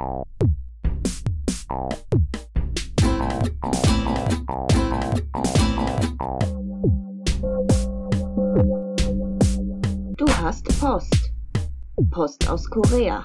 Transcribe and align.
Du 0.00 0.06
hast 10.40 10.64
Post. 10.80 11.32
Post 12.10 12.48
aus 12.48 12.70
Korea. 12.70 13.22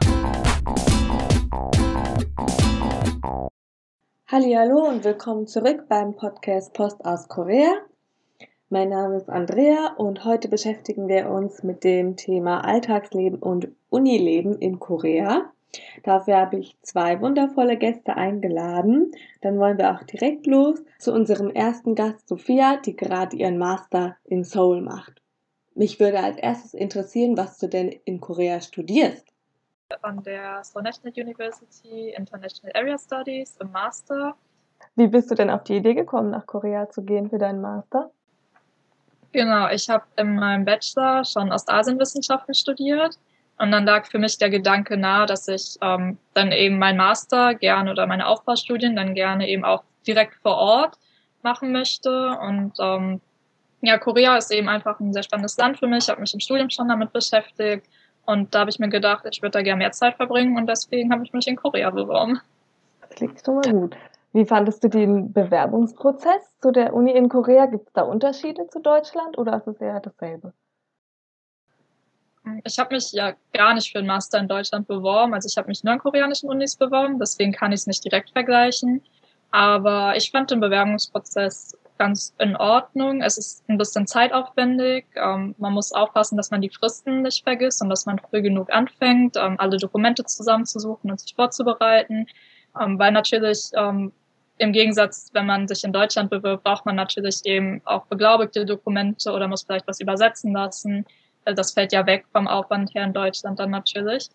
Hallo 4.27 4.85
und 4.89 5.05
willkommen 5.05 5.47
zurück 5.47 5.85
beim 5.87 6.17
Podcast 6.17 6.73
Post 6.73 7.05
aus 7.05 7.29
Korea. 7.29 7.71
Mein 8.67 8.89
Name 8.89 9.15
ist 9.15 9.29
Andrea 9.29 9.93
und 9.95 10.25
heute 10.25 10.49
beschäftigen 10.49 11.07
wir 11.07 11.29
uns 11.29 11.63
mit 11.63 11.85
dem 11.85 12.17
Thema 12.17 12.65
Alltagsleben 12.65 13.39
und 13.39 13.69
Unileben 13.89 14.57
in 14.59 14.79
Korea. 14.79 15.53
Dafür 16.03 16.37
habe 16.37 16.57
ich 16.57 16.77
zwei 16.81 17.21
wundervolle 17.21 17.77
Gäste 17.77 18.15
eingeladen. 18.15 19.11
Dann 19.41 19.59
wollen 19.59 19.77
wir 19.77 19.93
auch 19.93 20.03
direkt 20.03 20.47
los 20.47 20.83
zu 20.99 21.13
unserem 21.13 21.49
ersten 21.49 21.95
Gast 21.95 22.27
Sophia, 22.27 22.77
die 22.77 22.95
gerade 22.95 23.35
ihren 23.35 23.57
Master 23.57 24.17
in 24.23 24.43
Seoul 24.43 24.81
macht. 24.81 25.21
Mich 25.73 25.99
würde 25.99 26.19
als 26.19 26.37
erstes 26.37 26.73
interessieren, 26.73 27.37
was 27.37 27.57
du 27.57 27.67
denn 27.67 27.89
in 28.05 28.21
Korea 28.21 28.61
studierst. 28.61 29.27
An 30.01 30.23
der 30.23 30.63
Seoul 30.63 30.83
National 30.83 31.13
University 31.15 32.13
International 32.17 32.71
Area 32.75 32.97
Studies 32.97 33.57
im 33.61 33.71
Master. 33.71 34.35
Wie 34.95 35.07
bist 35.07 35.29
du 35.31 35.35
denn 35.35 35.49
auf 35.49 35.63
die 35.63 35.77
Idee 35.77 35.93
gekommen, 35.93 36.31
nach 36.31 36.45
Korea 36.45 36.89
zu 36.89 37.03
gehen 37.03 37.29
für 37.29 37.37
deinen 37.37 37.61
Master? 37.61 38.11
Genau, 39.31 39.69
ich 39.69 39.89
habe 39.89 40.05
in 40.15 40.35
meinem 40.35 40.63
Bachelor 40.63 41.25
schon 41.25 41.51
Ostasienwissenschaften 41.51 42.53
studiert 42.53 43.19
und 43.57 43.71
dann 43.71 43.85
lag 43.85 44.05
für 44.05 44.19
mich 44.19 44.37
der 44.37 44.49
Gedanke 44.49 44.97
nahe, 44.97 45.25
dass 45.25 45.47
ich 45.47 45.77
ähm, 45.81 46.17
dann 46.33 46.51
eben 46.51 46.77
mein 46.77 46.97
Master 46.97 47.55
gerne 47.55 47.91
oder 47.91 48.05
meine 48.05 48.27
Aufbaustudien 48.27 48.95
dann 48.95 49.13
gerne 49.13 49.47
eben 49.47 49.63
auch 49.63 49.83
direkt 50.05 50.35
vor 50.41 50.57
Ort 50.57 50.97
machen 51.41 51.71
möchte. 51.71 52.37
Und 52.41 52.73
ähm, 52.79 53.21
ja, 53.81 53.97
Korea 53.97 54.35
ist 54.35 54.51
eben 54.51 54.67
einfach 54.67 54.99
ein 54.99 55.13
sehr 55.13 55.23
spannendes 55.23 55.57
Land 55.57 55.79
für 55.79 55.87
mich. 55.87 56.03
Ich 56.03 56.09
habe 56.09 56.19
mich 56.19 56.33
im 56.33 56.41
Studium 56.41 56.69
schon 56.69 56.89
damit 56.89 57.13
beschäftigt 57.13 57.87
und 58.25 58.53
da 58.53 58.61
habe 58.61 58.69
ich 58.69 58.79
mir 58.79 58.89
gedacht, 58.89 59.25
ich 59.31 59.41
würde 59.41 59.51
da 59.51 59.61
gerne 59.61 59.77
mehr 59.77 59.91
Zeit 59.91 60.15
verbringen 60.15 60.57
und 60.57 60.67
deswegen 60.67 61.11
habe 61.13 61.23
ich 61.23 61.31
mich 61.31 61.47
in 61.47 61.55
Korea 61.55 61.89
beworben. 61.91 62.41
Das 63.01 63.11
klingt 63.11 63.41
schon 63.45 63.55
mal 63.55 63.71
gut. 63.71 63.95
Wie 64.33 64.45
fandest 64.45 64.83
du 64.83 64.89
den 64.89 65.31
Bewerbungsprozess 65.31 66.59
zu 66.59 66.71
der 66.71 66.93
Uni 66.93 67.11
in 67.11 67.29
Korea? 67.29 67.67
Gibt 67.67 67.87
es 67.87 67.93
da 67.93 68.01
Unterschiede 68.01 68.67
zu 68.67 68.81
Deutschland 68.81 69.37
oder 69.37 69.55
ist 69.55 69.67
es 69.67 69.79
eher 69.79 70.01
dasselbe? 70.01 70.51
Ich 72.63 72.79
habe 72.79 72.95
mich 72.95 73.11
ja 73.11 73.33
gar 73.53 73.73
nicht 73.73 73.91
für 73.91 73.99
den 73.99 74.07
Master 74.07 74.39
in 74.39 74.47
Deutschland 74.47 74.87
beworben. 74.87 75.33
Also 75.33 75.47
ich 75.47 75.57
habe 75.57 75.67
mich 75.67 75.83
nur 75.83 75.93
an 75.93 75.99
koreanischen 75.99 76.49
Unis 76.49 76.75
beworben, 76.75 77.19
deswegen 77.19 77.51
kann 77.51 77.71
ich 77.71 77.81
es 77.81 77.87
nicht 77.87 78.03
direkt 78.03 78.31
vergleichen. 78.31 79.01
Aber 79.51 80.15
ich 80.15 80.31
fand 80.31 80.51
den 80.51 80.59
Bewerbungsprozess 80.59 81.77
ganz 81.97 82.33
in 82.39 82.55
Ordnung. 82.55 83.21
Es 83.21 83.37
ist 83.37 83.67
ein 83.69 83.77
bisschen 83.77 84.07
zeitaufwendig. 84.07 85.05
Ähm, 85.15 85.55
man 85.57 85.73
muss 85.73 85.93
aufpassen, 85.93 86.37
dass 86.37 86.51
man 86.51 86.61
die 86.61 86.69
Fristen 86.69 87.21
nicht 87.21 87.43
vergisst 87.43 87.81
und 87.81 87.89
dass 87.89 88.05
man 88.05 88.19
früh 88.19 88.41
genug 88.41 88.71
anfängt, 88.71 89.37
ähm, 89.37 89.55
alle 89.59 89.77
Dokumente 89.77 90.25
zusammenzusuchen 90.25 91.09
und 91.09 91.19
sich 91.19 91.35
vorzubereiten. 91.35 92.27
Ähm, 92.79 92.99
weil 92.99 93.11
natürlich 93.11 93.69
ähm, 93.75 94.11
im 94.57 94.71
Gegensatz, 94.71 95.29
wenn 95.33 95.45
man 95.45 95.67
sich 95.67 95.83
in 95.83 95.93
Deutschland 95.93 96.29
bewirbt, 96.29 96.63
braucht 96.63 96.85
man 96.85 96.95
natürlich 96.95 97.45
eben 97.45 97.81
auch 97.85 98.05
beglaubigte 98.05 98.65
Dokumente 98.65 99.31
oder 99.31 99.47
muss 99.47 99.63
vielleicht 99.63 99.87
was 99.87 99.99
übersetzen 99.99 100.53
lassen. 100.53 101.05
Das 101.45 101.73
fällt 101.73 101.93
ja 101.93 102.05
weg 102.05 102.25
vom 102.31 102.47
Aufwand 102.47 102.93
her 102.95 103.03
in 103.03 103.13
Deutschland 103.13 103.59
dann 103.59 103.71
natürlich. 103.71 104.29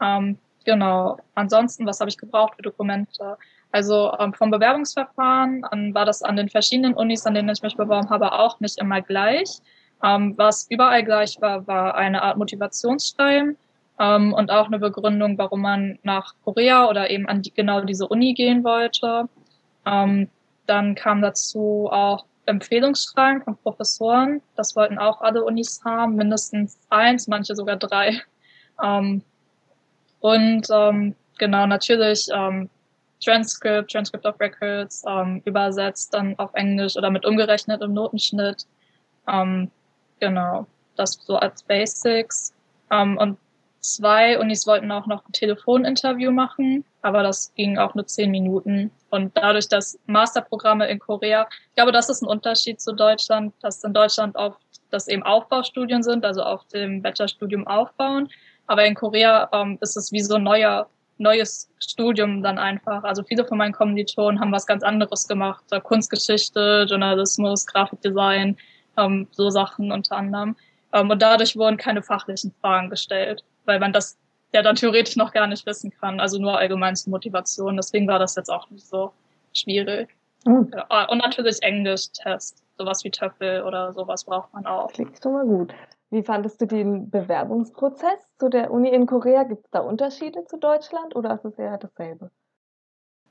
Ähm, 0.00 0.38
genau. 0.64 1.18
Ansonsten, 1.34 1.86
was 1.86 2.00
habe 2.00 2.10
ich 2.10 2.18
gebraucht 2.18 2.54
für 2.56 2.62
Dokumente? 2.62 3.36
Also 3.72 4.12
ähm, 4.20 4.32
vom 4.32 4.50
Bewerbungsverfahren 4.50 5.64
an, 5.64 5.94
war 5.94 6.04
das 6.04 6.22
an 6.22 6.36
den 6.36 6.48
verschiedenen 6.48 6.94
Unis, 6.94 7.26
an 7.26 7.34
denen 7.34 7.48
ich 7.48 7.62
mich 7.62 7.76
beworben 7.76 8.08
habe, 8.08 8.32
auch 8.32 8.60
nicht 8.60 8.78
immer 8.78 9.02
gleich. 9.02 9.58
Ähm, 10.02 10.34
was 10.36 10.66
überall 10.70 11.02
gleich 11.02 11.40
war, 11.40 11.66
war 11.66 11.96
eine 11.96 12.22
Art 12.22 12.36
Motivationsschreiben 12.36 13.56
ähm, 13.98 14.32
und 14.32 14.50
auch 14.50 14.66
eine 14.66 14.78
Begründung, 14.78 15.38
warum 15.38 15.62
man 15.62 15.98
nach 16.02 16.34
Korea 16.44 16.88
oder 16.88 17.10
eben 17.10 17.26
an 17.26 17.42
die, 17.42 17.52
genau 17.52 17.80
diese 17.80 18.06
Uni 18.06 18.34
gehen 18.34 18.62
wollte. 18.64 19.28
Ähm, 19.86 20.28
dann 20.66 20.94
kam 20.94 21.20
dazu 21.20 21.88
auch 21.90 22.26
Empfehlungsschreiben 22.46 23.42
von 23.42 23.56
Professoren. 23.56 24.42
Das 24.56 24.76
wollten 24.76 24.98
auch 24.98 25.20
alle 25.20 25.44
Unis 25.44 25.80
haben, 25.84 26.16
mindestens 26.16 26.78
eins, 26.90 27.28
manche 27.28 27.54
sogar 27.54 27.76
drei. 27.76 28.20
Ähm, 28.82 29.22
und 30.20 30.66
ähm, 30.70 31.14
genau, 31.38 31.66
natürlich 31.66 32.28
ähm, 32.32 32.70
Transcript, 33.22 33.90
Transcript 33.90 34.26
of 34.26 34.38
Records, 34.40 35.02
ähm, 35.06 35.42
übersetzt 35.44 36.14
dann 36.14 36.38
auf 36.38 36.52
Englisch 36.54 36.96
oder 36.96 37.10
mit 37.10 37.24
umgerechnet 37.24 37.82
im 37.82 37.92
Notenschnitt. 37.92 38.66
Ähm, 39.28 39.70
genau, 40.20 40.66
das 40.96 41.18
so 41.24 41.36
als 41.36 41.62
Basics. 41.62 42.54
Ähm, 42.90 43.16
und 43.18 43.38
zwei 43.80 44.38
Unis 44.38 44.66
wollten 44.66 44.90
auch 44.92 45.06
noch 45.06 45.26
ein 45.26 45.32
Telefoninterview 45.32 46.30
machen, 46.30 46.84
aber 47.02 47.22
das 47.22 47.52
ging 47.54 47.78
auch 47.78 47.94
nur 47.94 48.06
zehn 48.06 48.30
Minuten. 48.30 48.90
Und 49.14 49.36
dadurch, 49.36 49.68
dass 49.68 49.96
Masterprogramme 50.06 50.88
in 50.88 50.98
Korea, 50.98 51.46
ich 51.68 51.74
glaube, 51.76 51.92
das 51.92 52.08
ist 52.08 52.22
ein 52.22 52.26
Unterschied 52.26 52.80
zu 52.80 52.92
Deutschland, 52.92 53.54
dass 53.62 53.84
in 53.84 53.94
Deutschland 53.94 54.34
oft 54.34 54.58
das 54.90 55.06
eben 55.06 55.22
Aufbaustudien 55.22 56.02
sind, 56.02 56.24
also 56.24 56.42
auf 56.42 56.66
dem 56.66 57.00
Bachelorstudium 57.00 57.64
aufbauen. 57.66 58.28
Aber 58.66 58.84
in 58.84 58.96
Korea 58.96 59.48
ähm, 59.52 59.78
ist 59.80 59.96
es 59.96 60.10
wie 60.10 60.20
so 60.20 60.34
ein 60.34 60.42
neuer, 60.42 60.88
neues 61.18 61.70
Studium 61.78 62.42
dann 62.42 62.58
einfach. 62.58 63.04
Also 63.04 63.22
viele 63.22 63.44
von 63.44 63.58
meinen 63.58 63.72
Kommilitonen 63.72 64.40
haben 64.40 64.50
was 64.50 64.66
ganz 64.66 64.82
anderes 64.82 65.28
gemacht. 65.28 65.64
Kunstgeschichte, 65.84 66.86
Journalismus, 66.88 67.66
Grafikdesign, 67.66 68.56
ähm, 68.96 69.28
so 69.30 69.48
Sachen 69.48 69.92
unter 69.92 70.16
anderem. 70.16 70.56
Ähm, 70.92 71.08
und 71.08 71.22
dadurch 71.22 71.56
wurden 71.56 71.76
keine 71.76 72.02
fachlichen 72.02 72.52
Fragen 72.60 72.90
gestellt 72.90 73.44
weil 73.64 73.78
man 73.78 73.92
das 73.92 74.18
ja 74.54 74.62
dann 74.62 74.76
theoretisch 74.76 75.16
noch 75.16 75.32
gar 75.32 75.46
nicht 75.46 75.66
wissen 75.66 75.90
kann. 75.90 76.20
Also 76.20 76.38
nur 76.38 76.56
allgemein 76.56 76.96
zur 76.96 77.10
Motivation. 77.10 77.76
Deswegen 77.76 78.08
war 78.08 78.18
das 78.18 78.36
jetzt 78.36 78.50
auch 78.50 78.70
nicht 78.70 78.86
so 78.86 79.12
schwierig. 79.52 80.08
Mhm. 80.46 80.70
Ja, 80.72 81.08
und 81.10 81.18
natürlich 81.18 81.62
Englisch-Test. 81.62 82.62
Sowas 82.76 83.04
wie 83.04 83.10
Töffel 83.10 83.62
oder 83.62 83.92
sowas 83.92 84.24
braucht 84.24 84.52
man 84.52 84.66
auch. 84.66 84.92
Klingt 84.92 85.20
schon 85.22 85.32
mal 85.32 85.44
gut. 85.44 85.72
Wie 86.10 86.22
fandest 86.22 86.60
du 86.60 86.66
den 86.66 87.10
Bewerbungsprozess 87.10 88.18
zu 88.38 88.48
der 88.48 88.70
Uni 88.70 88.90
in 88.90 89.06
Korea? 89.06 89.44
Gibt 89.44 89.64
es 89.64 89.70
da 89.70 89.80
Unterschiede 89.80 90.44
zu 90.46 90.58
Deutschland 90.58 91.14
oder 91.16 91.34
ist 91.34 91.44
es 91.44 91.58
eher 91.58 91.78
dasselbe? 91.78 92.30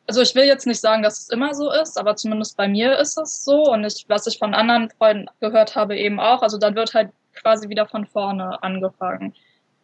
Also 0.07 0.21
ich 0.21 0.35
will 0.35 0.43
jetzt 0.43 0.67
nicht 0.67 0.81
sagen, 0.81 1.01
dass 1.01 1.19
es 1.19 1.29
immer 1.29 1.53
so 1.53 1.71
ist, 1.71 1.97
aber 1.97 2.15
zumindest 2.15 2.57
bei 2.57 2.67
mir 2.67 2.97
ist 2.99 3.17
es 3.17 3.43
so 3.43 3.71
und 3.71 3.85
ich, 3.85 4.05
was 4.09 4.27
ich 4.27 4.37
von 4.37 4.53
anderen 4.53 4.89
Freunden 4.89 5.27
gehört 5.39 5.75
habe, 5.75 5.97
eben 5.97 6.19
auch. 6.19 6.41
Also 6.41 6.57
dann 6.57 6.75
wird 6.75 6.93
halt 6.93 7.11
quasi 7.33 7.69
wieder 7.69 7.85
von 7.87 8.05
vorne 8.05 8.61
angefangen. 8.63 9.33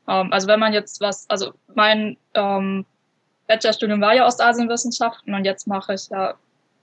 Ähm, 0.09 0.33
also 0.33 0.47
wenn 0.47 0.59
man 0.59 0.73
jetzt 0.73 0.99
was, 0.99 1.29
also 1.29 1.53
mein 1.75 2.17
ähm, 2.33 2.85
Bachelorstudium 3.47 4.01
war 4.01 4.15
ja 4.15 4.25
Ostasienwissenschaften 4.25 5.33
und 5.33 5.45
jetzt 5.45 5.67
mache 5.67 5.93
ich 5.93 6.09
ja 6.09 6.33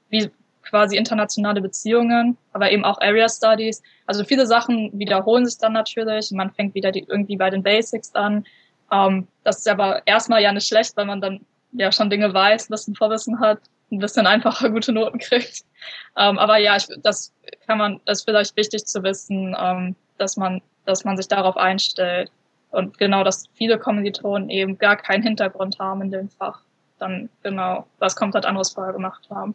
wie 0.09 0.31
quasi 0.63 0.97
internationale 0.97 1.61
Beziehungen, 1.61 2.37
aber 2.53 2.71
eben 2.71 2.85
auch 2.85 3.01
Area 3.01 3.29
Studies. 3.29 3.83
Also 4.07 4.25
viele 4.25 4.47
Sachen 4.47 4.91
wiederholen 4.99 5.47
sich 5.47 5.59
dann 5.59 5.73
natürlich. 5.73 6.31
Man 6.33 6.51
fängt 6.53 6.75
wieder 6.75 6.93
die, 6.93 7.05
irgendwie 7.09 7.37
bei 7.37 7.51
den 7.51 7.63
Basics 7.63 8.15
an. 8.15 8.45
Ähm, 8.93 9.29
das 9.45 9.59
ist 9.59 9.69
aber 9.69 10.03
erstmal 10.07 10.43
ja 10.43 10.53
nicht 10.53 10.67
schlecht, 10.67 10.97
weil 10.97 11.07
man 11.07 11.21
dann 11.21 11.41
ja 11.73 11.93
schon 11.93 12.11
Dinge 12.11 12.33
weiß, 12.33 12.69
ein 12.69 12.73
bisschen 12.73 12.95
Vorwissen 12.95 13.41
hat, 13.41 13.61
ein 13.93 13.99
bisschen 13.99 14.27
einfacher 14.27 14.71
gute 14.71 14.93
Noten 14.93 15.19
kriegt. 15.19 15.65
Ähm, 16.17 16.39
aber 16.39 16.59
ja, 16.59 16.77
ich, 16.77 16.89
das 17.03 17.33
kann 17.67 17.79
man, 17.79 18.01
das 18.05 18.19
ist 18.19 18.25
vielleicht 18.25 18.57
wichtig 18.57 18.87
zu 18.87 19.03
wissen, 19.03 19.57
ähm, 19.59 19.95
dass 20.19 20.37
man, 20.37 20.63
dass 20.85 21.05
man 21.05 21.17
sich 21.17 21.29
darauf 21.29 21.57
einstellt. 21.57 22.31
Und 22.77 22.99
genau, 22.99 23.25
dass 23.25 23.49
viele 23.55 23.79
Kommilitonen 23.79 24.51
eben 24.51 24.77
gar 24.77 24.97
keinen 24.97 25.23
Hintergrund 25.23 25.79
haben 25.79 26.03
in 26.03 26.11
dem 26.11 26.29
Fach. 26.29 26.61
Dann 26.99 27.31
genau, 27.43 27.87
was 28.01 28.15
komplett 28.15 28.45
anderes 28.45 28.73
vorher 28.73 28.93
gemacht 28.93 29.27
haben. 29.31 29.55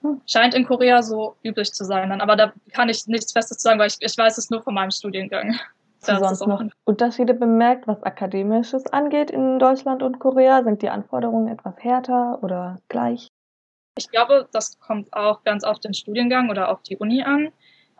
Hm. 0.00 0.20
Scheint 0.26 0.52
in 0.52 0.66
Korea 0.66 1.02
so 1.02 1.36
üblich 1.44 1.72
zu 1.72 1.84
sein 1.84 2.10
dann. 2.10 2.20
Aber 2.20 2.34
da 2.34 2.52
kann 2.72 2.88
ich 2.88 3.06
nichts 3.06 3.32
Festes 3.32 3.58
zu 3.58 3.68
sagen, 3.68 3.78
weil 3.78 3.86
ich, 3.86 3.96
ich 4.00 4.18
weiß 4.18 4.38
es 4.38 4.50
nur 4.50 4.60
von 4.60 4.74
meinem 4.74 4.90
Studiengang. 4.90 5.56
Du 6.04 6.18
sonst 6.18 6.44
noch 6.44 6.64
Unterschiede 6.84 7.32
bemerkt, 7.32 7.86
was 7.86 8.02
Akademisches 8.02 8.86
angeht 8.92 9.30
in 9.30 9.60
Deutschland 9.60 10.02
und 10.02 10.18
Korea? 10.18 10.64
Sind 10.64 10.82
die 10.82 10.88
Anforderungen 10.88 11.46
etwas 11.46 11.74
härter 11.78 12.42
oder 12.42 12.80
gleich? 12.88 13.28
Ich 13.96 14.10
glaube, 14.10 14.48
das 14.50 14.80
kommt 14.80 15.12
auch 15.12 15.44
ganz 15.44 15.62
auf 15.62 15.78
den 15.78 15.94
Studiengang 15.94 16.50
oder 16.50 16.70
auf 16.70 16.82
die 16.82 16.96
Uni 16.96 17.22
an. 17.22 17.52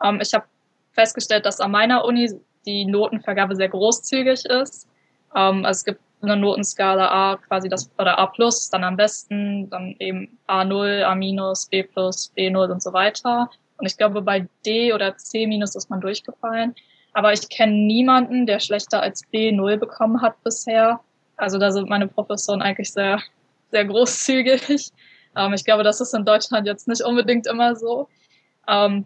Ähm, 0.03 0.19
ich 0.21 0.33
habe 0.33 0.43
festgestellt, 0.91 1.45
dass 1.45 1.61
an 1.61 1.71
meiner 1.71 2.03
Uni 2.03 2.29
die 2.65 2.85
Notenvergabe 2.85 3.55
sehr 3.55 3.69
großzügig 3.69 4.45
ist. 4.45 4.87
Ähm, 5.35 5.65
also 5.65 5.79
es 5.79 5.85
gibt 5.85 5.99
eine 6.21 6.37
Notenskala 6.37 7.09
A, 7.09 7.37
quasi 7.37 7.67
das, 7.67 7.89
oder 7.97 8.17
A 8.17 8.27
plus, 8.27 8.69
dann 8.69 8.83
am 8.83 8.95
besten, 8.95 9.69
dann 9.69 9.95
eben 9.99 10.37
A0, 10.47 11.03
A 11.03 11.15
minus, 11.15 11.65
B 11.65 11.83
plus, 11.83 12.31
B0 12.35 12.71
und 12.71 12.81
so 12.81 12.93
weiter. 12.93 13.49
Und 13.77 13.85
ich 13.85 13.97
glaube, 13.97 14.21
bei 14.21 14.47
D 14.65 14.93
oder 14.93 15.17
C 15.17 15.47
minus 15.47 15.75
ist 15.75 15.89
man 15.89 15.99
durchgefallen. 15.99 16.75
Aber 17.13 17.33
ich 17.33 17.49
kenne 17.49 17.73
niemanden, 17.73 18.45
der 18.45 18.59
schlechter 18.59 19.01
als 19.01 19.23
B0 19.33 19.77
bekommen 19.77 20.21
hat 20.21 20.41
bisher. 20.43 21.01
Also 21.35 21.57
da 21.57 21.71
sind 21.71 21.89
meine 21.89 22.07
Professoren 22.07 22.61
eigentlich 22.61 22.91
sehr 22.93 23.19
sehr 23.73 23.85
großzügig. 23.85 24.91
Ähm, 25.35 25.53
ich 25.53 25.65
glaube, 25.65 25.81
das 25.81 25.99
ist 25.99 26.13
in 26.13 26.25
Deutschland 26.25 26.67
jetzt 26.67 26.87
nicht 26.87 27.01
unbedingt 27.01 27.47
immer 27.47 27.75
so. 27.75 28.07
Ähm, 28.67 29.05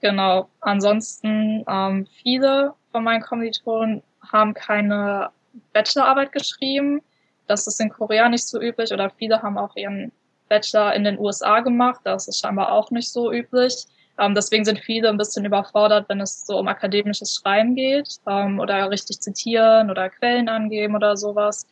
genau. 0.00 0.48
Ansonsten 0.62 1.66
ähm, 1.68 2.06
viele 2.22 2.72
von 2.90 3.04
meinen 3.04 3.22
Kommilitonen 3.22 4.02
haben 4.32 4.54
keine 4.54 5.30
Bachelorarbeit 5.72 6.32
geschrieben. 6.32 7.02
Das 7.46 7.66
ist 7.66 7.80
in 7.80 7.90
Korea 7.90 8.28
nicht 8.28 8.46
so 8.46 8.60
üblich 8.60 8.92
oder 8.92 9.10
viele 9.10 9.42
haben 9.42 9.58
auch 9.58 9.74
ihren 9.76 10.12
Bachelor 10.48 10.94
in 10.94 11.04
den 11.04 11.18
USA 11.18 11.60
gemacht. 11.60 12.00
Das 12.04 12.28
ist 12.28 12.40
scheinbar 12.40 12.72
auch 12.72 12.90
nicht 12.90 13.10
so 13.10 13.32
üblich. 13.32 13.86
Ähm, 14.18 14.34
deswegen 14.34 14.64
sind 14.64 14.78
viele 14.80 15.08
ein 15.08 15.16
bisschen 15.16 15.44
überfordert, 15.44 16.08
wenn 16.08 16.20
es 16.20 16.46
so 16.46 16.58
um 16.58 16.68
akademisches 16.68 17.36
Schreiben 17.36 17.74
geht 17.74 18.16
ähm, 18.26 18.60
oder 18.60 18.90
richtig 18.90 19.20
zitieren 19.20 19.90
oder 19.90 20.10
Quellen 20.10 20.48
angeben 20.48 20.94
oder 20.94 21.16
sowas. 21.16 21.66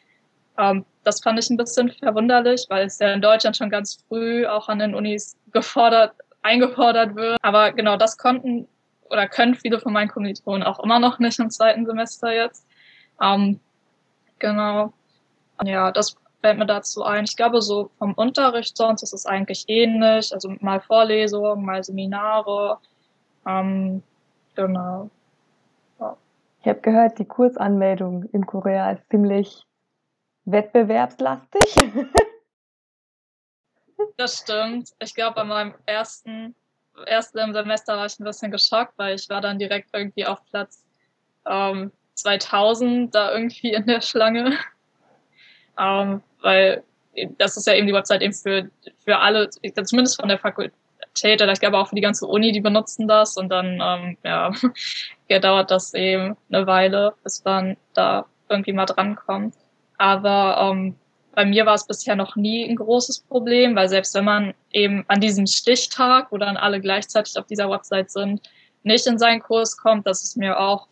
Ähm, 0.56 0.85
das 1.05 1.21
fand 1.21 1.38
ich 1.38 1.50
ein 1.50 1.56
bisschen 1.56 1.91
verwunderlich, 1.91 2.67
weil 2.69 2.87
es 2.87 2.99
ja 2.99 3.12
in 3.12 3.21
Deutschland 3.21 3.56
schon 3.56 3.71
ganz 3.71 4.03
früh 4.09 4.47
auch 4.47 4.69
an 4.69 4.79
den 4.79 4.94
Unis 4.94 5.37
gefordert, 5.53 6.14
eingefordert 6.43 7.14
wird. 7.17 7.37
Aber 7.43 7.73
genau 7.73 7.97
das 7.97 8.17
konnten 8.17 8.67
oder 9.10 9.28
können 9.28 9.55
viele 9.55 9.81
von 9.81 9.93
meinen 9.93 10.08
Kommilitonen 10.08 10.62
auch 10.62 10.81
immer 10.81 10.99
noch 10.99 11.19
nicht 11.19 11.38
im 11.38 11.50
zweiten 11.50 11.87
Semester 11.87 12.32
jetzt. 12.32 12.66
Ähm, 13.20 13.60
genau. 14.38 14.93
Ja, 15.64 15.90
das 15.90 16.16
fällt 16.40 16.58
mir 16.58 16.66
dazu 16.66 17.02
ein. 17.02 17.25
Ich 17.25 17.37
glaube, 17.37 17.62
so 17.62 17.90
vom 17.99 18.14
Unterricht 18.14 18.76
sonst 18.76 19.02
ist 19.02 19.12
es 19.12 19.26
eigentlich 19.26 19.64
ähnlich. 19.69 20.32
Also 20.32 20.55
mal 20.60 20.81
Vorlesungen, 20.81 21.64
mal 21.64 21.82
Seminare. 21.82 22.78
Ähm, 23.46 24.02
genau. 24.55 25.11
Ja. 26.00 26.16
Ich 26.61 26.69
habe 26.69 26.81
gehört, 26.81 27.19
die 27.19 27.25
Kursanmeldung 27.25 28.25
in 28.32 28.46
Korea 28.46 28.93
ist 28.93 29.08
ziemlich 29.11 29.64
wettbewerbslastig. 30.44 31.75
das 34.16 34.38
stimmt. 34.38 34.90
Ich 35.00 35.14
glaube, 35.14 35.37
bei 35.37 35.44
meinem 35.44 35.75
ersten, 35.87 36.54
ersten 37.06 37.53
Semester 37.53 37.97
war 37.97 38.06
ich 38.06 38.19
ein 38.19 38.25
bisschen 38.25 38.50
geschockt, 38.50 38.95
weil 38.97 39.15
ich 39.15 39.29
war 39.29 39.41
dann 39.41 39.59
direkt 39.59 39.91
irgendwie 39.93 40.27
auf 40.27 40.45
Platz 40.50 40.85
ähm, 41.47 41.93
2000 42.15 43.15
da 43.15 43.33
irgendwie 43.33 43.73
in 43.73 43.87
der 43.87 44.00
Schlange. 44.00 44.56
Ähm, 45.81 46.23
weil 46.43 46.83
das 47.39 47.56
ist 47.56 47.69
ja 47.69 47.75
eben 47.75 47.87
die 47.87 47.93
Website 47.93 48.23
eben 48.23 48.33
für, 48.33 48.69
für 49.05 49.19
alle, 49.19 49.49
zumindest 49.49 50.21
von 50.21 50.29
der 50.29 50.39
Fakultät, 50.39 51.41
oder 51.41 51.53
ich 51.53 51.61
glaube 51.61 51.79
auch 51.79 51.89
für 51.89 51.95
die 51.95 52.00
ganze 52.03 52.27
Uni, 52.27 52.50
die 52.53 52.61
benutzen 52.61 53.06
das 53.06 53.37
und 53.37 53.49
dann, 53.49 53.81
ähm, 53.81 54.19
ja, 54.25 54.50
ja, 55.29 55.39
dauert 55.39 55.71
das 55.71 55.95
eben 55.95 56.37
eine 56.50 56.67
Weile, 56.67 57.15
bis 57.23 57.45
man 57.45 57.77
da 57.95 58.27
irgendwie 58.49 58.73
mal 58.73 58.87
drankommt. 58.87 59.55
Aber 59.99 60.71
ähm, 60.73 60.97
bei 61.38 61.44
mir 61.44 61.67
war 61.67 61.75
es 61.75 61.87
bisher 61.87 62.17
noch 62.17 62.35
nie 62.35 62.69
ein 62.69 62.75
großes 62.75 63.20
Problem, 63.20 63.76
weil 63.76 63.88
selbst 63.88 64.12
wenn 64.17 64.25
man 64.25 64.55
eben 64.73 65.05
an 65.06 65.20
diesem 65.20 65.46
Stichtag, 65.46 66.32
wo 66.32 66.37
dann 66.37 66.56
alle 66.56 66.81
gleichzeitig 66.81 67.38
auf 67.38 67.46
dieser 67.46 67.70
Website 67.70 68.11
sind, 68.11 68.40
nicht 68.82 69.06
in 69.06 69.20
seinen 69.20 69.40
Kurs 69.40 69.76
kommt, 69.76 70.05
das 70.05 70.25
ist 70.25 70.37
mir 70.37 70.58
auch, 70.58 70.88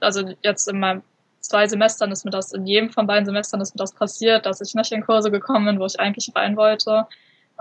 also 0.00 0.34
jetzt 0.42 0.68
in 0.68 0.80
meinem 0.80 1.02
zwei 1.40 1.66
Semestern 1.66 2.12
ist 2.12 2.26
mir 2.26 2.30
das, 2.30 2.52
in 2.52 2.66
jedem 2.66 2.90
von 2.90 3.06
beiden 3.06 3.24
Semestern 3.24 3.62
ist 3.62 3.74
mir 3.74 3.78
das 3.78 3.94
passiert, 3.94 4.44
dass 4.44 4.60
ich 4.60 4.74
nicht 4.74 4.92
in 4.92 5.00
Kurse 5.00 5.30
gekommen 5.30 5.64
bin, 5.64 5.80
wo 5.80 5.86
ich 5.86 5.98
eigentlich 5.98 6.30
rein 6.36 6.58
wollte. 6.58 7.06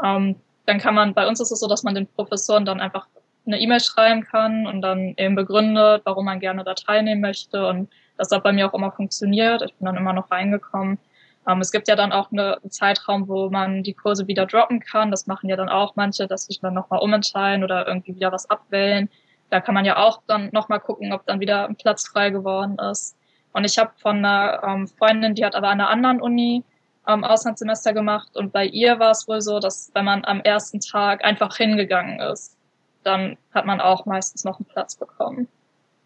Ähm, 0.04 0.36
dann 0.66 0.80
kann 0.80 0.94
man, 0.94 1.14
bei 1.14 1.30
uns 1.30 1.40
ist 1.40 1.52
es 1.52 1.62
so, 1.62 1.70
dass 1.70 1.84
man 1.84 1.96
den 1.96 2.06
Professoren 2.06 2.66
dann 2.66 2.82
einfach 2.82 3.08
eine 3.46 3.62
E-Mail 3.62 3.80
schreiben 3.80 4.26
kann 4.26 4.68
und 4.68 4.82
dann 4.82 5.14
eben 5.16 5.36
begründet, 5.36 6.02
warum 6.04 6.26
man 6.26 6.42
gerne 6.42 6.66
da 6.66 6.74
teilnehmen 6.74 7.22
möchte. 7.22 7.66
Und 7.66 7.90
das 8.18 8.30
hat 8.32 8.44
bei 8.44 8.52
mir 8.52 8.68
auch 8.68 8.74
immer 8.74 8.92
funktioniert. 8.92 9.62
Ich 9.62 9.74
bin 9.76 9.86
dann 9.86 9.96
immer 9.96 10.12
noch 10.12 10.30
reingekommen. 10.30 11.00
Ähm, 11.48 11.62
es 11.62 11.72
gibt 11.72 11.88
ja 11.88 11.96
dann 11.96 12.12
auch 12.12 12.32
eine, 12.32 12.58
einen 12.62 12.72
Zeitraum, 12.72 13.28
wo 13.28 13.50
man 13.50 13.84
die 13.84 13.94
Kurse 13.94 14.28
wieder 14.28 14.46
droppen 14.46 14.80
kann. 14.80 15.12
Das 15.12 15.28
machen 15.28 15.50
ja 15.50 15.56
dann 15.56 15.70
auch 15.70 15.96
manche, 15.96 16.28
dass 16.28 16.46
sich 16.46 16.60
dann 16.60 16.74
nochmal 16.74 17.02
umentscheiden 17.02 17.64
oder 17.64 17.88
irgendwie 17.88 18.16
wieder 18.16 18.32
was 18.32 18.50
abwählen. 18.50 19.10
Da 19.50 19.62
kann 19.62 19.76
man 19.76 19.86
ja 19.86 19.98
auch 19.98 20.22
dann 20.28 20.50
nochmal 20.52 20.80
gucken, 20.80 21.14
ob 21.14 21.26
dann 21.26 21.40
wieder 21.40 21.68
ein 21.68 21.76
Platz 21.76 22.08
frei 22.08 22.30
geworden 22.32 22.78
ist. 22.80 23.16
Und 23.54 23.64
ich 23.64 23.78
habe 23.78 23.92
von 23.98 24.18
einer 24.18 24.64
ähm, 24.64 24.88
Freundin, 24.88 25.36
die 25.36 25.46
hat 25.46 25.56
aber 25.56 25.70
an 25.70 25.80
einer 25.80 25.90
anderen 25.90 26.20
Uni 26.22 26.64
ähm, 27.08 27.24
Auslandssemester 27.24 27.94
gemacht 27.94 28.36
und 28.36 28.52
bei 28.52 28.66
ihr 28.66 29.00
war 29.00 29.12
es 29.12 29.28
wohl 29.28 29.42
so, 29.42 29.60
dass 29.60 29.92
wenn 29.94 30.06
man 30.06 30.26
am 30.26 30.42
ersten 30.42 30.80
Tag 30.80 31.24
einfach 31.24 31.56
hingegangen 31.56 32.20
ist, 32.20 32.58
dann 33.04 33.38
hat 33.54 33.66
man 33.66 33.80
auch 33.80 34.06
meistens 34.06 34.44
noch 34.44 34.60
einen 34.60 34.66
Platz 34.66 34.96
bekommen. 34.96 35.48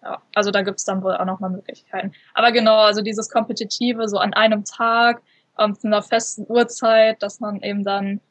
Ja, 0.02 0.22
also 0.34 0.52
da 0.52 0.62
gibt's 0.62 0.86
dann 0.86 1.04
wohl 1.04 1.16
auch 1.16 1.26
noch 1.26 1.40
mal 1.40 1.50
Möglichkeiten. 1.50 2.14
Aber 2.34 2.52
genau, 2.52 2.78
also 2.78 3.02
dieses 3.02 3.30
Kompetitive, 3.30 4.08
so 4.08 4.18
an 4.18 4.34
einem 4.34 4.64
Tag, 4.64 5.22
ähm, 5.58 5.76
zu 5.76 5.88
einer 5.88 6.02
festen 6.02 6.46
Uhrzeit, 6.48 7.22
dass 7.22 7.40
man 7.40 7.62
eben 7.62 7.84
dann 7.84 8.22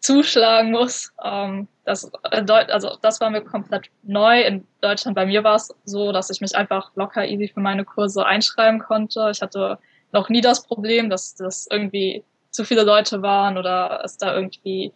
zuschlagen 0.00 0.70
muss. 0.70 1.12
Ähm, 1.22 1.68
das, 1.84 2.10
äh, 2.30 2.42
also 2.50 2.96
das 3.02 3.20
war 3.20 3.30
mir 3.30 3.42
komplett 3.42 3.90
neu. 4.02 4.40
In 4.40 4.66
Deutschland 4.80 5.14
bei 5.14 5.26
mir 5.26 5.44
war 5.44 5.56
es 5.56 5.74
so, 5.84 6.10
dass 6.12 6.30
ich 6.30 6.40
mich 6.40 6.56
einfach 6.56 6.90
locker 6.94 7.26
easy 7.26 7.48
für 7.48 7.60
meine 7.60 7.84
Kurse 7.84 8.24
einschreiben 8.24 8.80
konnte. 8.80 9.28
Ich 9.30 9.42
hatte 9.42 9.78
noch 10.12 10.28
nie 10.30 10.40
das 10.40 10.66
Problem, 10.66 11.10
dass 11.10 11.34
das 11.34 11.68
irgendwie 11.70 12.24
zu 12.50 12.64
viele 12.64 12.82
Leute 12.82 13.22
waren 13.22 13.58
oder 13.58 14.02
es 14.04 14.16
da 14.16 14.34
irgendwie 14.34 14.92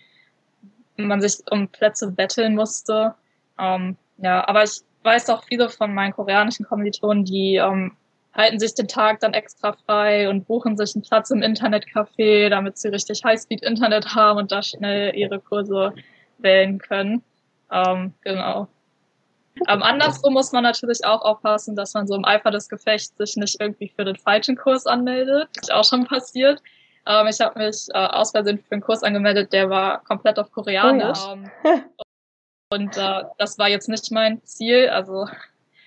man 0.97 1.20
sich 1.20 1.38
um 1.50 1.69
Plätze 1.69 2.11
betteln 2.11 2.55
musste. 2.55 3.15
Ähm, 3.59 3.97
ja, 4.19 4.47
aber 4.49 4.62
ich 4.65 4.82
weiß 5.05 5.31
auch 5.31 5.45
viele 5.45 5.69
von 5.69 5.93
meinen 5.95 6.12
koreanischen 6.12 6.67
Kommilitonen, 6.67 7.25
die 7.25 7.56
ähm, 7.56 7.97
halten 8.35 8.59
sich 8.59 8.75
den 8.75 8.89
Tag 8.89 9.21
dann 9.21 9.35
extra 9.35 9.73
frei 9.87 10.29
und 10.29 10.47
buchen 10.47 10.77
sich 10.77 10.95
einen 10.95 11.03
Platz 11.03 11.31
im 11.31 11.43
Internetcafé, 11.43 12.49
damit 12.49 12.79
sie 12.79 12.89
richtig 12.89 13.25
Highspeed-Internet 13.25 14.15
haben 14.15 14.39
und 14.39 14.53
da 14.53 14.62
schnell 14.62 15.15
ihre 15.15 15.41
Kurse 15.41 15.93
wählen 16.39 16.79
können. 16.79 17.23
Ähm, 17.71 18.15
genau. 18.23 18.69
Ähm, 19.69 19.83
andersrum 19.83 20.35
muss 20.35 20.51
man 20.51 20.65
natürlich 20.65 21.05
auch 21.05 21.23
aufpassen, 21.23 21.77
dass 21.77 21.95
man 21.95 22.09
so 22.09 22.17
im 22.17 22.25
Eifer 22.25 22.51
des 22.51 22.69
Gefechts 22.69 23.17
sich 23.17 23.37
nicht 23.37 23.61
irgendwie 23.61 23.89
für 23.89 24.05
den 24.05 24.17
falschen 24.17 24.56
Kurs 24.56 24.85
anmeldet. 24.87 25.49
Das 25.55 25.69
ist 25.69 25.73
auch 25.73 25.85
schon 25.85 26.05
passiert. 26.06 26.61
Ähm, 27.06 27.29
ich 27.29 27.41
habe 27.41 27.59
mich 27.61 27.87
äh, 27.93 27.99
aus 27.99 28.33
Versehen 28.33 28.59
für 28.59 28.73
einen 28.73 28.83
Kurs 28.83 29.05
angemeldet, 29.05 29.53
der 29.53 29.71
war 29.71 30.03
komplett 30.05 30.39
auf 30.39 30.51
Koreanisch. 30.51 31.21
Oh 31.29 31.37
ja. 31.65 31.85
und 32.75 32.97
äh, 32.97 33.23
das 33.38 33.59
war 33.59 33.69
jetzt 33.69 33.88
nicht 33.88 34.11
mein 34.11 34.43
Ziel. 34.44 34.88
Also 34.88 35.26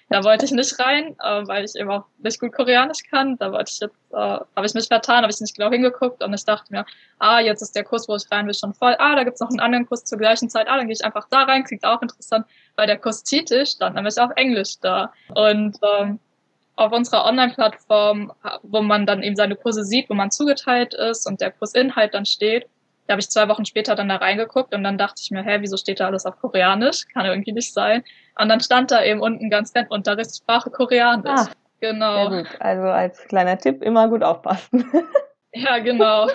da 0.10 0.24
wollte 0.24 0.45
ich 0.45 0.51
nicht 0.51 0.80
rein, 0.80 1.16
äh, 1.22 1.48
weil 1.48 1.66
ich 1.66 1.75
eben 1.75 1.92
auch 1.92 2.06
nicht 2.19 2.39
gut 2.39 2.54
Koreanisch 2.54 3.04
kann. 3.10 3.38
Da 3.38 3.51
wollte 3.51 3.72
ich 3.74 3.80
jetzt, 3.81 3.95
äh, 4.12 4.16
habe 4.16 4.66
ich 4.66 4.74
mich 4.74 4.88
vertan, 4.88 5.24
habe 5.24 5.31
ich 5.31 5.42
nicht 5.42 5.56
genau 5.56 5.69
hingeguckt 5.69 6.24
und 6.24 6.34
ich 6.34 6.45
dachte 6.45 6.72
mir, 6.72 6.86
ah, 7.19 7.40
jetzt 7.40 7.62
ist 7.62 7.76
der 7.76 7.83
Kurs, 7.83 8.07
wo 8.07 8.16
ich 8.16 8.23
rein 8.31 8.47
will, 8.47 8.54
schon 8.54 8.73
voll. 8.73 8.95
Ah, 9.00 9.16
da 9.16 9.23
gibt's 9.23 9.42
noch 9.42 9.50
einen 9.50 9.59
anderen 9.59 9.85
Kurs 9.85 10.06
zur 10.06 10.18
gleichen 10.18 10.50
Zeit. 10.50 10.68
Ah, 10.69 10.78
dann 10.78 10.88
gehe 10.88 10.95
ich 10.95 11.04
einfach 11.04 11.28
da 11.30 11.44
rein, 11.44 11.66
klingt 11.66 11.83
auch 11.83 12.02
interessant, 12.02 12.45
weil 12.76 12.88
der 12.88 12.97
Kurstitel 12.97 13.66
stand 13.66 13.95
nämlich 13.95 14.18
auf 14.18 14.31
Englisch 14.38 14.80
da. 14.80 15.12
Und 15.35 15.78
ähm, 15.81 16.19
auf 16.78 16.92
unserer 16.94 17.26
Online-Plattform, 17.26 18.31
wo 18.62 18.81
man 18.81 19.06
dann 19.06 19.23
eben 19.23 19.35
seine 19.35 19.56
Kurse 19.56 19.83
sieht, 19.83 20.09
wo 20.09 20.14
man 20.14 20.31
zugeteilt 20.31 20.94
ist 20.94 21.28
und 21.28 21.42
der 21.42 21.52
Kursinhalt 21.52 22.14
dann 22.14 22.26
steht, 22.26 22.68
da 23.07 23.14
habe 23.14 23.21
ich 23.21 23.30
zwei 23.30 23.47
Wochen 23.47 23.66
später 23.66 23.95
dann 23.95 24.09
da 24.09 24.18
reingeguckt 24.18 24.76
und 24.76 24.83
dann 24.83 24.97
dachte 24.97 25.21
ich 25.23 25.31
mir, 25.31 25.42
hä, 25.42 25.57
wieso 25.61 25.78
steht 25.78 26.02
da 26.02 26.07
alles 26.07 26.26
auf 26.26 26.37
Koreanisch? 26.40 27.07
Kann 27.14 27.26
irgendwie 27.26 27.54
nicht 27.54 27.73
sein. 27.73 28.04
Und 28.37 28.49
dann 28.49 28.59
stand 28.59 28.92
da 28.92 29.04
eben 29.04 29.21
unten 29.21 29.49
ganz 29.49 29.71
fett 29.71 29.90
Unterrichtssprache 29.90 30.69
Koreanisch. 30.69 31.31
Ah, 31.31 31.47
genau. 31.80 32.30
Sehr 32.30 32.44
gut. 32.44 32.49
Also 32.59 32.83
als 32.83 33.23
kleiner 33.28 33.57
Tipp 33.57 33.81
immer 33.81 34.09
gut 34.09 34.23
aufpassen. 34.23 34.85
ja, 35.54 35.80
genau. 35.80 36.28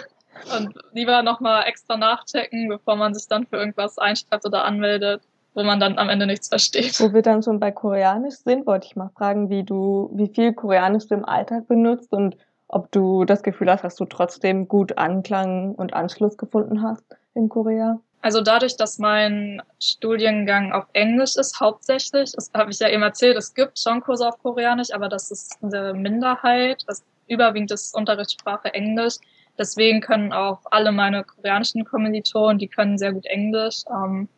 Und 0.57 0.75
lieber 0.93 1.23
nochmal 1.23 1.64
extra 1.67 1.99
nachchecken, 1.99 2.69
bevor 2.69 2.97
man 2.97 3.12
sich 3.12 3.29
dann 3.29 3.47
für 3.47 3.57
irgendwas 3.57 3.99
einschreibt 3.99 4.47
oder 4.47 4.64
anmeldet, 4.64 5.23
wo 5.55 5.62
man 5.62 5.79
dann 5.79 5.99
am 5.99 6.09
Ende 6.09 6.26
nichts 6.26 6.49
versteht. 6.49 6.99
Wo 7.00 7.12
wir 7.12 7.21
dann 7.21 7.43
schon 7.43 7.61
bei 7.61 7.71
Koreanisch 7.71 8.37
sind, 8.37 8.67
wollte 8.67 8.87
ich 8.87 8.97
mal 8.97 9.11
fragen, 9.14 9.50
wie 9.50 9.62
du, 9.62 10.11
wie 10.14 10.29
viel 10.29 10.55
Koreanisch 10.55 11.07
du 11.09 11.14
im 11.14 11.26
Alltag 11.26 11.69
benutzt 11.69 12.12
und 12.12 12.37
ob 12.73 12.91
du 12.91 13.25
das 13.25 13.43
Gefühl 13.43 13.71
hast, 13.71 13.85
dass 13.85 13.97
du 13.97 14.07
trotzdem 14.07 14.67
gut 14.67 14.99
Anklang 14.99 15.75
und 15.75 15.95
Anschluss 15.95 16.37
gefunden 16.37 16.83
hast 16.83 17.05
in 17.35 17.49
Korea? 17.49 18.00
Also 18.23 18.41
dadurch, 18.41 18.76
dass 18.76 18.99
mein 18.99 19.62
Studiengang 19.81 20.73
auf 20.73 20.87
Englisch 20.93 21.37
ist, 21.37 21.61
hauptsächlich, 21.61 22.33
das 22.33 22.50
habe 22.55 22.71
ich 22.71 22.79
ja 22.79 22.88
eben 22.88 23.02
erzählt, 23.02 23.37
es 23.37 23.52
gibt 23.52 23.79
schon 23.79 24.00
Kurse 24.00 24.26
auf 24.29 24.38
Koreanisch, 24.38 24.93
aber 24.93 25.09
das 25.09 25.31
ist 25.31 25.59
eine 25.62 25.93
Minderheit. 25.93 26.85
Das 26.87 27.05
überwiegend 27.26 27.71
ist 27.73 27.95
Unterrichtssprache 27.97 28.73
Englisch. 28.73 29.17
Deswegen 29.59 30.00
können 30.00 30.33
auch 30.33 30.61
alle 30.71 30.93
meine 30.93 31.25
koreanischen 31.25 31.85
Kommilitonen, 31.85 32.59
die 32.59 32.69
können 32.69 32.97
sehr 32.97 33.12
gut 33.12 33.26
Englisch. 33.26 33.83
Ähm, 33.91 34.29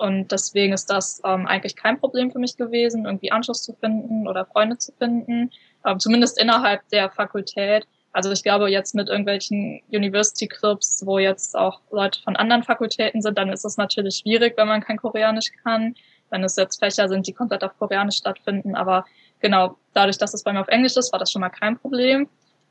und 0.00 0.32
deswegen 0.32 0.72
ist 0.72 0.90
das 0.90 1.20
ähm, 1.24 1.46
eigentlich 1.46 1.76
kein 1.76 2.00
Problem 2.00 2.32
für 2.32 2.38
mich 2.38 2.56
gewesen, 2.56 3.04
irgendwie 3.04 3.30
Anschluss 3.30 3.62
zu 3.62 3.74
finden 3.74 4.26
oder 4.26 4.46
Freunde 4.46 4.78
zu 4.78 4.92
finden 4.92 5.50
ähm, 5.84 5.98
zumindest 5.98 6.40
innerhalb 6.40 6.86
der 6.88 7.10
Fakultät. 7.10 7.86
Also 8.12 8.30
ich 8.32 8.42
glaube 8.42 8.70
jetzt 8.70 8.94
mit 8.94 9.08
irgendwelchen 9.08 9.82
University 9.88 10.48
Clubs, 10.48 11.02
wo 11.06 11.18
jetzt 11.18 11.56
auch 11.56 11.80
Leute 11.90 12.20
von 12.22 12.36
anderen 12.36 12.64
Fakultäten 12.64 13.22
sind, 13.22 13.38
dann 13.38 13.50
ist 13.50 13.64
es 13.64 13.76
natürlich 13.76 14.16
schwierig, 14.16 14.56
wenn 14.56 14.68
man 14.68 14.80
kein 14.80 14.96
Koreanisch 14.96 15.52
kann. 15.62 15.94
Wenn 16.30 16.44
es 16.44 16.56
jetzt 16.56 16.78
Fächer 16.78 17.08
sind, 17.08 17.26
die 17.26 17.32
komplett 17.32 17.64
auf 17.64 17.76
Koreanisch 17.78 18.16
stattfinden. 18.16 18.74
Aber 18.74 19.04
genau, 19.40 19.76
dadurch, 19.94 20.18
dass 20.18 20.34
es 20.34 20.42
bei 20.42 20.52
mir 20.52 20.60
auf 20.60 20.68
Englisch 20.68 20.96
ist, 20.96 21.12
war 21.12 21.18
das 21.18 21.30
schon 21.30 21.40
mal 21.40 21.50
kein 21.50 21.78
Problem. 21.78 22.28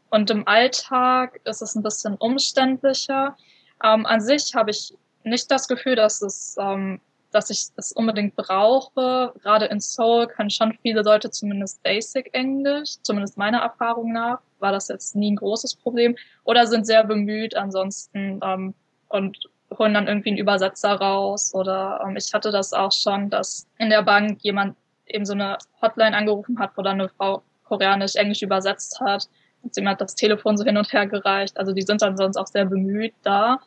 Und 0.09 0.29
im 0.29 0.48
Alltag 0.48 1.39
ist 1.45 1.62
es 1.62 1.75
ein 1.75 1.83
bisschen 1.83 2.15
umständlicher. 2.15 3.36
Ähm, 3.83 4.05
an 4.05 4.21
sich 4.21 4.55
habe 4.55 4.71
ich 4.71 4.93
nicht 5.24 5.51
das 5.51 5.67
Gefühl, 5.67 5.95
dass 5.95 6.21
es, 6.21 6.55
ähm, 6.59 7.01
dass 7.31 7.50
ich 7.50 7.67
es 7.75 7.91
unbedingt 7.91 8.36
brauche. 8.36 9.33
Gerade 9.41 9.65
in 9.65 9.79
Seoul 9.79 10.27
können 10.27 10.50
schon 10.50 10.77
viele 10.81 11.01
Leute 11.01 11.29
zumindest 11.29 11.81
Basic 11.83 12.29
Englisch, 12.33 12.95
zumindest 13.01 13.38
meiner 13.38 13.59
Erfahrung 13.59 14.12
nach, 14.13 14.39
war 14.59 14.71
das 14.71 14.88
jetzt 14.88 15.15
nie 15.15 15.31
ein 15.31 15.36
großes 15.36 15.75
Problem. 15.75 16.15
Oder 16.43 16.67
sind 16.67 16.86
sehr 16.86 17.03
bemüht 17.03 17.55
ansonsten 17.55 18.39
ähm, 18.43 18.74
und 19.09 19.38
holen 19.77 19.93
dann 19.93 20.07
irgendwie 20.07 20.29
einen 20.29 20.39
Übersetzer 20.39 20.93
raus. 20.93 21.53
Oder 21.53 22.03
ähm, 22.05 22.15
ich 22.17 22.33
hatte 22.33 22.51
das 22.51 22.74
auch 22.74 22.91
schon, 22.91 23.29
dass 23.29 23.67
in 23.77 23.89
der 23.89 24.01
Bank 24.01 24.39
jemand 24.41 24.75
eben 25.05 25.25
so 25.25 25.33
eine 25.33 25.57
Hotline 25.81 26.15
angerufen 26.15 26.59
hat, 26.59 26.71
wo 26.75 26.81
dann 26.81 27.00
eine 27.00 27.09
Frau 27.09 27.43
Koreanisch-Englisch 27.65 28.41
übersetzt 28.41 29.00
hat. 29.00 29.29
Und 29.62 29.75
sie 29.75 29.86
hat 29.86 30.01
das 30.01 30.15
Telefon 30.15 30.57
so 30.57 30.63
hin 30.63 30.77
und 30.77 30.91
her 30.91 31.05
gereicht. 31.05 31.57
Also 31.57 31.74
die 31.74 31.81
sind 31.81 32.01
dann 32.01 32.17
sonst 32.17 32.38
auch 32.38 32.48
sehr 32.48 32.65
bemüht 32.65 33.13
da. 33.24 33.59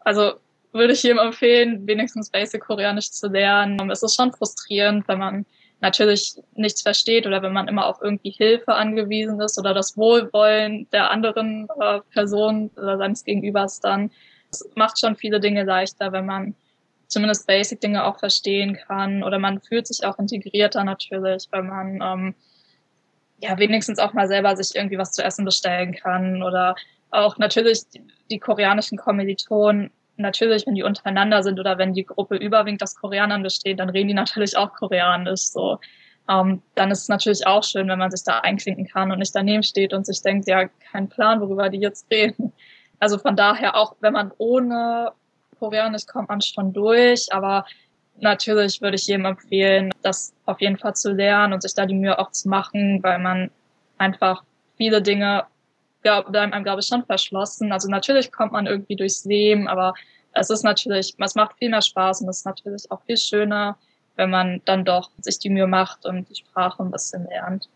Also 0.00 0.34
würde 0.74 0.92
ich 0.92 1.02
jedem 1.02 1.18
empfehlen, 1.18 1.86
wenigstens 1.86 2.30
Basic 2.30 2.60
Koreanisch 2.60 3.10
zu 3.12 3.28
lernen. 3.28 3.90
Es 3.90 4.02
ist 4.02 4.16
schon 4.16 4.32
frustrierend, 4.32 5.06
wenn 5.08 5.18
man 5.18 5.46
natürlich 5.80 6.36
nichts 6.54 6.82
versteht 6.82 7.26
oder 7.26 7.42
wenn 7.42 7.52
man 7.52 7.68
immer 7.68 7.86
auf 7.86 7.98
irgendwie 8.02 8.30
Hilfe 8.30 8.74
angewiesen 8.74 9.40
ist 9.40 9.58
oder 9.58 9.74
das 9.74 9.96
Wohlwollen 9.96 10.88
der 10.92 11.10
anderen 11.10 11.68
äh, 11.80 12.00
Person 12.12 12.70
oder 12.76 12.98
seines 12.98 13.24
Gegenübers 13.24 13.80
dann. 13.80 14.10
Es 14.50 14.68
macht 14.74 14.98
schon 14.98 15.16
viele 15.16 15.40
Dinge 15.40 15.62
leichter, 15.64 16.12
wenn 16.12 16.26
man 16.26 16.54
zumindest 17.06 17.46
Basic-Dinge 17.46 18.04
auch 18.04 18.18
verstehen 18.18 18.76
kann 18.76 19.22
oder 19.22 19.38
man 19.38 19.60
fühlt 19.60 19.86
sich 19.86 20.04
auch 20.04 20.18
integrierter 20.18 20.84
natürlich, 20.84 21.46
weil 21.50 21.62
man 21.62 22.00
ähm, 22.02 22.34
ja 23.38 23.58
wenigstens 23.58 23.98
auch 23.98 24.12
mal 24.14 24.26
selber 24.26 24.56
sich 24.56 24.74
irgendwie 24.74 24.98
was 24.98 25.12
zu 25.12 25.22
essen 25.22 25.44
bestellen 25.44 25.94
kann 25.94 26.42
oder 26.42 26.74
auch 27.10 27.38
natürlich 27.38 27.88
die, 27.90 28.02
die 28.30 28.38
koreanischen 28.38 28.98
Kommilitonen 28.98 29.90
natürlich, 30.16 30.66
wenn 30.66 30.74
die 30.74 30.82
untereinander 30.82 31.42
sind 31.42 31.58
oder 31.58 31.78
wenn 31.78 31.94
die 31.94 32.04
Gruppe 32.04 32.36
überwiegend 32.36 32.82
aus 32.82 32.94
Koreanern 32.94 33.42
besteht, 33.42 33.80
dann 33.80 33.90
reden 33.90 34.08
die 34.08 34.14
natürlich 34.14 34.56
auch 34.56 34.72
Koreanisch. 34.72 35.42
So, 35.42 35.78
ähm, 36.28 36.62
dann 36.74 36.90
ist 36.90 37.02
es 37.02 37.08
natürlich 37.08 37.46
auch 37.46 37.62
schön, 37.62 37.88
wenn 37.88 37.98
man 37.98 38.10
sich 38.10 38.24
da 38.24 38.40
einklinken 38.40 38.86
kann 38.86 39.10
und 39.10 39.18
nicht 39.18 39.34
daneben 39.34 39.62
steht 39.62 39.92
und 39.92 40.06
sich 40.06 40.22
denkt, 40.22 40.48
ja, 40.48 40.68
kein 40.92 41.08
Plan, 41.08 41.40
worüber 41.40 41.68
die 41.68 41.80
jetzt 41.80 42.10
reden. 42.10 42.52
Also 43.00 43.18
von 43.18 43.36
daher 43.36 43.76
auch, 43.76 43.96
wenn 44.00 44.12
man 44.12 44.32
ohne 44.38 45.12
Koreanisch 45.58 46.06
kommt 46.06 46.28
man 46.28 46.40
schon 46.40 46.72
durch, 46.72 47.32
aber 47.32 47.66
natürlich 48.18 48.80
würde 48.80 48.96
ich 48.96 49.06
jedem 49.06 49.26
empfehlen, 49.26 49.90
das 50.02 50.32
auf 50.46 50.60
jeden 50.60 50.78
Fall 50.78 50.94
zu 50.94 51.12
lernen 51.12 51.52
und 51.52 51.62
sich 51.62 51.74
da 51.74 51.86
die 51.86 51.94
Mühe 51.94 52.18
auch 52.18 52.30
zu 52.30 52.48
machen, 52.48 53.02
weil 53.02 53.18
man 53.18 53.50
einfach 53.98 54.44
viele 54.76 55.02
Dinge 55.02 55.44
bleiben 56.04 56.52
einem, 56.52 56.64
glaube 56.64 56.80
ich, 56.80 56.86
schon 56.86 57.04
verschlossen. 57.04 57.72
Also 57.72 57.88
natürlich 57.88 58.30
kommt 58.30 58.52
man 58.52 58.66
irgendwie 58.66 58.96
durchs 58.96 59.24
Leben, 59.24 59.68
aber 59.68 59.94
es 60.32 60.50
ist 60.50 60.62
natürlich, 60.62 61.14
es 61.18 61.34
macht 61.34 61.56
viel 61.58 61.70
mehr 61.70 61.82
Spaß 61.82 62.20
und 62.20 62.28
es 62.28 62.38
ist 62.38 62.46
natürlich 62.46 62.90
auch 62.90 63.02
viel 63.02 63.16
schöner, 63.16 63.76
wenn 64.16 64.30
man 64.30 64.60
dann 64.64 64.84
doch 64.84 65.10
sich 65.20 65.38
die 65.38 65.50
Mühe 65.50 65.66
macht 65.66 66.04
und 66.06 66.28
die 66.28 66.36
Sprache 66.36 66.82
ein 66.82 66.90
bisschen 66.90 67.24
lernt. 67.26 67.68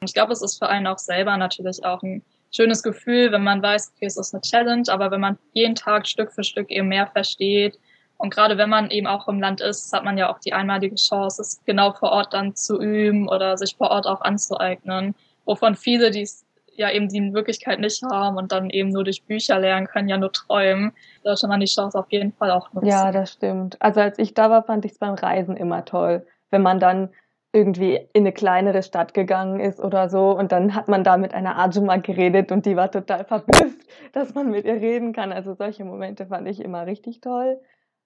Und 0.00 0.08
ich 0.08 0.14
glaube, 0.14 0.32
es 0.32 0.42
ist 0.42 0.58
für 0.58 0.68
einen 0.68 0.86
auch 0.86 0.98
selber 0.98 1.36
natürlich 1.36 1.84
auch 1.84 2.02
ein 2.02 2.22
schönes 2.50 2.82
Gefühl, 2.82 3.32
wenn 3.32 3.44
man 3.44 3.62
weiß, 3.62 3.92
okay, 3.94 4.06
es 4.06 4.16
ist 4.16 4.34
eine 4.34 4.40
Challenge, 4.42 4.84
aber 4.88 5.10
wenn 5.10 5.20
man 5.20 5.38
jeden 5.52 5.74
Tag 5.74 6.06
Stück 6.06 6.32
für 6.32 6.42
Stück 6.42 6.70
eben 6.70 6.88
mehr 6.88 7.06
versteht 7.06 7.78
und 8.16 8.34
gerade 8.34 8.58
wenn 8.58 8.68
man 8.68 8.90
eben 8.90 9.06
auch 9.06 9.28
im 9.28 9.40
Land 9.40 9.60
ist, 9.60 9.92
hat 9.92 10.04
man 10.04 10.18
ja 10.18 10.30
auch 10.30 10.38
die 10.40 10.52
einmalige 10.52 10.96
Chance, 10.96 11.40
es 11.40 11.60
genau 11.64 11.92
vor 11.92 12.10
Ort 12.10 12.34
dann 12.34 12.56
zu 12.56 12.80
üben 12.80 13.28
oder 13.28 13.56
sich 13.56 13.76
vor 13.76 13.90
Ort 13.90 14.06
auch 14.06 14.20
anzueignen, 14.20 15.14
wovon 15.44 15.74
viele, 15.74 16.10
die 16.10 16.22
es 16.22 16.44
ja 16.80 16.90
eben 16.90 17.08
die 17.08 17.18
in 17.18 17.34
Wirklichkeit 17.34 17.78
nicht 17.78 18.02
haben 18.10 18.36
und 18.36 18.52
dann 18.52 18.70
eben 18.70 18.88
nur 18.88 19.04
durch 19.04 19.24
Bücher 19.24 19.58
lernen 19.58 19.86
können, 19.86 20.08
ja 20.08 20.16
nur 20.16 20.32
träumen. 20.32 20.92
Da 21.22 21.36
sollte 21.36 21.48
man 21.48 21.60
die 21.60 21.66
Chance 21.66 21.98
auf 21.98 22.10
jeden 22.10 22.32
Fall 22.32 22.50
auch 22.50 22.72
nutzen. 22.72 22.88
Ja, 22.88 23.12
das 23.12 23.34
stimmt. 23.34 23.76
Also 23.80 24.00
als 24.00 24.18
ich 24.18 24.32
da 24.32 24.50
war, 24.50 24.62
fand 24.62 24.84
ich 24.86 24.92
es 24.92 24.98
beim 24.98 25.14
Reisen 25.14 25.56
immer 25.56 25.84
toll, 25.84 26.26
wenn 26.50 26.62
man 26.62 26.80
dann 26.80 27.10
irgendwie 27.52 27.96
in 28.12 28.22
eine 28.22 28.32
kleinere 28.32 28.82
Stadt 28.82 29.12
gegangen 29.12 29.60
ist 29.60 29.80
oder 29.80 30.08
so 30.08 30.30
und 30.30 30.52
dann 30.52 30.74
hat 30.74 30.88
man 30.88 31.04
da 31.04 31.16
mit 31.16 31.34
einer 31.34 31.58
Ajuma 31.58 31.96
geredet 31.96 32.50
und 32.50 32.64
die 32.64 32.76
war 32.76 32.90
total 32.90 33.24
verblüfft, 33.26 33.86
dass 34.12 34.34
man 34.34 34.50
mit 34.50 34.64
ihr 34.64 34.80
reden 34.80 35.12
kann. 35.12 35.32
Also 35.32 35.54
solche 35.54 35.84
Momente 35.84 36.26
fand 36.26 36.48
ich 36.48 36.64
immer 36.64 36.86
richtig 36.86 37.20
toll. 37.20 37.60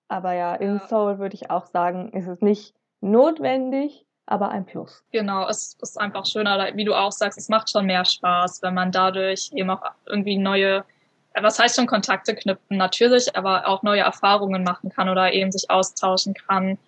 Aber 0.09 0.33
ja, 0.33 0.55
in 0.57 0.77
ja. 0.77 0.87
Seoul 0.89 1.19
würde 1.19 1.35
ich 1.35 1.51
auch 1.51 1.67
sagen, 1.67 2.11
ist 2.13 2.27
es 2.27 2.41
nicht 2.41 2.75
notwendig, 3.01 4.07
aber 4.27 4.49
ein 4.51 4.65
Plus. 4.65 5.03
Genau, 5.13 5.49
es 5.49 5.77
ist 5.81 6.01
einfach 6.01 6.27
schöner, 6.27 6.71
wie 6.75 6.85
du 6.85 6.95
auch 6.95 7.13
sagst, 7.13 7.39
es 7.39 7.49
macht 7.49 7.71
schon 7.71 7.87
mehr 7.87 8.05
Spaß, 8.05 8.63
wenn 8.63 8.75
man 8.75 8.93
dadurch 8.93 9.51
eben 9.55 9.71
auch 9.71 9.83
irgendwie 10.07 10.39
neue, 10.39 10.85
was 11.41 11.59
heißt 11.59 11.77
schon 11.77 11.87
Kontakte 11.87 12.35
knüpfen, 12.35 12.77
natürlich, 12.77 13.37
aber 13.37 13.69
auch 13.69 13.83
neue 13.83 14.01
Erfahrungen 14.01 14.65
machen 14.65 14.91
kann 14.91 15.09
oder 15.09 15.33
eben 15.33 15.53
sich 15.53 15.71
austauschen 15.71 16.35
kann 16.35 16.79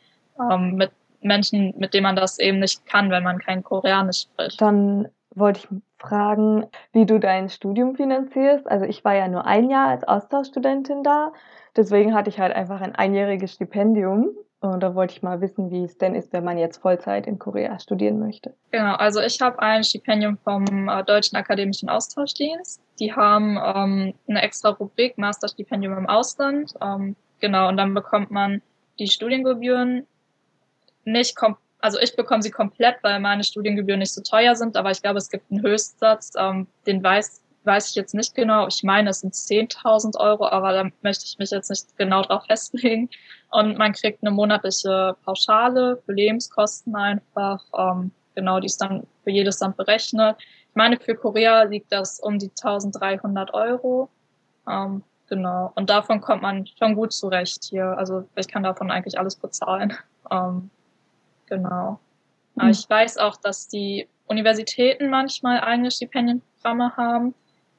ähm, 0.41 0.77
mit 0.77 0.91
Menschen, 1.21 1.75
mit 1.77 1.93
denen 1.93 2.05
man 2.05 2.17
das 2.17 2.39
eben 2.39 2.61
nicht 2.61 2.87
kann, 2.87 3.11
wenn 3.11 3.25
man 3.25 3.39
kein 3.39 3.63
Koreanisch 3.63 4.23
spricht. 4.23 4.61
Dann 4.61 5.09
wollte 5.35 5.61
ich 5.61 5.69
fragen, 5.99 6.67
wie 6.93 7.07
du 7.07 7.19
dein 7.19 7.49
Studium 7.49 7.97
finanzierst. 7.97 8.67
Also 8.71 8.87
ich 8.87 9.05
war 9.05 9.15
ja 9.15 9.29
nur 9.29 9.45
ein 9.45 9.69
Jahr 9.69 9.89
als 9.89 10.05
Austauschstudentin 10.05 11.03
da, 11.03 11.33
deswegen 11.77 12.15
hatte 12.15 12.31
ich 12.31 12.39
halt 12.39 12.55
einfach 12.55 12.81
ein 12.81 12.95
einjähriges 12.95 13.53
Stipendium 13.53 14.31
und 14.61 14.81
da 14.81 14.95
wollte 14.95 15.15
ich 15.15 15.23
mal 15.23 15.41
wissen, 15.41 15.71
wie 15.71 15.85
es 15.85 15.99
denn 15.99 16.15
ist, 16.15 16.33
wenn 16.33 16.45
man 16.45 16.59
jetzt 16.59 16.79
Vollzeit 16.79 17.27
in 17.27 17.39
Korea 17.39 17.79
studieren 17.79 18.19
möchte. 18.19 18.55
Genau, 18.71 18.95
also 18.95 19.21
ich 19.21 19.41
habe 19.41 19.59
ein 19.61 19.85
Stipendium 19.85 20.39
vom 20.39 20.89
äh, 20.89 21.05
Deutschen 21.05 21.37
Akademischen 21.37 21.89
Austauschdienst. 21.89 22.81
Die 22.99 23.13
haben 23.13 23.59
ähm, 23.63 24.15
eine 24.29 24.43
extra 24.43 24.71
Rubrik 24.71 25.19
Masterstipendium 25.19 25.99
im 25.99 26.09
Ausland. 26.09 26.73
Ähm, 26.81 27.17
genau, 27.41 27.69
und 27.69 27.77
dann 27.77 27.93
bekommt 27.95 28.31
man 28.31 28.63
die 28.99 29.09
Studiengebühren 29.09 30.07
nicht 31.05 31.37
komplett 31.37 31.63
also 31.79 32.01
ich 32.01 32.17
bekomme 32.17 32.43
sie 32.43 32.51
komplett, 32.51 32.97
weil 33.03 33.21
meine 33.21 33.45
Studiengebühren 33.45 34.01
nicht 34.01 34.13
so 34.13 34.21
teuer 34.21 34.57
sind, 34.57 34.77
aber 34.77 34.91
ich 34.91 35.03
glaube, 35.03 35.19
es 35.19 35.29
gibt 35.29 35.53
einen 35.53 35.63
Höchstsatz, 35.63 36.33
ähm, 36.37 36.67
den 36.87 37.01
weiß 37.01 37.43
weiß 37.67 37.91
ich 37.91 37.97
jetzt 37.97 38.15
nicht 38.15 38.35
genau. 38.35 38.67
Ich 38.69 38.83
meine, 38.83 39.11
es 39.11 39.21
sind 39.21 39.35
10.000 39.35 40.19
Euro, 40.19 40.47
aber 40.47 40.73
da 40.73 40.89
möchte 41.03 41.25
ich 41.27 41.39
mich 41.39 41.51
jetzt 41.51 41.69
nicht 41.69 41.97
genau 41.97 42.23
drauf 42.23 42.45
festlegen. 42.49 43.11
Und 43.51 43.79
man 43.79 43.93
kriegt 43.93 44.23
eine 44.23 44.31
monatliche 44.31 45.17
Pauschale 45.25 46.01
für 46.05 46.13
Lebenskosten 46.13 46.95
einfach. 46.95 47.63
Ähm, 47.77 48.13
genau, 48.35 48.61
die 48.61 48.67
ist 48.67 48.81
dann 48.81 49.07
für 49.25 49.31
jedes 49.31 49.61
Land 49.61 49.77
berechnet. 49.77 50.37
Ich 50.39 50.75
meine, 50.75 50.99
für 50.99 51.15
Korea 51.15 51.63
liegt 51.63 51.93
das 51.93 52.21
um 52.21 52.39
die 52.39 52.51
1.300 52.51 53.53
Euro. 53.53 54.09
Ähm, 54.69 55.03
genau. 55.29 55.73
Und 55.75 55.91
davon 55.91 56.21
kommt 56.21 56.43
man 56.43 56.67
schon 56.79 56.95
gut 56.95 57.13
zurecht 57.13 57.65
hier. 57.65 57.97
Also 57.99 58.29
ich 58.37 58.49
kann 58.49 58.63
davon 58.63 58.91
eigentlich 58.91 59.19
alles 59.19 59.37
bezahlen. 59.37 59.97
Ähm, 60.29 60.71
genau. 61.47 62.01
Aber 62.57 62.65
mhm. 62.65 62.71
ich 62.73 62.91
weiß 62.91 63.19
auch, 63.19 63.37
dass 63.37 63.69
die 63.69 64.09
Universitäten 64.27 65.09
manchmal 65.09 65.61
eigene 65.61 65.93
Stipendienprogramme 65.93 66.97
haben. 66.97 67.33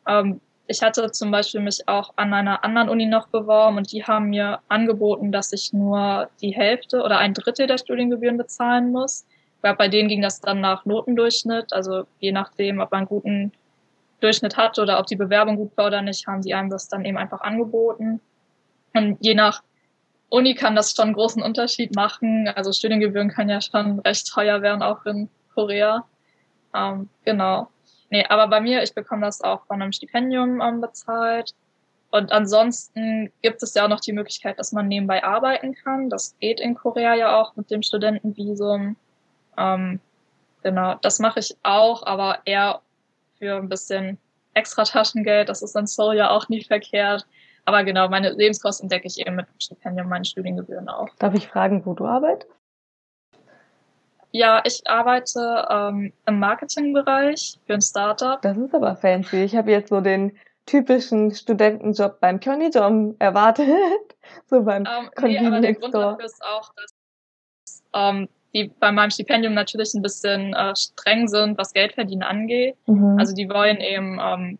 Ähm, 0.08 0.42
ich 0.68 0.82
hatte 0.82 1.10
zum 1.12 1.32
Beispiel 1.32 1.62
mich 1.62 1.88
auch 1.88 2.14
an 2.18 2.34
einer 2.34 2.64
anderen 2.64 2.90
Uni 2.90 3.06
noch 3.06 3.28
beworben 3.28 3.78
und 3.78 3.92
die 3.92 4.04
haben 4.04 4.30
mir 4.30 4.60
angeboten, 4.68 5.32
dass 5.32 5.54
ich 5.54 5.72
nur 5.72 6.30
die 6.42 6.52
Hälfte 6.52 7.02
oder 7.04 7.20
ein 7.20 7.34
Drittel 7.34 7.68
der 7.68 7.78
Studiengebühren 7.78 8.38
bezahlen 8.38 8.92
muss. 8.92 9.26
Weil 9.62 9.76
bei 9.76 9.88
denen 9.88 10.10
ging 10.10 10.22
das 10.22 10.42
dann 10.42 10.62
nach 10.62 10.86
Notendurchschnitt, 10.86 11.74
also 11.74 12.06
je 12.20 12.32
nachdem, 12.32 12.80
ob 12.80 12.92
man 12.92 13.00
einen 13.00 13.08
guten 13.08 13.52
Durchschnitt 14.20 14.58
hat 14.58 14.78
oder 14.78 15.00
ob 15.00 15.08
die 15.08 15.16
Bewerbung 15.16 15.56
gut 15.56 15.76
war 15.78 15.88
oder 15.88 16.02
nicht, 16.02 16.28
haben 16.28 16.44
sie 16.44 16.54
einem 16.54 16.70
das 16.70 16.90
dann 16.90 17.06
eben 17.06 17.18
einfach 17.18 17.42
angeboten. 17.42 18.20
Und 18.94 19.18
je 19.22 19.36
nach 19.36 19.64
Uni 20.30 20.54
kann 20.56 20.76
das 20.76 20.94
schon 20.94 21.06
einen 21.06 21.14
großen 21.14 21.42
Unterschied 21.42 21.96
machen. 21.96 22.48
Also 22.50 22.72
Studiengebühren 22.72 23.30
können 23.30 23.50
ja 23.50 23.62
schon 23.62 24.00
recht 24.00 24.28
teuer 24.28 24.62
werden, 24.62 24.82
auch 24.82 25.06
in 25.06 25.30
Korea. 25.54 26.06
Ähm, 26.76 27.10
genau. 27.24 27.70
Nee, 28.10 28.26
aber 28.26 28.48
bei 28.48 28.62
mir, 28.62 28.84
ich 28.84 28.94
bekomme 28.94 29.26
das 29.26 29.42
auch 29.42 29.66
von 29.66 29.82
einem 29.82 29.92
Stipendium 29.92 30.62
ähm, 30.62 30.82
bezahlt. 30.82 31.54
Und 32.10 32.32
ansonsten 32.32 33.32
gibt 33.42 33.62
es 33.62 33.74
ja 33.74 33.84
auch 33.84 33.90
noch 33.90 34.00
die 34.00 34.14
Möglichkeit, 34.14 34.58
dass 34.60 34.72
man 34.72 34.88
nebenbei 34.88 35.24
arbeiten 35.24 35.76
kann. 35.76 36.10
Das 36.10 36.36
geht 36.40 36.60
in 36.60 36.76
Korea 36.76 37.16
ja 37.16 37.40
auch 37.40 37.56
mit 37.58 37.70
dem 37.70 37.84
Studentenvisum. 37.84 38.96
Ähm, 39.58 40.00
genau, 40.64 40.96
das 41.02 41.20
mache 41.20 41.42
ich 41.42 41.58
auch, 41.64 42.06
aber 42.06 42.40
eher 42.46 42.82
für 43.40 43.58
ein 43.58 43.68
bisschen 43.68 44.18
extra 44.54 44.84
Taschengeld. 44.84 45.50
Das 45.50 45.62
ist 45.62 45.76
in 45.76 45.86
Seoul 45.86 46.16
ja 46.16 46.30
auch 46.30 46.48
nie 46.48 46.64
verkehrt. 46.64 47.28
Aber 47.66 47.84
genau, 47.84 48.08
meine 48.08 48.30
Lebenskosten 48.30 48.88
decke 48.88 49.08
ich 49.08 49.20
eben 49.20 49.36
mit 49.36 49.48
dem 49.48 49.60
Stipendium, 49.60 50.08
meinen 50.08 50.24
Studiengebühren 50.24 50.88
auch. 50.88 51.10
Darf 51.20 51.34
ich 51.34 51.50
fragen, 51.50 51.86
wo 51.86 51.94
du 51.94 52.06
arbeitest? 52.06 52.50
Ja, 54.38 54.62
ich 54.64 54.84
arbeite 54.86 55.66
ähm, 55.68 56.14
im 56.28 56.38
Marketingbereich 56.40 57.60
für 57.66 57.74
ein 57.74 57.82
Startup. 57.82 58.40
Das 58.44 58.56
ist 58.56 58.72
aber 58.72 58.96
fancy. 58.96 59.44
Ich 59.44 59.56
habe 59.56 59.72
jetzt 59.72 59.90
so 59.90 60.00
den 60.00 60.38
typischen 60.68 61.34
Studentenjob 61.34 62.20
beim 62.20 62.40
Conny-Job 62.40 63.16
erwartet. 63.18 63.68
so 64.46 64.62
beim 64.62 64.86
ähm, 64.86 65.10
nee, 65.24 65.40
aber 65.40 65.60
der 65.60 65.74
Grund 65.74 65.96
dafür 65.96 66.24
ist 66.24 66.44
auch, 66.44 66.72
dass 66.76 67.84
ähm, 67.96 68.30
die 68.54 68.72
bei 68.80 68.92
meinem 68.92 69.10
Stipendium 69.10 69.56
natürlich 69.56 69.96
ein 69.96 70.04
bisschen 70.04 70.54
äh, 70.54 70.76
streng 70.76 71.28
sind, 71.28 71.58
was 71.58 71.74
Geldverdienen 71.74 72.22
angeht. 72.22 72.76
Mhm. 72.86 73.18
Also 73.18 73.34
die 73.34 73.50
wollen 73.50 73.78
eben 73.78 74.20
ähm, 74.22 74.60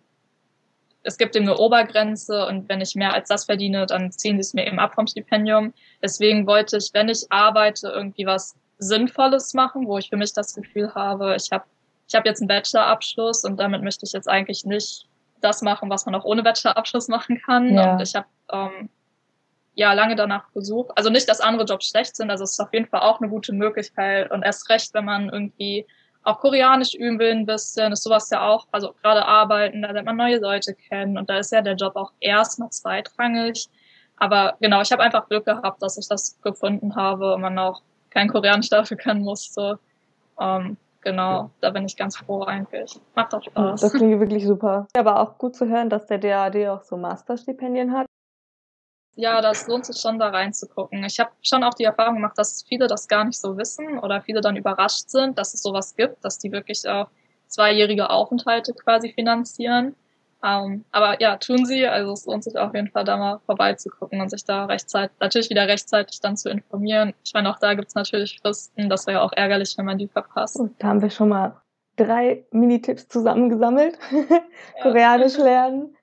es 1.04 1.20
gibt 1.20 1.36
eben 1.36 1.48
eine 1.48 1.60
Obergrenze 1.60 2.48
und 2.48 2.68
wenn 2.68 2.82
ich 2.82 2.96
mehr 2.96 3.14
als 3.14 3.30
das 3.30 3.46
verdiene, 3.46 3.86
dann 3.86 4.12
ziehen 4.12 4.38
sie 4.38 4.42
es 4.42 4.54
mir 4.56 4.66
eben 4.66 4.80
ab 4.80 4.96
vom 4.96 5.06
Stipendium. 5.06 5.72
Deswegen 6.02 6.48
wollte 6.48 6.78
ich, 6.78 6.90
wenn 6.94 7.10
ich 7.10 7.28
arbeite, 7.30 7.90
irgendwie 7.90 8.26
was 8.26 8.56
Sinnvolles 8.80 9.54
machen, 9.54 9.88
wo 9.88 9.98
ich 9.98 10.10
für 10.10 10.18
mich 10.18 10.34
das 10.34 10.54
Gefühl 10.54 10.94
habe, 10.94 11.36
ich 11.36 11.52
habe 11.52 11.66
ich 12.08 12.16
hab 12.16 12.26
jetzt 12.26 12.42
einen 12.42 12.48
Bachelorabschluss 12.48 13.44
und 13.44 13.58
damit 13.58 13.84
möchte 13.84 14.06
ich 14.06 14.14
jetzt 14.14 14.30
eigentlich 14.30 14.66
nicht 14.66 15.08
das 15.42 15.62
machen, 15.62 15.90
was 15.90 16.06
man 16.06 16.16
auch 16.16 16.24
ohne 16.24 16.42
Bachelorabschluss 16.42 17.10
machen 17.10 17.42
kann. 17.42 17.74
Ja. 17.74 17.94
Und 17.94 18.02
ich 18.02 18.16
habe 18.16 18.28
ähm, 18.52 18.90
ja 19.76 19.94
lange 19.94 20.16
danach 20.16 20.52
gesucht. 20.54 20.92
Also 20.96 21.10
nicht, 21.10 21.28
dass 21.30 21.42
andere 21.42 21.66
Jobs 21.66 21.90
schlecht 21.90 22.16
sind, 22.16 22.32
also 22.32 22.44
es 22.44 22.54
ist 22.54 22.60
auf 22.60 22.74
jeden 22.74 22.88
Fall 22.88 23.02
auch 23.02 23.20
eine 23.20 23.30
gute 23.30 23.54
Möglichkeit 23.54 24.32
und 24.32 24.44
erst 24.44 24.70
recht, 24.70 24.94
wenn 24.94 25.06
man 25.06 25.30
irgendwie 25.30 25.86
auch 26.24 26.40
Koreanisch 26.40 26.94
üben 26.94 27.20
will 27.20 27.32
ein 27.32 27.46
bisschen, 27.46 27.94
ist 27.94 28.04
sowas 28.04 28.30
ja 28.30 28.46
auch, 28.46 28.68
also 28.72 28.94
gerade 29.02 29.26
arbeiten, 29.26 29.82
da 29.82 29.92
lernt 29.92 30.08
man 30.08 30.18
neue 30.18 30.40
Leute 30.40 30.74
kennen 30.74 31.18
und 31.18 31.30
da 31.30 31.38
ist 31.38 31.52
ja 31.52 31.62
der 31.62 31.76
Job 31.76 31.96
auch 31.96 32.12
erstmal 32.20 32.70
zweitrangig. 32.70 33.70
Aber 34.18 34.58
genau, 34.60 34.82
ich 34.82 34.92
habe 34.92 35.04
einfach 35.04 35.30
Glück 35.30 35.46
gehabt, 35.46 35.82
dass 35.82 35.98
ich 35.98 36.08
das 36.08 36.38
gefunden 36.42 36.96
habe 36.96 37.36
und 37.36 37.42
man 37.42 37.58
auch 37.60 37.82
kein 38.18 38.30
Koreanisch 38.30 38.70
dafür 38.70 38.98
können 38.98 39.22
musste. 39.22 39.78
Ähm, 40.40 40.78
genau, 41.02 41.52
da 41.62 41.70
bin 41.70 41.86
ich 41.86 41.96
ganz 41.96 42.18
froh 42.18 42.44
eigentlich. 42.44 43.00
Macht 43.16 43.36
auch 43.36 43.44
Spaß. 43.44 43.82
Das 43.82 43.94
klingt 43.94 44.20
wirklich 44.20 44.46
super. 44.46 44.88
Aber 44.98 45.20
auch 45.20 45.38
gut 45.38 45.56
zu 45.56 45.68
hören, 45.68 45.90
dass 45.90 46.08
der 46.08 46.18
DAD 46.18 46.68
auch 46.68 46.84
so 46.84 46.98
Masterstipendien 46.98 47.94
hat 47.94 48.08
ja, 49.18 49.42
das 49.42 49.68
lohnt 49.68 49.84
sich 49.84 49.98
schon 49.98 50.20
da 50.20 50.30
reinzugucken. 50.30 51.04
Ich 51.04 51.20
habe 51.20 51.32
schon 51.42 51.64
auch 51.64 51.74
die 51.74 51.86
Erfahrung 51.86 52.16
gemacht, 52.18 52.38
dass 52.38 52.62
viele 52.62 52.86
das 52.86 53.08
gar 53.08 53.26
nicht 53.26 53.40
so 53.40 53.58
wissen 53.58 53.98
oder 53.98 54.22
viele 54.22 54.42
dann 54.42 54.56
überrascht 54.56 55.10
sind, 55.10 55.40
dass 55.40 55.56
es 55.56 55.64
sowas 55.64 55.96
gibt, 55.96 56.24
dass 56.24 56.38
die 56.38 56.52
wirklich 56.52 56.88
auch 56.88 57.10
zweijährige 57.48 58.12
Aufenthalte 58.12 58.74
quasi 58.74 59.12
finanzieren. 59.12 59.96
Ähm, 60.44 60.86
aber 60.92 61.20
ja, 61.22 61.38
tun 61.38 61.66
sie. 61.66 61.88
Also 61.88 62.14
es 62.14 62.26
lohnt 62.26 62.44
sich 62.44 62.58
auf 62.58 62.74
jeden 62.74 62.90
Fall 62.90 63.04
da 63.04 63.18
mal 63.18 63.40
vorbeizugucken 63.46 64.22
und 64.22 64.30
sich 64.30 64.46
da 64.46 64.66
rechtzeitig, 64.66 65.16
natürlich 65.20 65.50
wieder 65.50 65.68
rechtzeitig 65.68 66.20
dann 66.22 66.38
zu 66.38 66.50
informieren. 66.50 67.14
Ich 67.24 67.34
meine, 67.34 67.50
auch 67.50 67.60
da 67.60 67.74
gibt's 67.74 67.96
natürlich 67.96 68.40
Fristen. 68.40 68.90
Das 68.90 69.08
wäre 69.08 69.18
ja 69.18 69.24
auch 69.24 69.34
ärgerlich, 69.34 69.76
wenn 69.78 69.86
man 69.86 69.98
die 69.98 70.08
verpasst. 70.08 70.62
Da 70.80 70.88
haben 70.88 71.02
wir 71.02 71.10
schon 71.10 71.30
mal 71.30 71.60
drei 71.96 72.46
Mini-Tipps 72.52 73.08
zusammengesammelt. 73.08 73.98
Ja. 74.78 74.84
Koreanisch 74.84 75.38
lernen, 75.38 75.96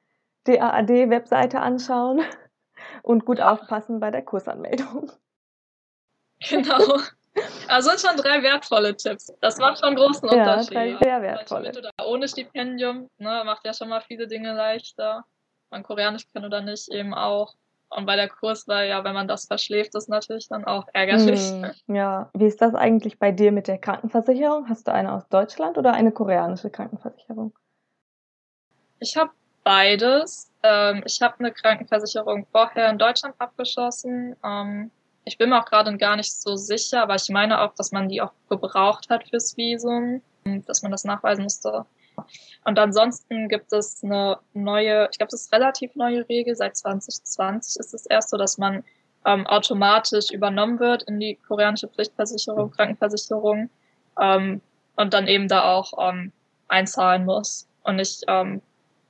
DAAD-Webseite 0.45 1.61
anschauen 1.61 2.23
und 3.03 3.25
gut 3.25 3.41
aufpassen 3.41 4.01
bei 4.01 4.11
der 4.11 4.23
Kursanmeldung. 4.23 5.13
Genau. 6.49 6.99
Also 7.69 7.91
sind 7.91 8.01
schon 8.01 8.17
drei 8.17 8.43
wertvolle 8.43 8.97
Tipps. 8.97 9.33
Das 9.41 9.59
macht 9.59 9.81
schon 9.81 9.97
großen 9.97 10.29
Unterschied. 10.29 10.73
Ja, 10.73 10.81
drei 10.81 11.05
sehr 11.05 11.23
wertvolle. 11.23 11.69
Mit 11.69 11.79
oder 11.79 11.91
ohne 12.07 12.29
Stipendium, 12.29 13.09
ne, 13.19 13.43
macht 13.45 13.65
ja 13.65 13.73
schon 13.73 13.89
mal 13.89 14.01
viele 14.03 14.29
Dinge 14.29 14.53
leichter. 14.55 15.25
Man 15.71 15.83
Koreanisch 15.83 16.25
kann 16.33 16.45
oder 16.45 16.61
nicht 16.61 16.89
eben 16.91 17.15
auch. 17.15 17.55
Und 17.89 18.07
bei 18.07 18.17
der 18.17 18.29
Kurswahl, 18.29 18.89
ja, 18.89 19.05
wenn 19.05 19.15
man 19.15 19.29
das 19.29 19.47
verschläft, 19.47 19.95
ist 19.95 20.09
natürlich 20.09 20.49
dann 20.49 20.65
auch 20.65 20.87
ärgerlich. 20.93 21.41
Hm, 21.41 21.71
ja, 21.87 22.29
wie 22.35 22.47
ist 22.47 22.61
das 22.61 22.75
eigentlich 22.75 23.19
bei 23.19 23.31
dir 23.31 23.53
mit 23.53 23.69
der 23.69 23.79
Krankenversicherung? 23.79 24.69
Hast 24.69 24.89
du 24.89 24.93
eine 24.93 25.13
aus 25.13 25.29
Deutschland 25.29 25.79
oder 25.79 25.93
eine 25.93 26.11
koreanische 26.11 26.71
Krankenversicherung? 26.71 27.55
Ich 28.99 29.17
habe 29.17 29.31
beides. 29.63 30.51
Ähm, 30.63 31.03
ich 31.07 31.21
habe 31.23 31.35
eine 31.39 31.53
Krankenversicherung 31.53 32.47
vorher 32.51 32.91
in 32.91 32.99
Deutschland 32.99 33.35
abgeschlossen. 33.39 34.35
Ähm, 34.45 34.91
ich 35.25 35.39
bin 35.39 35.51
mir 35.51 35.61
auch 35.61 35.67
gerade 35.67 35.97
gar 35.97 36.17
nicht 36.17 36.33
so 36.33 36.57
sicher, 36.57 37.03
aber 37.03 37.15
ich 37.15 37.29
meine 37.31 37.61
auch, 37.61 37.75
dass 37.75 37.93
man 37.93 38.09
die 38.09 38.21
auch 38.21 38.33
gebraucht 38.49 39.09
hat 39.09 39.29
fürs 39.29 39.57
Visum, 39.57 40.23
dass 40.67 40.83
man 40.83 40.93
das 40.93 41.05
nachweisen 41.05 41.45
musste. 41.45 41.87
Und 42.65 42.79
ansonsten 42.79 43.49
gibt 43.49 43.73
es 43.73 44.03
eine 44.05 44.39
neue, 44.53 45.09
ich 45.11 45.19
glaube, 45.19 45.31
das 45.31 45.43
ist 45.43 45.53
relativ 45.53 45.95
neue 45.97 46.29
Regel, 46.29 46.55
seit 46.55 46.77
2020 46.77 47.81
ist 47.81 47.95
es 47.95 48.07
erst 48.07 48.31
so, 48.31 48.37
dass 48.37 48.59
man 48.59 48.85
ähm, 49.27 49.47
automatisch 49.47 50.31
übernommen 50.31 50.79
wird 50.81 51.03
in 51.05 51.19
die 51.19 51.37
koreanische 51.37 51.89
Pflichtversicherung, 51.89 52.71
Krankenversicherung 52.71 53.71
ähm, 54.21 54.61
und 54.97 55.15
dann 55.15 55.27
eben 55.27 55.49
da 55.49 55.73
auch 55.73 55.93
ähm, 55.99 56.33
einzahlen 56.69 57.25
muss. 57.25 57.67
Und 57.83 57.99
ich 57.99 58.21
ähm, 58.29 58.63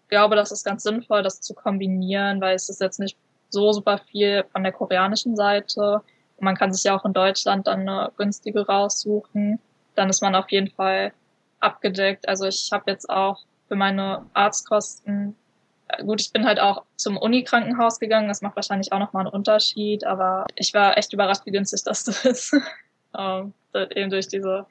glaube, 0.08 0.36
das 0.36 0.52
ist 0.52 0.64
ganz 0.64 0.82
sinnvoll, 0.82 1.22
das 1.22 1.40
zu 1.40 1.54
kombinieren, 1.54 2.40
weil 2.40 2.54
es 2.54 2.68
ist 2.68 2.80
jetzt 2.80 3.00
nicht 3.00 3.18
so 3.54 3.72
super 3.72 3.98
viel 3.98 4.44
von 4.52 4.62
der 4.62 4.72
koreanischen 4.72 5.36
Seite. 5.36 6.02
Und 6.36 6.44
man 6.44 6.56
kann 6.56 6.72
sich 6.72 6.84
ja 6.84 6.94
auch 6.94 7.04
in 7.06 7.14
Deutschland 7.14 7.66
dann 7.66 7.88
eine 7.88 8.12
günstige 8.18 8.66
raussuchen. 8.66 9.58
Dann 9.94 10.10
ist 10.10 10.20
man 10.20 10.34
auf 10.34 10.50
jeden 10.50 10.70
Fall 10.70 11.12
abgedeckt. 11.60 12.28
Also 12.28 12.44
ich 12.44 12.68
habe 12.72 12.90
jetzt 12.90 13.08
auch 13.08 13.38
für 13.68 13.76
meine 13.76 14.26
Arztkosten, 14.34 15.36
äh, 15.88 16.04
gut, 16.04 16.20
ich 16.20 16.32
bin 16.32 16.44
halt 16.44 16.60
auch 16.60 16.84
zum 16.96 17.16
Unikrankenhaus 17.16 17.98
gegangen, 17.98 18.28
das 18.28 18.42
macht 18.42 18.56
wahrscheinlich 18.56 18.92
auch 18.92 18.98
nochmal 18.98 19.22
einen 19.24 19.34
Unterschied, 19.34 20.04
aber 20.04 20.46
ich 20.54 20.74
war 20.74 20.98
echt 20.98 21.12
überrascht, 21.12 21.46
wie 21.46 21.52
günstig 21.52 21.82
das 21.84 22.06
ist. 22.24 22.54
ähm, 23.16 23.54
eben 23.94 24.10
durch 24.10 24.28
diese 24.28 24.66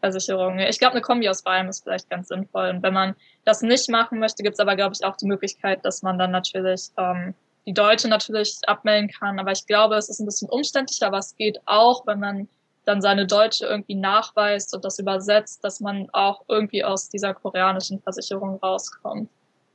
Versicherung. 0.00 0.58
Ich 0.58 0.78
glaube, 0.78 0.92
eine 0.92 1.00
Kombi 1.00 1.28
aus 1.28 1.42
beidem 1.42 1.68
ist 1.68 1.82
vielleicht 1.82 2.08
ganz 2.10 2.28
sinnvoll. 2.28 2.68
Und 2.68 2.82
wenn 2.82 2.94
man 2.94 3.16
das 3.44 3.62
nicht 3.62 3.88
machen 3.88 4.18
möchte, 4.18 4.42
gibt 4.42 4.54
es 4.54 4.60
aber, 4.60 4.76
glaube 4.76 4.94
ich, 4.94 5.04
auch 5.04 5.16
die 5.16 5.26
Möglichkeit, 5.26 5.84
dass 5.84 6.02
man 6.02 6.18
dann 6.18 6.30
natürlich 6.30 6.90
ähm, 6.96 7.34
die 7.66 7.74
Deutsche 7.74 8.08
natürlich 8.08 8.58
abmelden 8.66 9.10
kann. 9.10 9.38
Aber 9.38 9.52
ich 9.52 9.66
glaube, 9.66 9.96
es 9.96 10.08
ist 10.08 10.20
ein 10.20 10.26
bisschen 10.26 10.48
umständlicher, 10.48 11.08
aber 11.08 11.18
es 11.18 11.36
geht 11.36 11.60
auch, 11.66 12.06
wenn 12.06 12.20
man 12.20 12.48
dann 12.84 13.02
seine 13.02 13.26
Deutsche 13.26 13.66
irgendwie 13.66 13.96
nachweist 13.96 14.74
und 14.74 14.84
das 14.84 14.98
übersetzt, 14.98 15.64
dass 15.64 15.80
man 15.80 16.08
auch 16.12 16.42
irgendwie 16.48 16.84
aus 16.84 17.08
dieser 17.08 17.34
koreanischen 17.34 18.00
Versicherung 18.00 18.58
rauskommt. 18.62 19.28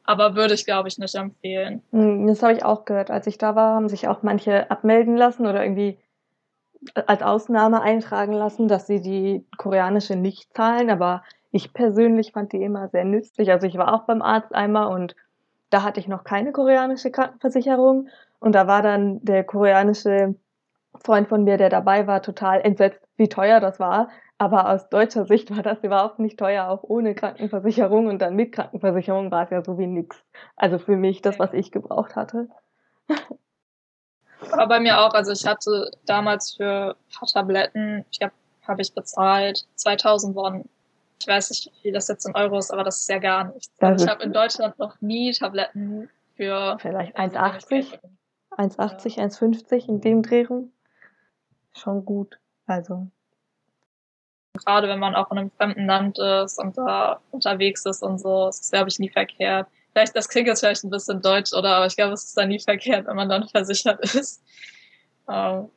Aber 0.06 0.36
würde 0.36 0.54
ich, 0.54 0.66
glaube 0.66 0.88
ich, 0.88 0.98
nicht 0.98 1.14
empfehlen. 1.14 1.84
Hm, 1.92 2.26
das 2.28 2.42
habe 2.42 2.54
ich 2.54 2.64
auch 2.64 2.86
gehört. 2.86 3.12
Als 3.12 3.28
ich 3.28 3.38
da 3.38 3.56
war, 3.56 3.76
haben 3.76 3.90
sich 3.90 4.08
auch 4.08 4.24
manche 4.24 4.72
abmelden 4.72 5.18
lassen 5.18 5.46
oder 5.46 5.62
irgendwie 5.62 6.00
als 7.06 7.22
Ausnahme 7.22 7.82
eintragen 7.82 8.34
lassen, 8.34 8.68
dass 8.68 8.88
sie 8.88 9.02
die 9.02 9.46
koreanische 9.58 10.16
nicht 10.16 10.54
zahlen, 10.56 10.90
aber 10.90 11.24
ich 11.52 11.74
persönlich 11.74 12.32
fand 12.32 12.54
die 12.54 12.64
immer 12.64 12.88
sehr 12.90 13.04
nützlich. 13.04 13.52
Also 13.52 13.68
ich 13.68 13.78
war 13.78 13.94
auch 13.94 14.06
beim 14.06 14.22
Arzt 14.22 14.56
einmal 14.56 14.88
und 14.88 15.16
da 15.72 15.84
hatte 15.84 16.00
ich 16.00 16.08
noch 16.08 16.24
keine 16.24 16.52
koreanische 16.52 17.10
Krankenversicherung 17.10 18.10
und 18.40 18.54
da 18.54 18.68
war 18.68 18.84
dann 18.84 19.24
der 19.24 19.44
koreanische 19.44 20.36
Freund 21.04 21.30
von 21.30 21.44
mir, 21.44 21.58
der 21.58 21.70
dabei 21.70 22.06
war, 22.06 22.22
total 22.22 22.62
entsetzt, 22.62 23.00
wie 23.18 23.30
teuer 23.30 23.60
das 23.60 23.80
war. 23.80 24.10
Aber 24.38 24.70
aus 24.70 24.90
deutscher 24.90 25.26
Sicht 25.26 25.56
war 25.56 25.64
das 25.64 25.84
überhaupt 25.84 26.20
nicht 26.20 26.38
teuer, 26.38 26.68
auch 26.68 26.84
ohne 26.84 27.16
Krankenversicherung 27.16 28.08
und 28.08 28.20
dann 28.20 28.36
mit 28.36 28.52
Krankenversicherung 28.52 29.32
war 29.32 29.46
es 29.46 29.52
ja 29.52 29.64
so 29.64 29.78
wie 29.78 29.88
nix. 29.88 30.18
Also 30.56 30.80
für 30.80 30.96
mich 30.96 31.22
das, 31.22 31.40
was 31.40 31.54
ich 31.54 31.72
gebraucht 31.72 32.16
hatte. 32.16 32.50
Aber 34.52 34.68
bei 34.68 34.80
mir 34.80 35.00
auch. 35.00 35.14
Also 35.14 35.32
ich 35.32 35.46
hatte 35.46 35.92
damals 36.06 36.56
für 36.56 36.96
ein 36.96 37.18
paar 37.18 37.28
Tabletten, 37.28 38.06
ich 38.12 38.20
habe 38.68 38.82
ich 38.82 38.94
bezahlt 38.94 39.68
2000 39.76 40.36
Won. 40.36 40.66
Ich 41.22 41.28
weiß 41.28 41.50
nicht, 41.52 41.68
wie 41.68 41.82
viel 41.82 41.94
das 41.94 42.08
jetzt 42.08 42.26
in 42.26 42.36
Euro 42.36 42.58
ist, 42.58 42.72
aber 42.72 42.84
das 42.84 43.02
ist 43.02 43.10
ja 43.10 43.20
gar 43.20 43.46
nichts. 43.46 43.72
Also 43.80 44.06
ich 44.06 44.12
habe 44.12 44.24
in 44.24 44.34
Deutschland 44.34 44.78
noch 44.80 45.00
nie 45.02 45.32
Tabletten 45.32 46.10
für 46.36 46.78
vielleicht 46.80 47.18
1,80, 47.18 48.00
1,80, 48.58 49.18
1,50 49.18 49.88
in 49.88 50.02
dem 50.02 50.24
Drehung. 50.24 50.72
Schon 51.74 52.04
gut. 52.06 52.40
Also 52.66 53.08
gerade 54.54 54.88
wenn 54.88 55.00
man 55.00 55.16
auch 55.16 55.32
in 55.32 55.38
einem 55.38 55.52
fremden 55.52 55.86
Land 55.86 56.20
ist 56.20 56.60
und 56.60 56.78
da 56.78 57.22
unterwegs 57.32 57.86
ist 57.86 58.04
und 58.04 58.20
so, 58.20 58.50
ist 58.50 58.64
es 58.64 58.72
glaube 58.72 58.90
ich 58.90 59.00
nie 59.00 59.10
verkehrt 59.10 59.68
vielleicht, 59.94 60.16
das 60.16 60.30
klingt 60.30 60.48
jetzt 60.48 60.62
vielleicht 60.62 60.84
ein 60.84 60.90
bisschen 60.90 61.22
deutsch, 61.22 61.54
oder? 61.54 61.76
Aber 61.76 61.86
ich 61.86 61.96
glaube, 61.96 62.14
es 62.14 62.24
ist 62.24 62.38
dann 62.38 62.50
nie 62.50 62.60
verkehrt, 62.60 63.08
wenn 63.08 63.16
man 63.16 63.30
dann 63.30 63.48
versichert 63.48 64.00
ist. 64.16 64.44
Ähm, 65.30 65.70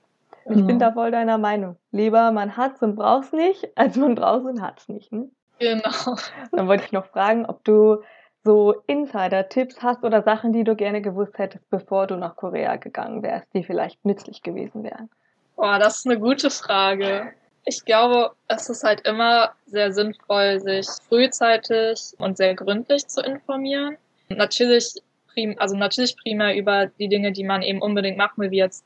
ich 0.47 0.57
genau. 0.57 0.67
bin 0.67 0.79
da 0.79 0.93
voll 0.93 1.11
deiner 1.11 1.39
Meinung. 1.39 1.77
Lieber 1.91 2.31
man 2.33 2.57
hat's 2.57 2.83
und 2.83 2.97
braucht's 2.97 3.33
nicht, 3.33 3.69
als 3.77 3.97
man 3.97 4.15
braucht's 4.15 4.47
und 4.47 4.61
hat's 4.61 4.89
nicht. 4.89 5.13
Ne? 5.13 5.31
Genau. 5.59 6.17
Dann 6.53 6.69
wollte 6.69 6.85
ich 6.85 6.93
noch 6.93 7.07
fragen, 7.07 7.47
ob 7.47 7.65
du 7.65 8.03
so 8.45 8.75
Insider-Tipps 8.87 9.83
hast 9.83 10.05
oder 10.05 10.23
Sachen, 10.23 10.53
die 10.53 10.65
du 10.65 10.77
gerne 10.77 11.01
gewusst 11.01 11.39
hättest, 11.39 11.69
bevor 11.71 12.07
du 12.07 12.17
nach 12.17 12.37
Korea 12.37 12.77
gegangen 12.77 13.23
wärst, 13.23 13.49
die 13.55 13.65
vielleicht 13.65 14.05
nützlich 14.05 14.43
gewesen 14.43 14.85
wären. 14.85 15.09
Boah, 15.57 15.79
das 15.79 15.99
ist 15.99 16.07
eine 16.07 16.19
gute 16.19 16.51
Frage. 16.51 17.33
Ich 17.65 17.85
glaube, 17.87 18.33
es 18.49 18.69
ist 18.69 18.85
halt 18.85 19.07
immer 19.07 19.53
sehr 19.65 19.93
sinnvoll, 19.93 20.61
sich 20.61 20.87
frühzeitig 21.09 22.13
und 22.19 22.37
sehr 22.37 22.55
gründlich 22.55 23.07
zu 23.09 23.23
informieren. 23.23 23.97
Natürlich, 24.29 24.97
prim, 25.33 25.55
also 25.59 25.75
natürlich 25.75 26.15
primär 26.17 26.55
über 26.55 26.87
die 26.87 27.09
Dinge, 27.09 27.33
die 27.33 27.45
man 27.45 27.63
eben 27.63 27.81
unbedingt 27.81 28.19
machen 28.19 28.43
will, 28.43 28.51
wie 28.51 28.59
jetzt 28.59 28.85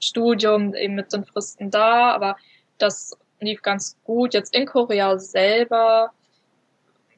Studium, 0.00 0.74
eben 0.74 0.94
mit 0.94 1.12
den 1.12 1.24
Fristen 1.24 1.70
da, 1.70 2.12
aber 2.12 2.36
das 2.78 3.16
lief 3.40 3.62
ganz 3.62 3.96
gut. 4.04 4.34
Jetzt 4.34 4.54
in 4.54 4.66
Korea 4.66 5.18
selber, 5.18 6.12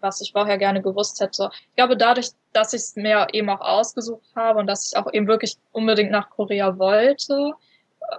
was 0.01 0.21
ich 0.21 0.33
vorher 0.33 0.59
gerne 0.59 0.83
gewusst 0.83 1.21
hätte. 1.21 1.51
Ich 1.71 1.77
glaube, 1.77 1.97
dadurch, 1.97 2.31
dass 2.53 2.73
ich 2.73 2.83
es 2.83 2.97
mir 2.97 3.29
eben 3.33 3.49
auch 3.49 3.61
ausgesucht 3.61 4.27
habe 4.35 4.61
und 4.61 4.67
dass 4.67 4.89
ich 4.89 4.99
auch 4.99 5.13
eben 5.13 5.27
wirklich 5.27 5.57
unbedingt 5.73 6.11
nach 6.11 6.31
Korea 6.31 6.79
wollte, 6.79 7.53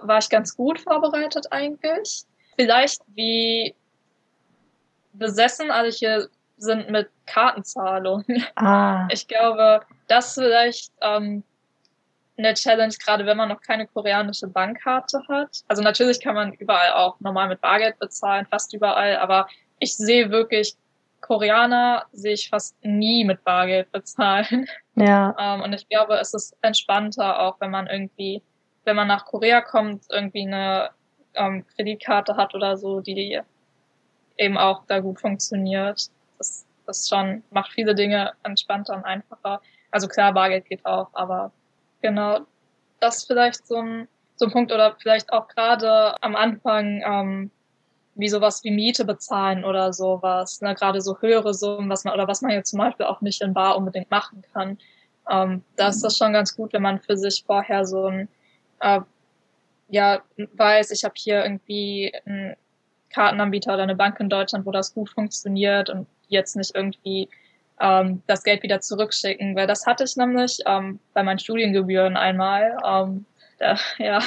war 0.02 0.18
ich 0.18 0.28
ganz 0.28 0.56
gut 0.56 0.80
vorbereitet 0.80 1.52
eigentlich. 1.52 2.24
Vielleicht 2.56 3.00
wie 3.14 3.74
besessen 5.12 5.70
alle 5.70 5.90
hier 5.90 6.28
sind 6.56 6.90
mit 6.90 7.08
Kartenzahlung. 7.26 8.24
Ah. 8.56 9.06
Ich 9.10 9.28
glaube, 9.28 9.80
das 10.08 10.34
vielleicht 10.34 10.92
ähm, 11.00 11.42
eine 12.36 12.54
Challenge, 12.54 12.94
gerade 13.04 13.26
wenn 13.26 13.36
man 13.36 13.48
noch 13.48 13.60
keine 13.60 13.86
koreanische 13.86 14.48
Bankkarte 14.48 15.22
hat. 15.28 15.62
Also 15.68 15.82
natürlich 15.82 16.20
kann 16.20 16.34
man 16.34 16.52
überall 16.54 16.92
auch 16.92 17.20
normal 17.20 17.48
mit 17.48 17.60
Bargeld 17.60 17.98
bezahlen, 17.98 18.46
fast 18.46 18.74
überall, 18.74 19.16
aber 19.16 19.46
ich 19.78 19.96
sehe 19.96 20.30
wirklich 20.30 20.76
Koreaner 21.20 22.04
sehe 22.12 22.34
ich 22.34 22.50
fast 22.50 22.76
nie 22.84 23.24
mit 23.24 23.44
Bargeld 23.44 23.90
bezahlen. 23.92 24.66
Ja. 24.96 25.34
Ähm, 25.40 25.62
und 25.62 25.72
ich 25.72 25.88
glaube, 25.88 26.14
es 26.18 26.34
ist 26.34 26.56
entspannter 26.60 27.40
auch, 27.40 27.60
wenn 27.60 27.72
man 27.72 27.88
irgendwie, 27.88 28.42
wenn 28.84 28.94
man 28.94 29.08
nach 29.08 29.24
Korea 29.24 29.60
kommt, 29.60 30.04
irgendwie 30.08 30.46
eine 30.46 30.90
ähm, 31.34 31.66
Kreditkarte 31.74 32.36
hat 32.36 32.54
oder 32.54 32.76
so, 32.76 33.00
die 33.00 33.40
eben 34.36 34.58
auch 34.58 34.84
da 34.86 35.00
gut 35.00 35.20
funktioniert. 35.20 36.10
Das, 36.38 36.66
das 36.86 37.08
schon 37.08 37.42
macht 37.50 37.72
viele 37.72 37.94
Dinge 37.94 38.34
entspannter 38.42 38.94
und 38.94 39.04
einfacher. 39.04 39.60
Also 39.90 40.06
klar, 40.06 40.32
Bargeld 40.32 40.66
geht 40.66 40.84
auch, 40.84 41.08
aber 41.12 41.50
genau, 42.04 42.40
das 43.00 43.16
ist 43.16 43.26
vielleicht 43.26 43.66
so 43.66 43.76
ein, 43.76 44.08
so 44.36 44.44
ein 44.44 44.52
Punkt 44.52 44.70
oder 44.70 44.94
vielleicht 45.00 45.32
auch 45.32 45.48
gerade 45.48 46.14
am 46.22 46.36
Anfang, 46.36 47.02
ähm, 47.02 47.50
wie 48.14 48.28
sowas 48.28 48.62
wie 48.62 48.70
Miete 48.70 49.06
bezahlen 49.06 49.64
oder 49.64 49.92
sowas, 49.94 50.60
ne, 50.60 50.74
gerade 50.74 51.00
so 51.00 51.18
höhere 51.20 51.54
Summen, 51.54 51.88
was 51.88 52.04
man, 52.04 52.12
oder 52.12 52.28
was 52.28 52.42
man 52.42 52.52
jetzt 52.52 52.70
zum 52.70 52.78
Beispiel 52.78 53.06
auch 53.06 53.22
nicht 53.22 53.40
in 53.40 53.54
Bar 53.54 53.78
unbedingt 53.78 54.10
machen 54.10 54.44
kann. 54.52 54.76
Ähm, 55.30 55.64
da 55.76 55.88
ist 55.88 56.02
das 56.02 56.18
schon 56.18 56.34
ganz 56.34 56.54
gut, 56.54 56.74
wenn 56.74 56.82
man 56.82 57.00
für 57.00 57.16
sich 57.16 57.42
vorher 57.46 57.86
so 57.86 58.06
ein, 58.06 58.28
äh, 58.80 59.00
ja, 59.88 60.20
weiß, 60.36 60.90
ich 60.90 61.04
habe 61.04 61.14
hier 61.16 61.42
irgendwie 61.42 62.12
einen 62.26 62.54
Kartenanbieter 63.08 63.72
oder 63.72 63.84
eine 63.84 63.96
Bank 63.96 64.20
in 64.20 64.28
Deutschland, 64.28 64.66
wo 64.66 64.72
das 64.72 64.92
gut 64.92 65.08
funktioniert 65.08 65.88
und 65.88 66.06
jetzt 66.28 66.54
nicht 66.54 66.74
irgendwie 66.74 67.30
ähm, 67.80 68.22
das 68.26 68.42
Geld 68.42 68.62
wieder 68.62 68.80
zurückschicken, 68.80 69.56
weil 69.56 69.66
das 69.66 69.86
hatte 69.86 70.04
ich 70.04 70.16
nämlich 70.16 70.58
ähm, 70.66 71.00
bei 71.12 71.22
meinen 71.22 71.38
Studiengebühren 71.38 72.16
einmal. 72.16 72.76
Ähm, 72.84 73.26
da, 73.58 73.76
ja, 73.98 74.20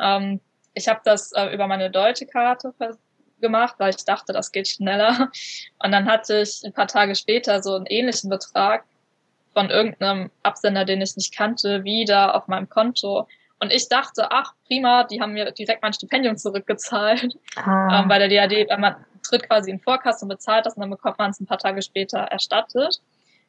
ähm, 0.00 0.40
ich 0.74 0.88
habe 0.88 1.00
das 1.04 1.32
äh, 1.32 1.52
über 1.52 1.66
meine 1.66 1.90
deutsche 1.90 2.26
Karte 2.26 2.72
gemacht, 3.40 3.74
weil 3.78 3.90
ich 3.90 4.04
dachte, 4.04 4.32
das 4.32 4.52
geht 4.52 4.68
schneller. 4.68 5.30
Und 5.82 5.92
dann 5.92 6.06
hatte 6.06 6.40
ich 6.40 6.62
ein 6.64 6.72
paar 6.72 6.86
Tage 6.86 7.14
später 7.14 7.62
so 7.62 7.74
einen 7.74 7.86
ähnlichen 7.86 8.30
Betrag 8.30 8.84
von 9.52 9.68
irgendeinem 9.68 10.30
Absender, 10.42 10.86
den 10.86 11.02
ich 11.02 11.16
nicht 11.16 11.34
kannte, 11.34 11.84
wieder 11.84 12.34
auf 12.34 12.48
meinem 12.48 12.70
Konto. 12.70 13.28
Und 13.62 13.72
ich 13.72 13.88
dachte, 13.88 14.30
ach 14.32 14.54
prima, 14.66 15.04
die 15.04 15.20
haben 15.20 15.34
mir 15.34 15.52
direkt 15.52 15.82
mein 15.82 15.92
Stipendium 15.92 16.36
zurückgezahlt, 16.36 17.32
Ah. 17.56 18.00
ähm, 18.00 18.08
bei 18.08 18.18
der 18.18 18.28
DAD, 18.28 18.68
weil 18.68 18.78
man 18.78 18.96
tritt 19.22 19.48
quasi 19.48 19.70
in 19.70 19.78
Vorkasse 19.78 20.24
und 20.24 20.30
bezahlt 20.30 20.66
das 20.66 20.74
und 20.74 20.80
dann 20.80 20.90
bekommt 20.90 21.18
man 21.18 21.30
es 21.30 21.38
ein 21.40 21.46
paar 21.46 21.58
Tage 21.58 21.80
später 21.80 22.18
erstattet. 22.18 23.00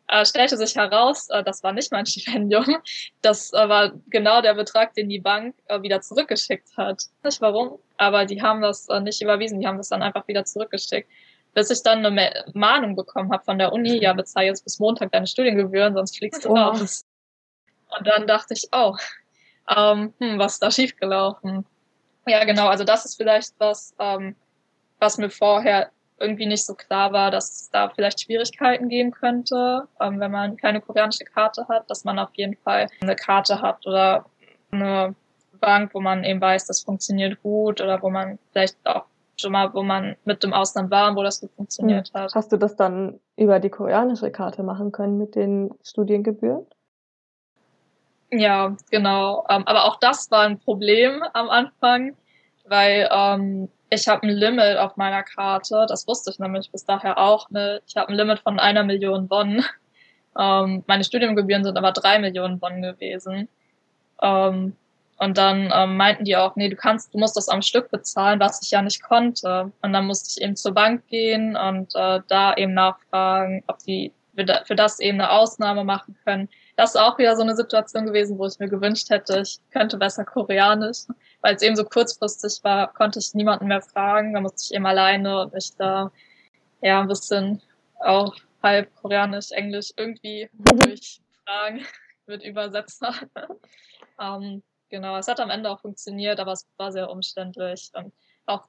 Äh, 0.08 0.24
stellte 0.26 0.56
sich 0.58 0.76
heraus, 0.76 1.30
äh, 1.30 1.44
das 1.44 1.64
war 1.64 1.72
nicht 1.74 1.92
mein 1.92 2.06
Stipendium. 2.12 2.78
Das 3.24 3.52
äh, 3.54 3.68
war 3.70 3.94
genau 4.10 4.42
der 4.42 4.54
Betrag, 4.54 4.94
den 4.94 5.10
die 5.10 5.20
Bank 5.20 5.56
äh, 5.68 5.82
wieder 5.82 6.02
zurückgeschickt 6.02 6.78
hat. 6.78 7.02
Nicht 7.24 7.42
warum, 7.42 7.80
aber 7.98 8.26
die 8.26 8.42
haben 8.42 8.62
das 8.62 8.88
äh, 8.90 9.00
nicht 9.00 9.20
überwiesen, 9.22 9.60
die 9.62 9.66
haben 9.68 9.78
das 9.78 9.90
dann 9.90 10.04
einfach 10.04 10.28
wieder 10.28 10.46
zurückgeschickt. 10.46 11.10
Bis 11.56 11.72
ich 11.72 11.82
dann 11.82 12.00
eine 12.06 12.12
Ma- 12.12 12.52
Mahnung 12.54 12.96
bekommen 12.96 13.32
habe 13.32 13.44
von 13.46 13.58
der 13.58 13.74
Uni, 13.74 13.98
ja, 14.00 14.14
bezahl 14.14 14.44
jetzt 14.44 14.64
bis 14.64 14.78
Montag 14.80 15.12
deine 15.12 15.26
Studiengebühren, 15.28 15.94
sonst 15.96 16.18
fliegst 16.18 16.46
du 16.46 16.50
Oh. 16.50 16.56
raus. 16.56 17.06
Und 17.98 18.06
dann 18.08 18.28
dachte 18.28 18.54
ich, 18.56 18.68
oh, 18.72 18.96
ähm, 19.70 20.14
hm, 20.20 20.40
was 20.40 20.54
ist 20.54 20.64
da 20.64 20.72
schiefgelaufen? 20.72 21.66
Ja, 22.26 22.44
genau, 22.46 22.68
also 22.68 22.84
das 22.84 23.06
ist 23.06 23.16
vielleicht 23.16 23.54
was, 23.60 23.94
ähm, 24.00 24.36
was 25.00 25.18
mir 25.18 25.30
vorher 25.30 25.90
irgendwie 26.20 26.46
nicht 26.46 26.66
so 26.66 26.74
klar 26.74 27.12
war, 27.12 27.32
dass 27.32 27.52
es 27.52 27.70
da 27.70 27.90
vielleicht 27.90 28.22
Schwierigkeiten 28.22 28.88
geben 28.88 29.12
könnte, 29.12 29.88
ähm, 30.00 30.20
wenn 30.20 30.32
man 30.32 30.56
keine 30.58 30.80
koreanische 30.80 31.26
Karte 31.26 31.68
hat, 31.68 31.90
dass 31.90 32.06
man 32.06 32.20
auf 32.20 32.30
jeden 32.34 32.56
Fall 32.56 32.88
eine 33.02 33.16
Karte 33.16 33.62
hat 33.62 33.86
oder 33.86 34.26
eine 34.72 35.16
Bank, 35.60 35.94
wo 35.94 36.02
man 36.02 36.24
eben 36.24 36.42
weiß, 36.42 36.66
das 36.66 36.82
funktioniert 36.82 37.42
gut 37.42 37.82
oder 37.82 38.02
wo 38.02 38.10
man 38.10 38.40
vielleicht 38.52 38.78
auch 38.86 39.06
schon 39.40 39.52
mal, 39.52 39.74
wo 39.74 39.84
man 39.84 40.16
mit 40.26 40.44
dem 40.44 40.54
Ausland 40.54 40.92
war 40.92 41.10
und 41.10 41.16
wo 41.16 41.24
das 41.24 41.42
gut 41.42 41.52
funktioniert 41.56 42.12
hat. 42.14 42.34
Hast 42.36 42.52
du 42.52 42.58
das 42.58 42.76
dann 42.76 43.20
über 43.36 43.60
die 43.60 43.70
koreanische 43.70 44.32
Karte 44.32 44.64
machen 44.64 44.92
können 44.92 45.18
mit 45.18 45.36
den 45.36 45.72
Studiengebühren? 45.84 46.66
Ja, 48.36 48.76
genau. 48.90 49.46
Ähm, 49.50 49.64
aber 49.68 49.86
auch 49.86 49.98
das 50.00 50.32
war 50.32 50.42
ein 50.46 50.60
Problem 50.60 51.24
am 51.34 51.50
Anfang, 51.50 52.16
weil 52.66 53.08
ähm, 53.12 53.70
ich 53.90 54.08
habe 54.08 54.24
ein 54.24 54.30
Limit 54.30 54.78
auf 54.78 54.98
meiner 54.98 55.24
Karte. 55.24 55.86
Das 55.88 56.08
wusste 56.08 56.32
ich 56.32 56.40
nämlich 56.40 56.72
bis 56.72 56.86
daher 56.86 57.18
auch 57.18 57.50
nicht. 57.50 57.84
Ich 57.88 57.96
habe 57.96 58.10
ein 58.10 58.16
Limit 58.16 58.40
von 58.40 58.60
einer 58.60 58.84
Million 58.84 59.30
Won. 59.30 59.64
Ähm, 60.36 60.84
meine 60.88 61.04
Studiengebühren 61.04 61.64
sind 61.64 61.78
aber 61.78 61.92
drei 61.92 62.18
Millionen 62.18 62.60
Won 62.60 62.82
gewesen. 62.82 63.48
Ähm, 64.22 64.76
und 65.20 65.38
dann 65.38 65.72
ähm, 65.74 65.98
meinten 65.98 66.26
die 66.26 66.36
auch, 66.38 66.56
nee, 66.56 66.70
du 66.70 66.76
kannst, 66.76 67.14
du 67.14 67.20
musst 67.20 67.38
das 67.38 67.50
am 67.50 67.62
Stück 67.62 67.92
bezahlen, 67.92 68.40
was 68.40 68.62
ich 68.64 68.72
ja 68.72 68.82
nicht 68.82 69.04
konnte. 69.04 69.72
Und 69.84 69.94
dann 69.94 70.08
musste 70.08 70.30
ich 70.36 70.44
eben 70.44 70.56
zur 70.56 70.74
Bank 70.74 71.08
gehen 71.08 71.56
und 71.56 71.96
äh, 71.96 72.22
da 72.28 72.56
eben 72.56 72.74
nachfragen, 72.74 73.64
ob 73.68 73.80
die 73.80 74.12
für 74.36 74.46
da- 74.46 74.64
für 74.66 74.76
das 74.76 75.00
eben 75.00 75.22
eine 75.22 75.32
Ausnahme 75.32 75.84
machen 75.84 76.18
können. 76.26 76.50
Das 76.76 76.96
ist 76.96 77.02
auch 77.02 77.18
wieder 77.18 77.36
so 77.36 77.44
eine 77.44 77.56
Situation 77.56 78.06
gewesen, 78.06 78.40
wo 78.40 78.48
ich 78.48 78.58
mir 78.58 78.68
gewünscht 78.68 79.10
hätte, 79.10 79.42
ich 79.42 79.60
könnte 79.72 79.98
besser 79.98 80.26
Koreanisch. 80.26 81.06
Weil 81.42 81.56
es 81.56 81.62
eben 81.62 81.76
so 81.76 81.84
kurzfristig 81.84 82.64
war, 82.64 82.92
konnte 82.94 83.20
ich 83.20 83.34
niemanden 83.34 83.68
mehr 83.68 83.82
fragen. 83.82 84.34
Da 84.34 84.42
musste 84.42 84.64
ich 84.64 84.76
eben 84.76 84.86
alleine 84.86 85.42
und 85.42 85.54
mich 85.54 85.76
da 85.78 86.12
ja 86.82 87.00
ein 87.00 87.08
bisschen 87.08 87.62
auch 88.00 88.36
halb 88.64 88.94
Koreanisch, 88.96 89.52
Englisch 89.52 89.92
irgendwie 89.98 90.50
durchfragen 90.54 91.86
mit 92.26 92.44
Übersetzer. 92.44 93.14
ähm, 94.20 94.64
genau, 94.90 95.18
es 95.18 95.28
hat 95.28 95.40
am 95.40 95.50
Ende 95.50 95.70
auch 95.70 95.82
funktioniert, 95.82 96.40
aber 96.40 96.54
es 96.54 96.68
war 96.78 96.92
sehr 96.92 97.10
umständlich. 97.10 97.92
Und 97.94 98.14
auch 98.46 98.68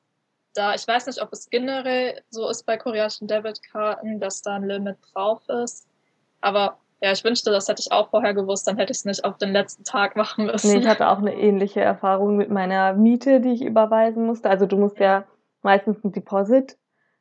da, 0.52 0.74
ich 0.74 0.86
weiß 0.86 1.06
nicht, 1.06 1.22
ob 1.22 1.32
es 1.32 1.48
generell 1.48 2.22
so 2.30 2.48
ist 2.48 2.64
bei 2.64 2.76
koreanischen 2.76 3.28
Debitkarten, 3.28 4.20
dass 4.20 4.42
da 4.42 4.56
ein 4.56 4.64
Limit 4.68 4.98
drauf 5.12 5.48
ist. 5.48 5.86
Aber 6.40 6.78
ja, 7.04 7.12
ich 7.12 7.22
wünschte, 7.22 7.50
das 7.50 7.68
hätte 7.68 7.82
ich 7.82 7.92
auch 7.92 8.08
vorher 8.08 8.32
gewusst, 8.32 8.66
dann 8.66 8.78
hätte 8.78 8.90
ich 8.90 8.98
es 8.98 9.04
nicht 9.04 9.26
auf 9.26 9.36
den 9.36 9.52
letzten 9.52 9.84
Tag 9.84 10.16
machen 10.16 10.46
müssen. 10.46 10.72
Nee, 10.72 10.78
ich 10.78 10.86
hatte 10.86 11.08
auch 11.08 11.18
eine 11.18 11.34
ähnliche 11.34 11.82
Erfahrung 11.82 12.36
mit 12.36 12.50
meiner 12.50 12.94
Miete, 12.94 13.40
die 13.40 13.52
ich 13.52 13.62
überweisen 13.62 14.24
musste. 14.24 14.48
Also 14.48 14.64
du 14.64 14.78
musst 14.78 14.98
ja 14.98 15.24
meistens 15.60 16.02
ein 16.02 16.12
Deposit 16.12 16.78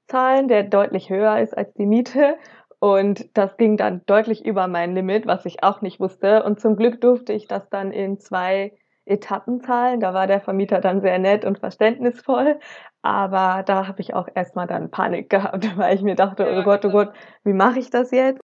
zahlen, 0.08 0.48
der 0.48 0.64
deutlich 0.64 1.10
höher 1.10 1.38
ist 1.40 1.58
als 1.58 1.74
die 1.74 1.86
Miete. 1.86 2.38
Und 2.80 3.38
das 3.38 3.58
ging 3.58 3.76
dann 3.76 4.04
deutlich 4.06 4.46
über 4.46 4.70
mein 4.70 4.96
Limit, 4.96 5.28
was 5.28 5.46
ich 5.46 5.64
auch 5.64 5.82
nicht 5.82 6.00
wusste. 6.00 6.44
Und 6.44 6.62
zum 6.62 6.78
Glück 6.78 7.02
durfte 7.02 7.34
ich 7.34 7.48
das 7.50 7.70
dann 7.70 7.92
in 7.92 8.20
zwei 8.20 8.78
Etappen 9.04 9.60
zahlen. 9.60 10.00
Da 10.00 10.14
war 10.14 10.28
der 10.28 10.40
Vermieter 10.40 10.80
dann 10.80 11.02
sehr 11.02 11.20
nett 11.20 11.44
und 11.44 11.60
verständnisvoll. 11.60 12.58
Aber 13.02 13.64
da 13.64 13.86
habe 13.86 14.00
ich 14.00 14.14
auch 14.14 14.30
erstmal 14.34 14.68
dann 14.68 14.92
Panik 14.92 15.30
gehabt, 15.30 15.78
weil 15.78 15.94
ich 15.94 16.04
mir 16.04 16.16
dachte, 16.16 16.48
oh 16.50 16.64
Gott, 16.64 16.86
oh 16.86 16.88
genau. 16.88 17.06
Gott, 17.06 17.14
wie 17.44 17.52
mache 17.52 17.80
ich 17.80 17.90
das 17.90 18.12
jetzt? 18.12 18.40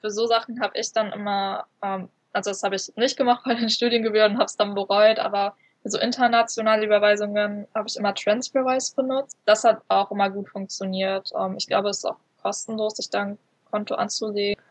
Für 0.00 0.10
so 0.10 0.26
Sachen 0.26 0.60
habe 0.60 0.78
ich 0.78 0.92
dann 0.92 1.12
immer, 1.12 1.66
ähm, 1.82 2.08
also 2.32 2.50
das 2.50 2.62
habe 2.62 2.76
ich 2.76 2.92
nicht 2.96 3.16
gemacht 3.16 3.42
bei 3.44 3.54
den 3.54 3.70
Studiengebühren, 3.70 4.34
habe 4.36 4.46
es 4.46 4.56
dann 4.56 4.74
bereut, 4.74 5.18
aber 5.18 5.54
so 5.84 5.98
internationale 5.98 6.84
Überweisungen 6.84 7.66
habe 7.74 7.88
ich 7.88 7.96
immer 7.96 8.14
TransferWise 8.14 8.94
benutzt. 8.94 9.38
Das 9.46 9.64
hat 9.64 9.80
auch 9.88 10.10
immer 10.10 10.30
gut 10.30 10.48
funktioniert. 10.50 11.30
Ähm, 11.38 11.56
ich 11.58 11.66
glaube, 11.66 11.88
es 11.88 11.98
ist 11.98 12.04
auch 12.04 12.18
kostenlos, 12.42 12.96
sich 12.96 13.10
da 13.10 13.36
Konto 13.70 13.94
anzulegen. 13.94 14.62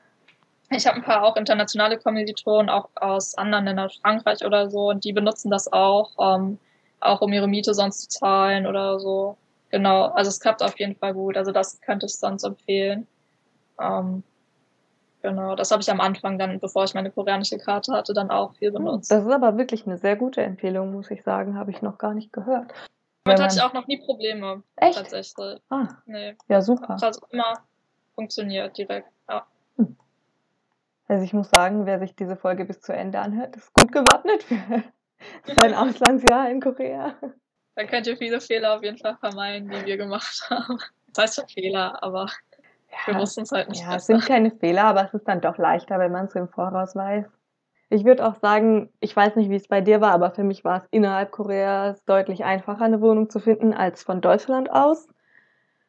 Ich 0.71 0.85
habe 0.85 0.97
ein 0.97 1.03
paar 1.03 1.23
auch 1.23 1.35
internationale 1.35 1.97
Kommilitonen, 1.97 2.69
auch 2.69 2.89
aus 2.95 3.35
anderen 3.35 3.65
Ländern, 3.65 3.89
Frankreich 3.89 4.45
oder 4.45 4.69
so, 4.69 4.89
und 4.89 5.03
die 5.03 5.13
benutzen 5.13 5.49
das 5.49 5.71
auch, 5.71 6.11
ähm, 6.19 6.59
auch 6.99 7.21
um 7.21 7.33
ihre 7.33 7.47
Miete 7.47 7.73
sonst 7.73 8.11
zu 8.11 8.19
zahlen 8.19 8.67
oder 8.67 8.99
so. 8.99 9.35
Genau, 9.71 10.05
also 10.09 10.29
es 10.29 10.39
klappt 10.39 10.61
auf 10.61 10.79
jeden 10.79 10.95
Fall 10.95 11.13
gut. 11.13 11.37
Also 11.37 11.51
das 11.51 11.81
könnte 11.81 12.05
ich 12.05 12.15
sonst 12.15 12.43
empfehlen. 12.43 13.07
Ähm, 13.81 14.23
genau, 15.21 15.55
das 15.55 15.71
habe 15.71 15.82
ich 15.82 15.89
am 15.91 16.01
Anfang 16.01 16.38
dann, 16.38 16.60
bevor 16.60 16.84
ich 16.84 16.93
meine 16.93 17.12
koreanische 17.12 17.58
Karte 17.58 17.93
hatte, 17.93 18.13
dann 18.13 18.29
auch 18.32 18.55
viel 18.55 18.71
benutzt. 18.71 19.12
Das 19.12 19.23
ist 19.23 19.32
aber 19.32 19.58
wirklich 19.58 19.86
eine 19.86 19.97
sehr 19.97 20.15
gute 20.15 20.41
Empfehlung, 20.41 20.91
muss 20.91 21.12
ich 21.12 21.23
sagen. 21.23 21.58
Habe 21.58 21.71
ich 21.71 21.82
noch 21.82 21.97
gar 21.97 22.13
nicht 22.13 22.32
gehört. 22.34 22.71
Damit 23.25 23.41
hatte 23.41 23.55
ich 23.55 23.62
auch 23.62 23.73
noch 23.73 23.88
nie 23.88 23.97
Probleme, 23.97 24.63
Echt? 24.77 24.97
tatsächlich. 24.97 25.60
Ah, 25.69 25.88
Nee, 26.05 26.36
ja, 26.47 26.62
super. 26.62 26.97
das 26.99 27.01
hat 27.03 27.17
immer 27.32 27.53
funktioniert 28.15 28.77
direkt. 28.77 29.08
Ja. 29.29 29.45
Also 31.08 31.23
ich 31.23 31.34
muss 31.34 31.49
sagen, 31.49 31.86
wer 31.86 31.99
sich 31.99 32.15
diese 32.15 32.36
Folge 32.36 32.65
bis 32.65 32.82
zu 32.82 32.93
Ende 32.93 33.19
anhört, 33.19 33.55
ist 33.55 33.73
gut 33.73 33.91
gewappnet 33.91 34.43
für 34.43 34.84
sein 35.60 35.73
Auslandsjahr 35.73 36.49
in 36.51 36.62
Korea. 36.62 37.15
Dann 37.75 37.88
könnt 37.88 38.08
ihr 38.08 38.17
viele 38.17 38.39
Fehler 38.41 38.75
auf 38.75 38.84
jeden 38.84 38.97
Fall 38.97 39.17
vermeiden, 39.17 39.69
die 39.69 39.86
wir 39.86 39.97
gemacht 39.97 40.45
haben. 40.49 40.79
Das 41.13 41.23
heißt 41.23 41.36
schon 41.36 41.47
Fehler, 41.47 42.01
aber 42.03 42.27
wir 43.06 43.13
Ja, 43.13 43.19
wussten 43.19 43.41
es 43.41 43.52
halt 43.52 43.69
nicht 43.69 43.82
ja, 43.82 43.95
es 43.95 44.06
sind 44.06 44.25
keine 44.25 44.52
Fehler, 44.52 44.86
aber 44.86 45.06
es 45.06 45.13
ist 45.13 45.28
dann 45.28 45.41
doch 45.41 45.58
leichter, 45.58 45.99
wenn 45.99 46.12
man 46.12 46.25
es 46.25 46.36
im 46.36 46.47
Voraus 46.49 46.95
weiß. 46.95 47.25
Ich 47.91 48.06
würde 48.06 48.25
auch 48.28 48.36
sagen, 48.36 48.89
ich 48.99 49.15
weiß 49.15 49.36
nicht, 49.36 49.49
wie 49.49 49.56
es 49.56 49.67
bei 49.67 49.82
dir 49.82 49.99
war, 50.02 50.12
aber 50.12 50.32
für 50.32 50.43
mich 50.43 50.63
war 50.63 50.78
es 50.78 50.88
innerhalb 50.91 51.32
Koreas 51.32 52.04
deutlich 52.06 52.43
einfacher, 52.43 52.86
eine 52.86 53.02
Wohnung 53.02 53.30
zu 53.30 53.39
finden, 53.39 53.73
als 53.73 54.04
von 54.04 54.21
Deutschland 54.21 54.71
aus. 54.71 55.08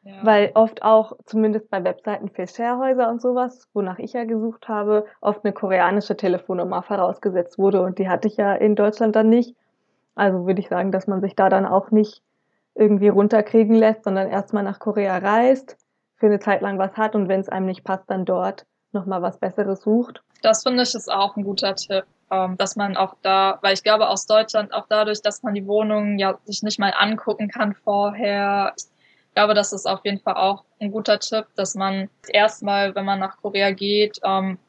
Ja. 0.03 0.25
Weil 0.25 0.51
oft 0.55 0.81
auch, 0.81 1.13
zumindest 1.25 1.69
bei 1.69 1.83
Webseiten 1.83 2.29
für 2.29 2.47
Sharehäuser 2.47 3.07
und 3.09 3.21
sowas, 3.21 3.69
wonach 3.73 3.99
ich 3.99 4.13
ja 4.13 4.23
gesucht 4.23 4.67
habe, 4.67 5.05
oft 5.21 5.45
eine 5.45 5.53
koreanische 5.53 6.17
Telefonnummer 6.17 6.81
vorausgesetzt 6.81 7.59
wurde 7.59 7.83
und 7.83 7.99
die 7.99 8.09
hatte 8.09 8.27
ich 8.27 8.37
ja 8.37 8.53
in 8.55 8.75
Deutschland 8.75 9.15
dann 9.15 9.29
nicht. 9.29 9.55
Also 10.15 10.47
würde 10.47 10.59
ich 10.59 10.69
sagen, 10.69 10.91
dass 10.91 11.05
man 11.07 11.21
sich 11.21 11.35
da 11.35 11.49
dann 11.49 11.67
auch 11.67 11.91
nicht 11.91 12.23
irgendwie 12.73 13.09
runterkriegen 13.09 13.75
lässt, 13.75 14.05
sondern 14.05 14.29
erstmal 14.29 14.63
nach 14.63 14.79
Korea 14.79 15.17
reist, 15.17 15.77
für 16.21 16.27
eine 16.27 16.39
Zeit 16.39 16.61
lang 16.61 16.77
was 16.77 16.95
hat 16.95 17.15
und 17.15 17.27
wenn 17.27 17.41
es 17.41 17.49
einem 17.49 17.65
nicht 17.65 17.83
passt, 17.83 18.09
dann 18.09 18.25
dort 18.25 18.65
nochmal 18.93 19.23
was 19.23 19.39
Besseres 19.39 19.81
sucht. 19.81 20.21
Das 20.43 20.63
finde 20.63 20.83
ich 20.83 20.93
ist 20.93 21.11
auch 21.11 21.35
ein 21.35 21.43
guter 21.43 21.75
Tipp, 21.75 22.05
ähm, 22.29 22.57
dass 22.57 22.75
man 22.75 22.95
auch 22.95 23.15
da, 23.23 23.57
weil 23.61 23.73
ich 23.73 23.83
glaube 23.83 24.07
aus 24.07 24.27
Deutschland 24.27 24.71
auch 24.71 24.85
dadurch, 24.87 25.21
dass 25.21 25.41
man 25.41 25.55
die 25.55 25.65
Wohnung 25.65 26.19
ja 26.19 26.37
sich 26.45 26.61
nicht 26.61 26.79
mal 26.79 26.93
angucken 26.95 27.49
kann 27.49 27.73
vorher. 27.73 28.73
Ich 28.77 29.33
glaube, 29.33 29.55
das 29.55 29.73
ist 29.73 29.87
auf 29.87 30.01
jeden 30.05 30.19
Fall 30.19 30.35
auch 30.35 30.63
ein 30.79 30.91
guter 30.91 31.17
Tipp, 31.19 31.47
dass 31.55 31.73
man 31.73 32.09
erstmal, 32.27 32.93
wenn 32.93 33.05
man 33.05 33.19
nach 33.19 33.37
Korea 33.41 33.71
geht, 33.71 34.19
ähm, 34.23 34.59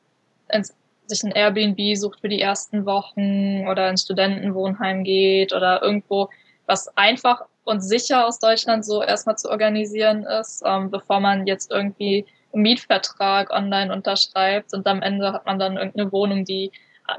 ins, 0.48 0.74
sich 1.06 1.22
ein 1.22 1.32
Airbnb 1.32 1.96
sucht 1.98 2.20
für 2.20 2.28
die 2.30 2.40
ersten 2.40 2.86
Wochen 2.86 3.66
oder 3.68 3.90
ins 3.90 4.04
Studentenwohnheim 4.04 5.04
geht 5.04 5.52
oder 5.52 5.82
irgendwo, 5.82 6.30
was 6.66 6.96
einfach 6.96 7.42
und 7.64 7.80
sicher 7.80 8.26
aus 8.26 8.38
Deutschland 8.38 8.84
so 8.84 9.02
erstmal 9.02 9.38
zu 9.38 9.48
organisieren 9.48 10.24
ist, 10.24 10.62
ähm, 10.66 10.90
bevor 10.90 11.20
man 11.20 11.46
jetzt 11.46 11.70
irgendwie 11.70 12.26
einen 12.52 12.62
Mietvertrag 12.62 13.50
online 13.50 13.92
unterschreibt 13.92 14.74
und 14.74 14.86
am 14.86 15.02
Ende 15.02 15.32
hat 15.32 15.46
man 15.46 15.58
dann 15.58 15.76
irgendeine 15.76 16.12
Wohnung, 16.12 16.44
die 16.44 16.72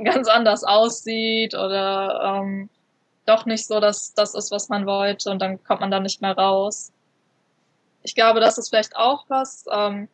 ganz 0.03 0.27
anders 0.27 0.63
aussieht 0.63 1.55
oder 1.55 2.41
ähm, 2.41 2.69
doch 3.25 3.45
nicht 3.45 3.65
so, 3.65 3.79
dass 3.79 4.13
das 4.13 4.35
ist, 4.35 4.51
was 4.51 4.69
man 4.69 4.85
wollte 4.85 5.29
und 5.29 5.41
dann 5.41 5.63
kommt 5.63 5.81
man 5.81 5.91
da 5.91 5.99
nicht 5.99 6.21
mehr 6.21 6.37
raus. 6.37 6.91
Ich 8.03 8.15
glaube, 8.15 8.41
das 8.41 8.57
ist 8.57 8.69
vielleicht 8.69 8.95
auch 8.97 9.25
was, 9.29 9.65
ähm, 9.71 10.09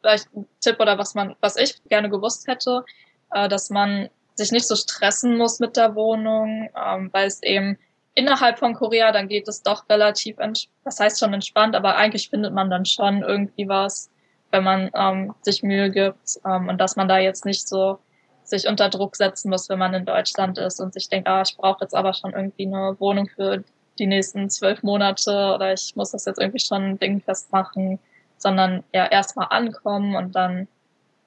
vielleicht 0.00 0.34
ein 0.34 0.46
Tipp 0.60 0.78
oder 0.80 0.98
was 0.98 1.14
man, 1.14 1.34
was 1.40 1.56
ich 1.56 1.82
gerne 1.88 2.10
gewusst 2.10 2.46
hätte, 2.46 2.84
äh, 3.32 3.48
dass 3.48 3.70
man 3.70 4.10
sich 4.34 4.52
nicht 4.52 4.68
so 4.68 4.76
stressen 4.76 5.38
muss 5.38 5.60
mit 5.60 5.78
der 5.78 5.94
Wohnung, 5.94 6.68
ähm, 6.76 7.08
weil 7.12 7.26
es 7.26 7.42
eben 7.42 7.78
innerhalb 8.16 8.58
von 8.58 8.74
Korea, 8.74 9.12
dann 9.12 9.28
geht 9.28 9.46
es 9.46 9.62
doch 9.62 9.88
relativ, 9.88 10.38
das 10.84 10.98
heißt 10.98 11.20
schon 11.20 11.34
entspannt, 11.34 11.76
aber 11.76 11.96
eigentlich 11.96 12.30
findet 12.30 12.52
man 12.52 12.70
dann 12.70 12.84
schon 12.84 13.22
irgendwie 13.22 13.68
was, 13.68 14.10
wenn 14.50 14.64
man 14.64 14.90
ähm, 14.94 15.34
sich 15.42 15.62
Mühe 15.62 15.90
gibt 15.90 16.40
ähm, 16.44 16.68
und 16.68 16.78
dass 16.78 16.96
man 16.96 17.08
da 17.08 17.18
jetzt 17.18 17.44
nicht 17.44 17.68
so 17.68 17.98
sich 18.42 18.66
unter 18.68 18.88
Druck 18.88 19.16
setzen 19.16 19.50
muss, 19.50 19.68
wenn 19.68 19.78
man 19.78 19.92
in 19.92 20.06
Deutschland 20.06 20.56
ist 20.58 20.80
und 20.80 20.94
sich 20.94 21.08
denkt, 21.08 21.28
ah, 21.28 21.42
ich 21.42 21.56
brauche 21.56 21.84
jetzt 21.84 21.94
aber 21.94 22.14
schon 22.14 22.32
irgendwie 22.32 22.66
eine 22.66 22.96
Wohnung 22.98 23.28
für 23.28 23.62
die 23.98 24.06
nächsten 24.06 24.48
zwölf 24.48 24.82
Monate 24.82 25.52
oder 25.54 25.72
ich 25.72 25.94
muss 25.94 26.12
das 26.12 26.24
jetzt 26.24 26.40
irgendwie 26.40 26.60
schon 26.60 26.98
Ding 26.98 27.20
festmachen, 27.20 27.98
sondern 28.38 28.82
ja 28.92 29.06
erstmal 29.06 29.48
ankommen 29.50 30.16
und 30.16 30.34
dann 30.34 30.68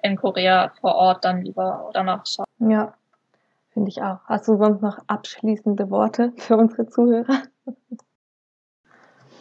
in 0.01 0.15
Korea 0.15 0.71
vor 0.81 0.95
Ort 0.95 1.25
dann 1.25 1.43
lieber 1.43 1.89
danach 1.93 2.25
schauen. 2.25 2.45
Ja, 2.59 2.93
Finde 3.79 3.91
ich 3.91 4.01
auch. 4.01 4.19
Hast 4.25 4.45
du 4.49 4.57
sonst 4.57 4.81
noch 4.81 4.97
abschließende 5.07 5.89
Worte 5.89 6.33
für 6.35 6.57
unsere 6.57 6.85
Zuhörer? 6.87 7.43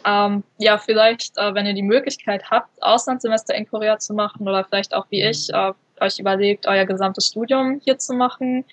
Ähm, 0.05 0.45
ja, 0.57 0.77
vielleicht, 0.77 1.37
äh, 1.37 1.53
wenn 1.53 1.65
ihr 1.65 1.73
die 1.73 1.83
Möglichkeit 1.83 2.49
habt, 2.49 2.69
Auslandssemester 2.81 3.53
in 3.53 3.67
Korea 3.67 3.99
zu 3.99 4.13
machen 4.13 4.47
oder 4.47 4.63
vielleicht 4.63 4.93
auch 4.93 5.05
wie 5.09 5.21
ich 5.21 5.49
äh, 5.53 5.73
euch 5.99 6.19
überlegt, 6.19 6.67
euer 6.67 6.85
gesamtes 6.85 7.27
Studium 7.27 7.81
hier 7.83 7.97
zu 7.97 8.13
machen, 8.13 8.63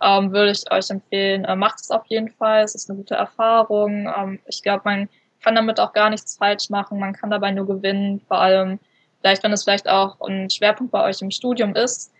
ähm, 0.00 0.30
würde 0.30 0.52
ich 0.52 0.70
euch 0.70 0.90
empfehlen, 0.90 1.44
äh, 1.44 1.56
macht 1.56 1.80
es 1.80 1.90
auf 1.90 2.06
jeden 2.06 2.30
Fall. 2.30 2.62
Es 2.62 2.76
ist 2.76 2.88
eine 2.88 2.98
gute 2.98 3.16
Erfahrung. 3.16 4.08
Ähm, 4.16 4.38
ich 4.46 4.62
glaube, 4.62 4.82
man 4.84 5.08
kann 5.42 5.56
damit 5.56 5.80
auch 5.80 5.92
gar 5.92 6.08
nichts 6.08 6.36
falsch 6.36 6.70
machen. 6.70 7.00
Man 7.00 7.14
kann 7.14 7.32
dabei 7.32 7.50
nur 7.50 7.66
gewinnen. 7.66 8.20
Vor 8.28 8.38
allem, 8.38 8.78
vielleicht, 9.22 9.42
wenn 9.42 9.52
es 9.52 9.64
vielleicht 9.64 9.88
auch 9.88 10.20
ein 10.20 10.48
Schwerpunkt 10.50 10.92
bei 10.92 11.02
euch 11.02 11.20
im 11.20 11.32
Studium 11.32 11.74
ist. 11.74 12.12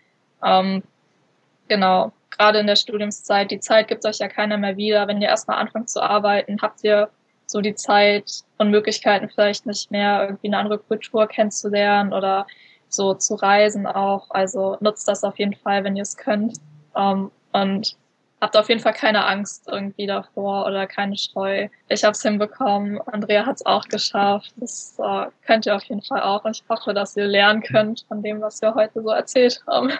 Ähm, 0.43 0.83
genau 1.69 2.11
gerade 2.31 2.59
in 2.59 2.67
der 2.67 2.75
Studiumszeit, 2.75 3.51
die 3.51 3.59
Zeit 3.59 3.87
gibt 3.87 4.05
euch 4.05 4.19
ja 4.19 4.27
keiner 4.27 4.57
mehr 4.57 4.77
wieder. 4.77 5.07
Wenn 5.07 5.21
ihr 5.21 5.29
erstmal 5.29 5.57
anfangt 5.57 5.89
zu 5.89 6.01
arbeiten, 6.01 6.61
habt 6.61 6.83
ihr 6.83 7.09
so 7.45 7.61
die 7.61 7.75
Zeit 7.75 8.43
und 8.57 8.71
Möglichkeiten 8.71 9.29
vielleicht 9.29 9.65
nicht 9.65 9.89
mehr, 9.89 10.23
irgendwie 10.23 10.47
eine 10.47 10.57
andere 10.57 10.79
Kultur 10.79 11.27
kennenzulernen 11.27 12.13
oder 12.13 12.45
so 12.89 13.13
zu 13.13 13.35
reisen 13.35 13.87
auch. 13.87 14.29
Also 14.31 14.77
nutzt 14.81 15.07
das 15.07 15.23
auf 15.23 15.39
jeden 15.39 15.55
Fall, 15.55 15.83
wenn 15.83 15.95
ihr 15.95 16.03
es 16.03 16.17
könnt. 16.17 16.57
Um, 16.93 17.01
ähm, 17.03 17.31
und 17.53 17.95
habt 18.41 18.55
auf 18.55 18.69
jeden 18.69 18.81
Fall 18.81 18.93
keine 18.93 19.25
Angst 19.25 19.67
irgendwie 19.67 20.05
davor 20.05 20.65
oder 20.65 20.85
keine 20.87 21.17
Scheu. 21.17 21.69
Ich 21.89 22.03
habe 22.03 22.11
es 22.11 22.21
hinbekommen, 22.21 23.01
Andrea 23.01 23.45
hat 23.45 23.55
es 23.55 23.65
auch 23.65 23.87
geschafft. 23.87 24.53
Das 24.57 24.95
uh, 24.99 25.25
könnt 25.45 25.65
ihr 25.65 25.75
auf 25.75 25.83
jeden 25.85 26.01
Fall 26.01 26.21
auch. 26.21 26.43
Und 26.45 26.57
ich 26.57 26.63
hoffe, 26.69 26.93
dass 26.93 27.15
ihr 27.17 27.25
lernen 27.25 27.61
könnt 27.61 28.05
von 28.07 28.21
dem, 28.21 28.41
was 28.41 28.61
wir 28.61 28.75
heute 28.75 29.01
so 29.01 29.09
erzählt 29.09 29.63
haben. 29.67 29.91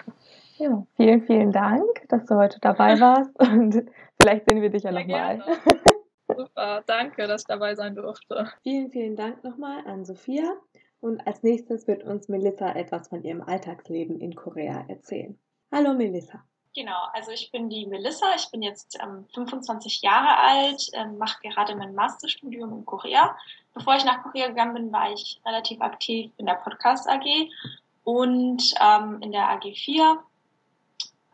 Ja, 0.58 0.84
vielen, 0.96 1.22
vielen 1.22 1.52
Dank, 1.52 1.86
dass 2.08 2.24
du 2.26 2.34
heute 2.34 2.58
dabei 2.58 2.98
warst 3.00 3.30
und 3.38 3.88
vielleicht 4.20 4.48
sehen 4.48 4.60
wir 4.60 4.70
dich 4.70 4.82
ja, 4.82 4.90
nochmal. 4.90 5.40
Super, 6.36 6.82
danke, 6.84 7.28
dass 7.28 7.42
ich 7.42 7.46
dabei 7.46 7.76
sein 7.76 7.94
durfte. 7.94 8.50
Vielen, 8.64 8.90
vielen 8.90 9.14
Dank 9.14 9.44
nochmal 9.44 9.86
an 9.86 10.04
Sophia 10.04 10.52
und 11.00 11.24
als 11.28 11.44
nächstes 11.44 11.86
wird 11.86 12.02
uns 12.02 12.28
Melissa 12.28 12.70
etwas 12.72 13.06
von 13.08 13.22
ihrem 13.22 13.40
Alltagsleben 13.40 14.20
in 14.20 14.34
Korea 14.34 14.84
erzählen. 14.88 15.38
Hallo 15.70 15.94
Melissa. 15.94 16.42
Genau, 16.74 17.06
also 17.12 17.30
ich 17.30 17.52
bin 17.52 17.68
die 17.70 17.86
Melissa, 17.86 18.26
ich 18.36 18.50
bin 18.50 18.62
jetzt 18.62 18.98
ähm, 19.00 19.26
25 19.34 20.02
Jahre 20.02 20.38
alt, 20.38 20.88
ähm, 20.94 21.18
mache 21.18 21.40
gerade 21.42 21.76
mein 21.76 21.94
Masterstudium 21.94 22.72
in 22.72 22.84
Korea. 22.84 23.36
Bevor 23.74 23.94
ich 23.94 24.04
nach 24.04 24.24
Korea 24.24 24.48
gegangen 24.48 24.74
bin, 24.74 24.92
war 24.92 25.12
ich 25.12 25.40
relativ 25.46 25.80
aktiv 25.80 26.32
in 26.36 26.46
der 26.46 26.54
Podcast 26.54 27.08
AG 27.08 27.24
und 28.02 28.74
ähm, 28.80 29.18
in 29.22 29.30
der 29.30 29.50
AG 29.50 29.72
4 29.74 30.18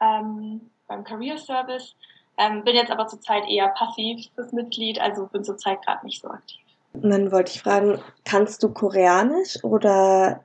ähm, 0.01 0.71
beim 0.87 1.05
Career 1.05 1.39
Service. 1.39 1.95
Ähm, 2.37 2.65
bin 2.65 2.75
jetzt 2.75 2.91
aber 2.91 3.07
zurzeit 3.07 3.49
eher 3.49 3.69
passives 3.69 4.53
Mitglied, 4.53 5.01
also 5.01 5.27
bin 5.27 5.45
zurzeit 5.45 5.85
gerade 5.85 6.05
nicht 6.05 6.21
so 6.21 6.29
aktiv. 6.29 6.61
Und 6.93 7.11
dann 7.11 7.31
wollte 7.31 7.53
ich 7.53 7.63
fragen, 7.63 8.01
kannst 8.25 8.63
du 8.63 8.73
Koreanisch 8.73 9.63
oder 9.63 10.43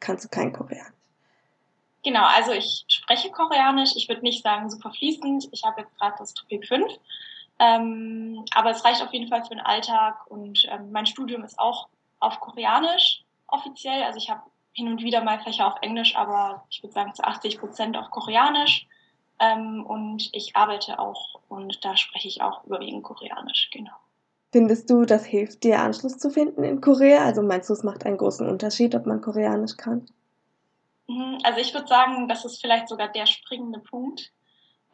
kannst 0.00 0.24
du 0.24 0.28
kein 0.28 0.52
Koreanisch? 0.52 0.92
Genau, 2.02 2.24
also 2.26 2.52
ich 2.52 2.84
spreche 2.88 3.30
Koreanisch. 3.30 3.96
Ich 3.96 4.08
würde 4.08 4.22
nicht 4.22 4.42
sagen 4.42 4.68
super 4.68 4.90
fließend. 4.90 5.48
Ich 5.52 5.64
habe 5.64 5.80
jetzt 5.80 5.96
gerade 5.98 6.16
das 6.18 6.34
Topik 6.34 6.66
5. 6.66 6.92
Ähm, 7.58 8.44
aber 8.54 8.70
es 8.70 8.84
reicht 8.84 9.02
auf 9.02 9.12
jeden 9.12 9.28
Fall 9.28 9.42
für 9.42 9.54
den 9.54 9.60
Alltag 9.60 10.26
und 10.26 10.66
ähm, 10.70 10.90
mein 10.90 11.06
Studium 11.06 11.44
ist 11.44 11.58
auch 11.58 11.88
auf 12.18 12.40
Koreanisch 12.40 13.24
offiziell. 13.46 14.02
Also 14.02 14.18
ich 14.18 14.28
habe 14.28 14.42
hin 14.74 14.88
und 14.88 15.02
wieder 15.02 15.22
mal 15.24 15.40
Fächer 15.40 15.66
auf 15.66 15.80
Englisch, 15.80 16.14
aber 16.16 16.66
ich 16.68 16.82
würde 16.82 16.92
sagen 16.92 17.14
zu 17.14 17.24
80 17.24 17.58
Prozent 17.58 17.96
auf 17.96 18.10
Koreanisch. 18.10 18.86
Ähm, 19.40 19.84
und 19.84 20.28
ich 20.32 20.54
arbeite 20.54 20.98
auch 20.98 21.40
und 21.48 21.84
da 21.84 21.96
spreche 21.96 22.28
ich 22.28 22.42
auch 22.42 22.64
überwiegend 22.64 23.02
Koreanisch, 23.02 23.70
genau. 23.72 23.92
Findest 24.52 24.88
du, 24.90 25.04
das 25.04 25.24
hilft 25.24 25.64
dir, 25.64 25.80
Anschluss 25.80 26.18
zu 26.18 26.30
finden 26.30 26.62
in 26.62 26.80
Korea? 26.80 27.24
Also 27.24 27.42
meinst 27.42 27.68
du, 27.68 27.72
es 27.72 27.82
macht 27.82 28.06
einen 28.06 28.18
großen 28.18 28.48
Unterschied, 28.48 28.94
ob 28.94 29.06
man 29.06 29.20
Koreanisch 29.20 29.76
kann? 29.76 30.06
Mhm, 31.08 31.38
also 31.42 31.60
ich 31.60 31.74
würde 31.74 31.88
sagen, 31.88 32.28
das 32.28 32.44
ist 32.44 32.60
vielleicht 32.60 32.88
sogar 32.88 33.08
der 33.08 33.26
springende 33.26 33.80
Punkt. 33.80 34.32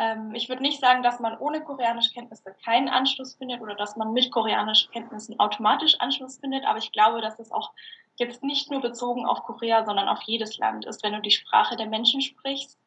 Ähm, 0.00 0.34
ich 0.34 0.48
würde 0.48 0.62
nicht 0.62 0.80
sagen, 0.80 1.02
dass 1.02 1.20
man 1.20 1.36
ohne 1.36 1.62
koreanische 1.62 2.12
Kenntnisse 2.14 2.54
keinen 2.64 2.88
Anschluss 2.88 3.34
findet 3.34 3.60
oder 3.60 3.74
dass 3.74 3.96
man 3.96 4.14
mit 4.14 4.32
koreanischen 4.32 4.90
Kenntnissen 4.90 5.38
automatisch 5.38 6.00
Anschluss 6.00 6.38
findet, 6.38 6.64
aber 6.64 6.78
ich 6.78 6.90
glaube, 6.90 7.20
dass 7.20 7.38
es 7.38 7.52
auch 7.52 7.70
jetzt 8.16 8.42
nicht 8.42 8.70
nur 8.70 8.80
bezogen 8.80 9.26
auf 9.26 9.42
Korea, 9.42 9.84
sondern 9.84 10.08
auf 10.08 10.22
jedes 10.22 10.56
Land 10.56 10.86
ist. 10.86 11.02
Wenn 11.02 11.12
du 11.12 11.20
die 11.20 11.30
Sprache 11.30 11.76
der 11.76 11.86
Menschen 11.86 12.22
sprichst, 12.22 12.78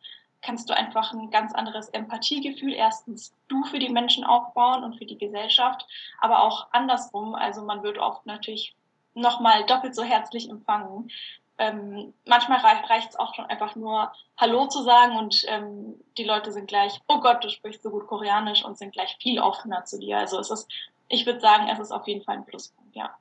kannst 0.41 0.69
du 0.69 0.75
einfach 0.75 1.13
ein 1.13 1.29
ganz 1.29 1.53
anderes 1.53 1.89
Empathiegefühl 1.89 2.73
erstens 2.73 3.33
du 3.47 3.63
für 3.63 3.79
die 3.79 3.89
Menschen 3.89 4.23
aufbauen 4.23 4.83
und 4.83 4.97
für 4.97 5.05
die 5.05 5.17
Gesellschaft, 5.17 5.85
aber 6.19 6.41
auch 6.41 6.67
andersrum. 6.71 7.35
Also 7.35 7.63
man 7.63 7.83
wird 7.83 7.99
oft 7.99 8.25
natürlich 8.25 8.75
nochmal 9.13 9.65
doppelt 9.67 9.93
so 9.93 10.03
herzlich 10.03 10.49
empfangen. 10.49 11.11
Ähm, 11.57 12.13
manchmal 12.25 12.59
reicht 12.59 13.11
es 13.11 13.19
auch 13.19 13.35
schon 13.35 13.45
einfach 13.45 13.75
nur 13.75 14.11
Hallo 14.37 14.67
zu 14.67 14.81
sagen 14.81 15.17
und 15.17 15.45
ähm, 15.47 15.95
die 16.17 16.23
Leute 16.23 16.51
sind 16.51 16.67
gleich, 16.67 16.99
oh 17.07 17.19
Gott, 17.19 17.43
du 17.43 17.49
sprichst 17.49 17.83
so 17.83 17.91
gut 17.91 18.07
Koreanisch 18.07 18.65
und 18.65 18.77
sind 18.77 18.93
gleich 18.93 19.15
viel 19.21 19.39
offener 19.39 19.85
zu 19.85 19.99
dir. 19.99 20.17
Also 20.17 20.39
es 20.39 20.49
ist, 20.49 20.67
ich 21.09 21.25
würde 21.25 21.39
sagen, 21.39 21.67
es 21.71 21.79
ist 21.79 21.91
auf 21.91 22.07
jeden 22.07 22.23
Fall 22.23 22.37
ein 22.37 22.45
Pluspunkt, 22.45 22.95
ja 22.95 23.15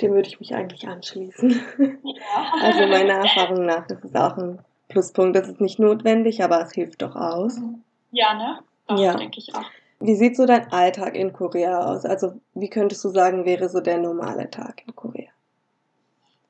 dem 0.00 0.12
würde 0.12 0.28
ich 0.28 0.40
mich 0.40 0.54
eigentlich 0.54 0.86
anschließen. 0.88 1.60
Ja. 2.04 2.52
Also 2.62 2.86
meiner 2.86 3.14
Erfahrung 3.24 3.66
nach 3.66 3.86
das 3.86 4.04
ist 4.04 4.16
auch 4.16 4.36
ein 4.36 4.60
Pluspunkt. 4.88 5.36
Das 5.36 5.48
ist 5.48 5.60
nicht 5.60 5.78
notwendig, 5.78 6.42
aber 6.42 6.60
es 6.60 6.72
hilft 6.72 7.02
doch 7.02 7.16
aus. 7.16 7.60
Ja, 8.10 8.34
ne? 8.34 8.60
Doch, 8.86 8.98
ja. 8.98 9.14
denke 9.14 9.38
ich 9.38 9.54
auch. 9.54 9.64
Wie 10.00 10.14
sieht 10.14 10.36
so 10.36 10.46
dein 10.46 10.72
Alltag 10.72 11.16
in 11.16 11.32
Korea 11.32 11.92
aus? 11.92 12.04
Also 12.04 12.40
wie 12.54 12.70
könntest 12.70 13.04
du 13.04 13.08
sagen, 13.08 13.44
wäre 13.44 13.68
so 13.68 13.80
der 13.80 13.98
normale 13.98 14.48
Tag 14.50 14.82
in 14.86 14.94
Korea? 14.94 15.30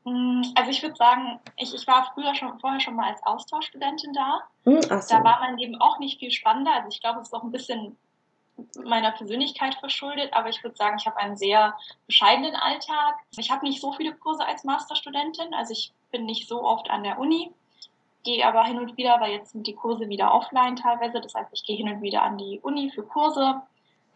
Mm, 0.08 0.42
also 0.54 0.70
ich 0.70 0.82
würde 0.82 0.96
sagen, 0.96 1.40
ich, 1.56 1.74
ich 1.74 1.86
war 1.86 2.10
früher 2.14 2.34
schon 2.34 2.58
vorher 2.60 2.80
schon 2.80 2.96
mal 2.96 3.10
als 3.10 3.22
Austauschstudentin 3.24 4.12
da. 4.12 4.40
Hm, 4.64 4.80
ach 4.90 5.02
so. 5.02 5.14
Da 5.14 5.24
war 5.24 5.40
mein 5.40 5.58
Leben 5.58 5.80
auch 5.80 5.98
nicht 5.98 6.18
viel 6.18 6.30
spannender. 6.30 6.72
Also 6.74 6.88
ich 6.88 7.00
glaube, 7.00 7.20
es 7.20 7.28
ist 7.28 7.34
auch 7.34 7.42
ein 7.42 7.52
bisschen 7.52 7.96
meiner 8.84 9.12
Persönlichkeit 9.12 9.74
verschuldet, 9.76 10.32
aber 10.32 10.48
ich 10.48 10.62
würde 10.62 10.76
sagen, 10.76 10.96
ich 10.98 11.06
habe 11.06 11.16
einen 11.18 11.36
sehr 11.36 11.76
bescheidenen 12.06 12.56
Alltag. 12.56 13.16
Ich 13.36 13.50
habe 13.50 13.64
nicht 13.64 13.80
so 13.80 13.92
viele 13.92 14.14
Kurse 14.14 14.44
als 14.44 14.64
Masterstudentin, 14.64 15.54
also 15.54 15.72
ich 15.72 15.92
bin 16.10 16.26
nicht 16.26 16.48
so 16.48 16.64
oft 16.64 16.90
an 16.90 17.04
der 17.04 17.18
Uni, 17.18 17.52
gehe 18.24 18.44
aber 18.44 18.64
hin 18.64 18.78
und 18.78 18.96
wieder, 18.96 19.20
weil 19.20 19.32
jetzt 19.32 19.52
sind 19.52 19.66
die 19.66 19.74
Kurse 19.74 20.08
wieder 20.08 20.34
offline 20.34 20.74
teilweise, 20.74 21.20
das 21.20 21.34
heißt, 21.34 21.50
ich 21.52 21.64
gehe 21.64 21.76
hin 21.76 21.88
und 21.88 22.02
wieder 22.02 22.22
an 22.22 22.36
die 22.36 22.58
Uni 22.60 22.90
für 22.90 23.04
Kurse. 23.04 23.62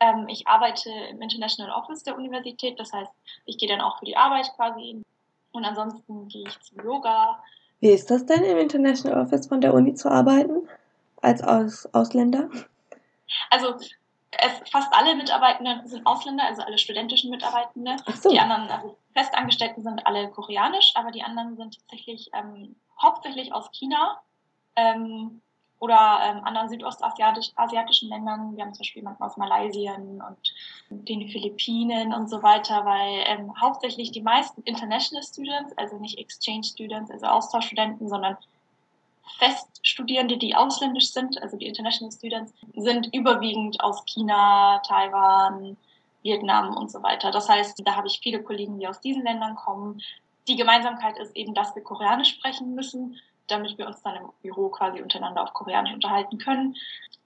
Ähm, 0.00 0.26
ich 0.28 0.48
arbeite 0.48 0.90
im 0.90 1.22
International 1.22 1.72
Office 1.72 2.02
der 2.02 2.16
Universität, 2.16 2.80
das 2.80 2.92
heißt, 2.92 3.12
ich 3.46 3.58
gehe 3.58 3.68
dann 3.68 3.80
auch 3.80 3.98
für 4.00 4.06
die 4.06 4.16
Arbeit 4.16 4.50
quasi 4.56 5.04
und 5.52 5.64
ansonsten 5.64 6.28
gehe 6.28 6.44
ich 6.46 6.60
zum 6.60 6.84
Yoga. 6.84 7.42
Wie 7.80 7.90
ist 7.90 8.10
das 8.10 8.26
denn 8.26 8.42
im 8.44 8.58
International 8.58 9.22
Office 9.22 9.46
von 9.46 9.60
der 9.60 9.74
Uni 9.74 9.94
zu 9.94 10.10
arbeiten 10.10 10.68
als 11.20 11.42
Aus 11.42 11.86
Ausländer? 11.94 12.48
Also 13.50 13.74
es, 14.30 14.70
fast 14.70 14.92
alle 14.92 15.14
Mitarbeitenden 15.14 15.86
sind 15.86 16.06
Ausländer, 16.06 16.44
also 16.44 16.62
alle 16.62 16.78
studentischen 16.78 17.30
Mitarbeitende. 17.30 17.96
So. 18.14 18.30
Die 18.30 18.40
anderen, 18.40 18.68
also 18.70 18.96
Festangestellten 19.14 19.82
sind 19.82 20.06
alle 20.06 20.30
koreanisch, 20.30 20.92
aber 20.94 21.10
die 21.10 21.22
anderen 21.22 21.56
sind 21.56 21.78
tatsächlich 21.78 22.30
ähm, 22.32 22.76
hauptsächlich 23.00 23.52
aus 23.52 23.70
China 23.72 24.20
ähm, 24.76 25.42
oder 25.82 26.20
ähm, 26.22 26.44
anderen 26.44 26.68
südostasiatischen 26.68 28.08
Ländern. 28.08 28.56
Wir 28.56 28.62
haben 28.62 28.72
zum 28.72 28.82
Beispiel 28.82 29.02
jemanden 29.02 29.20
aus 29.24 29.36
Malaysia 29.36 29.96
und 29.96 30.54
den 30.90 31.28
Philippinen 31.28 32.14
und 32.14 32.30
so 32.30 32.40
weiter, 32.40 32.84
weil 32.84 33.24
ähm, 33.26 33.52
hauptsächlich 33.60 34.12
die 34.12 34.22
meisten 34.22 34.62
International 34.62 35.24
Students, 35.24 35.76
also 35.76 35.98
nicht 35.98 36.20
Exchange 36.20 36.62
Students, 36.62 37.10
also 37.10 37.26
Austauschstudenten, 37.26 38.08
sondern 38.08 38.36
Feststudierende, 39.38 40.38
die 40.38 40.54
ausländisch 40.54 41.10
sind, 41.10 41.42
also 41.42 41.56
die 41.56 41.66
International 41.66 42.12
Students, 42.12 42.54
sind 42.76 43.12
überwiegend 43.12 43.82
aus 43.82 44.04
China, 44.04 44.80
Taiwan, 44.86 45.76
Vietnam 46.22 46.76
und 46.76 46.92
so 46.92 47.02
weiter. 47.02 47.32
Das 47.32 47.48
heißt, 47.48 47.82
da 47.84 47.96
habe 47.96 48.06
ich 48.06 48.20
viele 48.22 48.40
Kollegen, 48.40 48.78
die 48.78 48.86
aus 48.86 49.00
diesen 49.00 49.24
Ländern 49.24 49.56
kommen. 49.56 50.00
Die 50.46 50.54
Gemeinsamkeit 50.54 51.18
ist 51.18 51.34
eben, 51.34 51.54
dass 51.54 51.74
wir 51.74 51.82
Koreanisch 51.82 52.28
sprechen 52.28 52.76
müssen, 52.76 53.18
damit 53.48 53.76
wir 53.78 53.86
uns 53.86 54.02
dann 54.02 54.16
im 54.16 54.30
Büro 54.42 54.68
quasi 54.68 55.02
untereinander 55.02 55.42
auf 55.42 55.52
Koreanisch 55.52 55.92
unterhalten 55.92 56.38
können. 56.38 56.76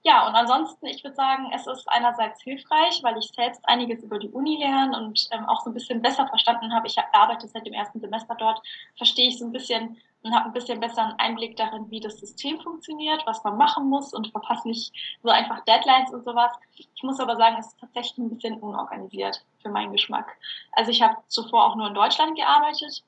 Ja, 0.03 0.25
und 0.27 0.35
ansonsten, 0.35 0.85
ich 0.85 1.03
würde 1.03 1.15
sagen, 1.15 1.51
es 1.53 1.67
ist 1.67 1.87
einerseits 1.89 2.41
hilfreich, 2.41 3.01
weil 3.03 3.17
ich 3.17 3.29
selbst 3.35 3.61
einiges 3.67 4.03
über 4.03 4.19
die 4.19 4.29
Uni 4.29 4.57
lerne 4.57 4.97
und 4.97 5.27
ähm, 5.31 5.45
auch 5.45 5.61
so 5.61 5.69
ein 5.69 5.73
bisschen 5.73 6.01
besser 6.01 6.27
verstanden 6.27 6.73
habe. 6.73 6.87
Ich 6.87 6.95
arbeite 7.11 7.47
seit 7.47 7.65
dem 7.65 7.73
ersten 7.73 7.99
Semester 7.99 8.35
dort, 8.35 8.61
verstehe 8.95 9.27
ich 9.27 9.37
so 9.37 9.45
ein 9.45 9.51
bisschen 9.51 9.97
und 10.23 10.33
habe 10.33 10.45
ein 10.45 10.53
bisschen 10.53 10.79
besseren 10.79 11.13
Einblick 11.17 11.57
darin, 11.57 11.89
wie 11.89 11.99
das 11.99 12.19
System 12.19 12.59
funktioniert, 12.61 13.23
was 13.25 13.43
man 13.43 13.57
machen 13.57 13.89
muss 13.89 14.13
und 14.13 14.31
verpasse 14.31 14.67
nicht 14.67 14.93
so 15.23 15.29
einfach 15.29 15.63
Deadlines 15.65 16.13
und 16.13 16.23
sowas. 16.23 16.51
Ich 16.75 17.03
muss 17.03 17.19
aber 17.19 17.35
sagen, 17.35 17.57
es 17.59 17.67
ist 17.67 17.79
tatsächlich 17.79 18.17
ein 18.17 18.29
bisschen 18.29 18.59
unorganisiert 18.59 19.43
für 19.61 19.69
meinen 19.69 19.91
Geschmack. 19.91 20.37
Also 20.71 20.91
ich 20.91 21.01
habe 21.01 21.17
zuvor 21.27 21.65
auch 21.65 21.75
nur 21.75 21.87
in 21.87 21.93
Deutschland 21.93 22.37
gearbeitet 22.37 23.03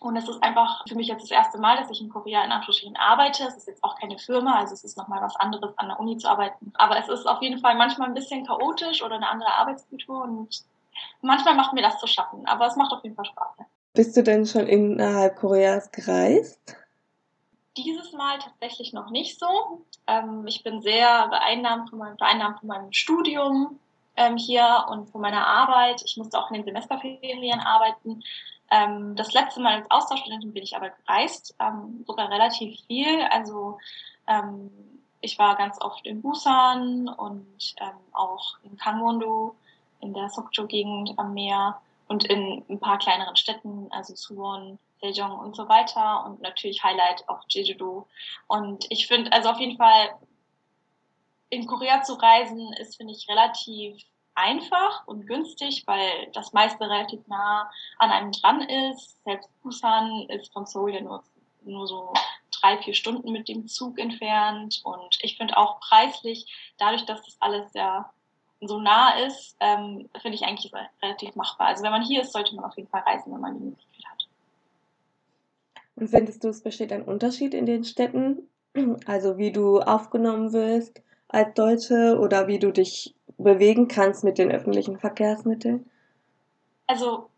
und 0.00 0.16
es 0.16 0.28
ist 0.28 0.42
einfach 0.42 0.82
für 0.88 0.94
mich 0.94 1.08
jetzt 1.08 1.22
das 1.24 1.30
erste 1.30 1.58
Mal, 1.58 1.76
dass 1.76 1.90
ich 1.90 2.00
in 2.00 2.08
Korea 2.08 2.42
in 2.42 2.50
Anführungsstrichen 2.50 2.96
arbeite. 2.96 3.44
Es 3.44 3.58
ist 3.58 3.68
jetzt 3.68 3.84
auch 3.84 3.98
keine 3.98 4.18
Firma, 4.18 4.58
also 4.58 4.72
es 4.72 4.82
ist 4.82 4.96
nochmal 4.96 5.20
was 5.20 5.36
anderes, 5.36 5.76
an 5.76 5.88
der 5.88 6.00
Uni 6.00 6.16
zu 6.16 6.26
arbeiten. 6.26 6.72
Aber 6.78 6.98
es 6.98 7.08
ist 7.08 7.26
auf 7.26 7.42
jeden 7.42 7.60
Fall 7.60 7.74
manchmal 7.74 8.08
ein 8.08 8.14
bisschen 8.14 8.46
chaotisch 8.46 9.02
oder 9.02 9.16
eine 9.16 9.28
andere 9.28 9.52
Arbeitskultur 9.52 10.22
und 10.22 10.64
manchmal 11.20 11.54
macht 11.54 11.74
mir 11.74 11.82
das 11.82 11.98
zu 11.98 12.06
schaffen. 12.06 12.46
Aber 12.46 12.66
es 12.66 12.76
macht 12.76 12.92
auf 12.92 13.04
jeden 13.04 13.14
Fall 13.14 13.26
Spaß. 13.26 13.58
Bist 13.92 14.16
du 14.16 14.22
denn 14.22 14.46
schon 14.46 14.66
innerhalb 14.66 15.36
Koreas 15.36 15.92
gereist? 15.92 16.76
Dieses 17.76 18.12
Mal 18.14 18.38
tatsächlich 18.38 18.94
noch 18.94 19.10
nicht 19.10 19.38
so. 19.38 19.84
Ähm, 20.06 20.46
ich 20.46 20.62
bin 20.62 20.80
sehr 20.80 21.28
beeinnahmt 21.28 21.90
von 21.90 21.98
meinem, 21.98 22.16
beeinnahmt 22.16 22.60
von 22.60 22.68
meinem 22.68 22.92
Studium 22.94 23.78
ähm, 24.16 24.38
hier 24.38 24.86
und 24.88 25.10
von 25.10 25.20
meiner 25.20 25.46
Arbeit. 25.46 26.02
Ich 26.06 26.16
musste 26.16 26.38
auch 26.38 26.50
in 26.50 26.56
den 26.56 26.64
Semesterferien 26.64 27.60
arbeiten. 27.60 28.22
Ähm, 28.70 29.16
das 29.16 29.32
letzte 29.32 29.60
Mal 29.60 29.80
als 29.80 29.90
Austauschstudentin 29.90 30.52
bin 30.52 30.62
ich 30.62 30.76
aber 30.76 30.90
gereist, 30.90 31.54
ähm, 31.58 32.04
sogar 32.06 32.30
relativ 32.30 32.80
viel. 32.86 33.22
Also 33.30 33.78
ähm, 34.26 34.70
ich 35.20 35.38
war 35.38 35.56
ganz 35.56 35.80
oft 35.80 36.06
in 36.06 36.22
Busan 36.22 37.08
und 37.08 37.74
ähm, 37.80 37.96
auch 38.12 38.58
in 38.62 38.76
Gangwon-do, 38.76 39.54
in 40.00 40.14
der 40.14 40.28
Sokcho-Gegend 40.28 41.18
am 41.18 41.34
Meer 41.34 41.80
und 42.08 42.24
in 42.24 42.64
ein 42.68 42.80
paar 42.80 42.98
kleineren 42.98 43.36
Städten, 43.36 43.88
also 43.90 44.14
Suwon, 44.14 44.78
Daejeon 45.00 45.32
und 45.32 45.56
so 45.56 45.68
weiter 45.68 46.24
und 46.26 46.40
natürlich 46.42 46.82
Highlight 46.82 47.28
auch 47.28 47.40
Jeju-do. 47.48 48.06
Und 48.46 48.86
ich 48.90 49.06
finde, 49.06 49.32
also 49.32 49.50
auf 49.50 49.60
jeden 49.60 49.76
Fall 49.76 50.10
in 51.50 51.66
Korea 51.66 52.02
zu 52.02 52.14
reisen 52.14 52.72
ist, 52.74 52.96
finde 52.96 53.12
ich, 53.12 53.28
relativ 53.28 54.02
einfach 54.40 55.06
und 55.06 55.26
günstig, 55.26 55.84
weil 55.86 56.28
das 56.32 56.52
meiste 56.52 56.88
relativ 56.88 57.26
nah 57.28 57.70
an 57.98 58.10
einem 58.10 58.32
dran 58.32 58.62
ist. 58.62 59.22
Selbst 59.24 59.48
Busan 59.62 60.26
ist 60.28 60.52
von 60.52 60.66
Seoul 60.66 60.94
ja 60.94 61.00
nur, 61.00 61.22
nur 61.62 61.86
so 61.86 62.12
drei, 62.50 62.78
vier 62.78 62.94
Stunden 62.94 63.32
mit 63.32 63.48
dem 63.48 63.66
Zug 63.68 63.98
entfernt. 63.98 64.80
Und 64.84 65.18
ich 65.22 65.36
finde 65.36 65.56
auch 65.56 65.80
preislich, 65.80 66.72
dadurch, 66.78 67.04
dass 67.04 67.22
das 67.22 67.36
alles 67.40 67.72
sehr 67.72 68.10
so 68.60 68.78
nah 68.78 69.18
ist, 69.26 69.56
ähm, 69.60 70.08
finde 70.20 70.34
ich 70.34 70.42
eigentlich 70.42 70.72
relativ 71.02 71.34
machbar. 71.34 71.68
Also 71.68 71.82
wenn 71.82 71.92
man 71.92 72.04
hier 72.04 72.22
ist, 72.22 72.32
sollte 72.32 72.54
man 72.54 72.64
auf 72.64 72.76
jeden 72.76 72.88
Fall 72.88 73.02
reisen, 73.02 73.32
wenn 73.32 73.40
man 73.40 73.58
die 73.58 73.64
Möglichkeit 73.64 74.04
hat. 74.10 74.28
Und 75.96 76.08
findest 76.08 76.44
du, 76.44 76.48
es 76.48 76.62
besteht 76.62 76.92
ein 76.92 77.02
Unterschied 77.02 77.54
in 77.54 77.66
den 77.66 77.84
Städten? 77.84 78.48
Also 79.06 79.36
wie 79.36 79.50
du 79.50 79.80
aufgenommen 79.80 80.52
wirst 80.52 81.02
als 81.28 81.54
Deutsche 81.54 82.18
oder 82.20 82.46
wie 82.46 82.58
du 82.58 82.72
dich 82.72 83.14
bewegen 83.42 83.88
kannst 83.88 84.24
mit 84.24 84.38
den 84.38 84.50
öffentlichen 84.50 84.98
Verkehrsmitteln? 84.98 85.90
Also 86.86 87.30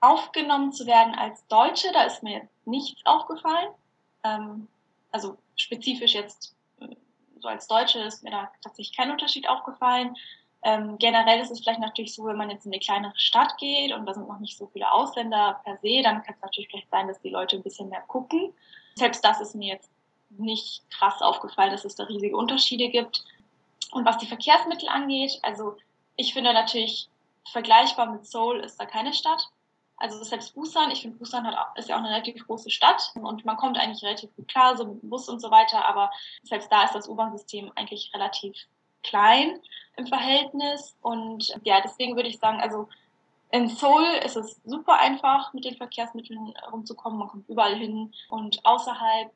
aufgenommen 0.00 0.72
zu 0.72 0.86
werden 0.86 1.14
als 1.14 1.46
Deutsche, 1.48 1.88
da 1.92 2.04
ist 2.04 2.22
mir 2.22 2.42
nichts 2.64 3.00
aufgefallen. 3.04 3.68
Ähm, 4.24 4.68
also 5.10 5.36
spezifisch 5.56 6.14
jetzt 6.14 6.54
so 7.40 7.48
als 7.48 7.66
Deutsche 7.66 8.00
ist 8.00 8.22
mir 8.22 8.30
da 8.30 8.50
tatsächlich 8.62 8.96
kein 8.96 9.10
Unterschied 9.10 9.48
aufgefallen. 9.48 10.16
Ähm, 10.62 10.98
generell 10.98 11.40
ist 11.40 11.50
es 11.50 11.60
vielleicht 11.60 11.80
natürlich 11.80 12.14
so, 12.14 12.26
wenn 12.26 12.36
man 12.36 12.50
jetzt 12.50 12.66
in 12.66 12.72
eine 12.72 12.80
kleinere 12.80 13.14
Stadt 13.16 13.56
geht 13.56 13.94
und 13.94 14.04
da 14.04 14.12
sind 14.12 14.28
noch 14.28 14.40
nicht 14.40 14.58
so 14.58 14.66
viele 14.66 14.92
Ausländer 14.92 15.60
per 15.64 15.78
se, 15.78 16.02
dann 16.02 16.22
kann 16.22 16.34
es 16.34 16.42
natürlich 16.42 16.68
vielleicht 16.70 16.90
sein, 16.90 17.08
dass 17.08 17.20
die 17.22 17.30
Leute 17.30 17.56
ein 17.56 17.62
bisschen 17.62 17.88
mehr 17.88 18.02
gucken. 18.02 18.52
Selbst 18.94 19.24
das 19.24 19.40
ist 19.40 19.54
mir 19.54 19.74
jetzt 19.74 19.90
nicht 20.28 20.82
krass 20.90 21.22
aufgefallen, 21.22 21.72
dass 21.72 21.84
es 21.84 21.94
da 21.94 22.04
riesige 22.04 22.36
Unterschiede 22.36 22.88
gibt. 22.90 23.24
Und 23.92 24.04
was 24.04 24.18
die 24.18 24.26
Verkehrsmittel 24.26 24.88
angeht, 24.88 25.38
also 25.42 25.76
ich 26.16 26.32
finde 26.32 26.52
natürlich 26.52 27.08
vergleichbar 27.50 28.10
mit 28.10 28.26
Seoul 28.26 28.60
ist 28.60 28.78
da 28.78 28.86
keine 28.86 29.12
Stadt. 29.12 29.48
Also 29.96 30.22
selbst 30.24 30.54
Busan, 30.54 30.90
ich 30.90 31.02
finde 31.02 31.18
Busan 31.18 31.46
hat, 31.46 31.76
ist 31.76 31.88
ja 31.88 31.96
auch 31.96 32.00
eine 32.00 32.10
relativ 32.10 32.46
große 32.46 32.70
Stadt 32.70 33.12
und 33.14 33.44
man 33.44 33.56
kommt 33.56 33.76
eigentlich 33.76 34.02
relativ 34.02 34.34
gut 34.34 34.48
klar, 34.48 34.76
so 34.76 34.86
mit 34.86 35.08
Bus 35.08 35.28
und 35.28 35.40
so 35.40 35.50
weiter, 35.50 35.84
aber 35.84 36.10
selbst 36.42 36.72
da 36.72 36.84
ist 36.84 36.94
das 36.94 37.06
U-Bahn-System 37.08 37.70
eigentlich 37.74 38.10
relativ 38.14 38.66
klein 39.02 39.60
im 39.96 40.06
Verhältnis. 40.06 40.96
Und 41.02 41.54
ja, 41.64 41.80
deswegen 41.80 42.16
würde 42.16 42.28
ich 42.28 42.38
sagen, 42.38 42.60
also 42.60 42.88
in 43.50 43.68
Seoul 43.68 44.04
ist 44.24 44.36
es 44.36 44.60
super 44.64 44.98
einfach, 44.98 45.52
mit 45.52 45.64
den 45.64 45.76
Verkehrsmitteln 45.76 46.54
rumzukommen. 46.70 47.18
Man 47.18 47.28
kommt 47.28 47.48
überall 47.48 47.74
hin. 47.74 48.12
Und 48.28 48.64
außerhalb 48.64 49.32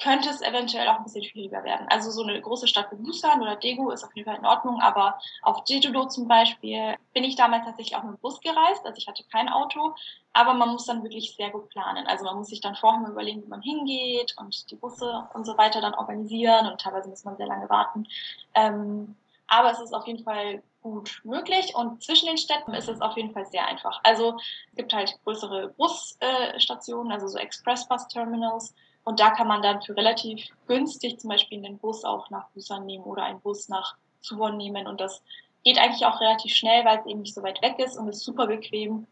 könnte 0.00 0.28
es 0.28 0.42
eventuell 0.42 0.88
auch 0.88 0.98
ein 0.98 1.04
bisschen 1.04 1.24
schwieriger 1.24 1.62
werden. 1.62 1.86
Also 1.88 2.10
so 2.10 2.22
eine 2.22 2.40
große 2.40 2.66
Stadt 2.66 2.90
wie 2.90 2.96
Busan 2.96 3.40
oder 3.40 3.56
Daegu 3.56 3.90
ist 3.90 4.04
auf 4.04 4.14
jeden 4.14 4.28
Fall 4.28 4.38
in 4.38 4.46
Ordnung, 4.46 4.80
aber 4.80 5.18
auf 5.42 5.62
Jeju-do 5.66 6.06
zum 6.06 6.26
Beispiel 6.26 6.96
bin 7.12 7.24
ich 7.24 7.36
damals 7.36 7.64
tatsächlich 7.64 7.96
auch 7.96 8.02
mit 8.02 8.14
dem 8.14 8.20
Bus 8.20 8.40
gereist, 8.40 8.84
also 8.84 8.98
ich 8.98 9.06
hatte 9.06 9.24
kein 9.30 9.48
Auto, 9.48 9.94
aber 10.32 10.54
man 10.54 10.70
muss 10.70 10.86
dann 10.86 11.04
wirklich 11.04 11.36
sehr 11.36 11.50
gut 11.50 11.68
planen. 11.68 12.06
Also 12.08 12.24
man 12.24 12.36
muss 12.36 12.48
sich 12.48 12.60
dann 12.60 12.74
vorher 12.74 13.08
überlegen, 13.08 13.44
wie 13.44 13.48
man 13.48 13.62
hingeht 13.62 14.34
und 14.38 14.70
die 14.70 14.76
Busse 14.76 15.28
und 15.32 15.44
so 15.44 15.56
weiter 15.56 15.80
dann 15.80 15.94
organisieren 15.94 16.66
und 16.66 16.80
teilweise 16.80 17.08
muss 17.08 17.24
man 17.24 17.36
sehr 17.36 17.46
lange 17.46 17.68
warten. 17.68 18.06
Ähm, 18.54 19.14
aber 19.46 19.70
es 19.70 19.80
ist 19.80 19.92
auf 19.92 20.06
jeden 20.06 20.24
Fall 20.24 20.62
gut 20.80 21.20
möglich 21.24 21.74
und 21.74 22.02
zwischen 22.02 22.26
den 22.26 22.36
Städten 22.36 22.74
ist 22.74 22.88
es 22.88 23.00
auf 23.00 23.16
jeden 23.16 23.32
Fall 23.32 23.46
sehr 23.46 23.66
einfach. 23.66 24.00
Also 24.02 24.36
es 24.70 24.76
gibt 24.76 24.92
halt 24.92 25.18
größere 25.24 25.68
Busstationen, 25.76 27.12
also 27.12 27.28
so 27.28 27.38
Express-Bus-Terminals 27.38 28.74
und 29.04 29.20
da 29.20 29.30
kann 29.30 29.46
man 29.46 29.62
dann 29.62 29.82
für 29.82 29.96
relativ 29.96 30.48
günstig 30.66 31.20
zum 31.20 31.28
Beispiel 31.28 31.64
einen 31.64 31.78
Bus 31.78 32.04
auch 32.04 32.30
nach 32.30 32.48
Busan 32.50 32.86
nehmen 32.86 33.04
oder 33.04 33.24
einen 33.24 33.40
Bus 33.40 33.68
nach 33.68 33.96
Suwon 34.22 34.56
nehmen. 34.56 34.86
Und 34.86 35.00
das 35.00 35.22
geht 35.62 35.78
eigentlich 35.78 36.06
auch 36.06 36.20
relativ 36.20 36.54
schnell, 36.54 36.84
weil 36.84 36.98
es 36.98 37.06
eben 37.06 37.20
nicht 37.20 37.34
so 37.34 37.42
weit 37.42 37.60
weg 37.62 37.78
ist 37.78 37.98
und 37.98 38.08
ist 38.08 38.24
super 38.24 38.46
bequem 38.46 39.06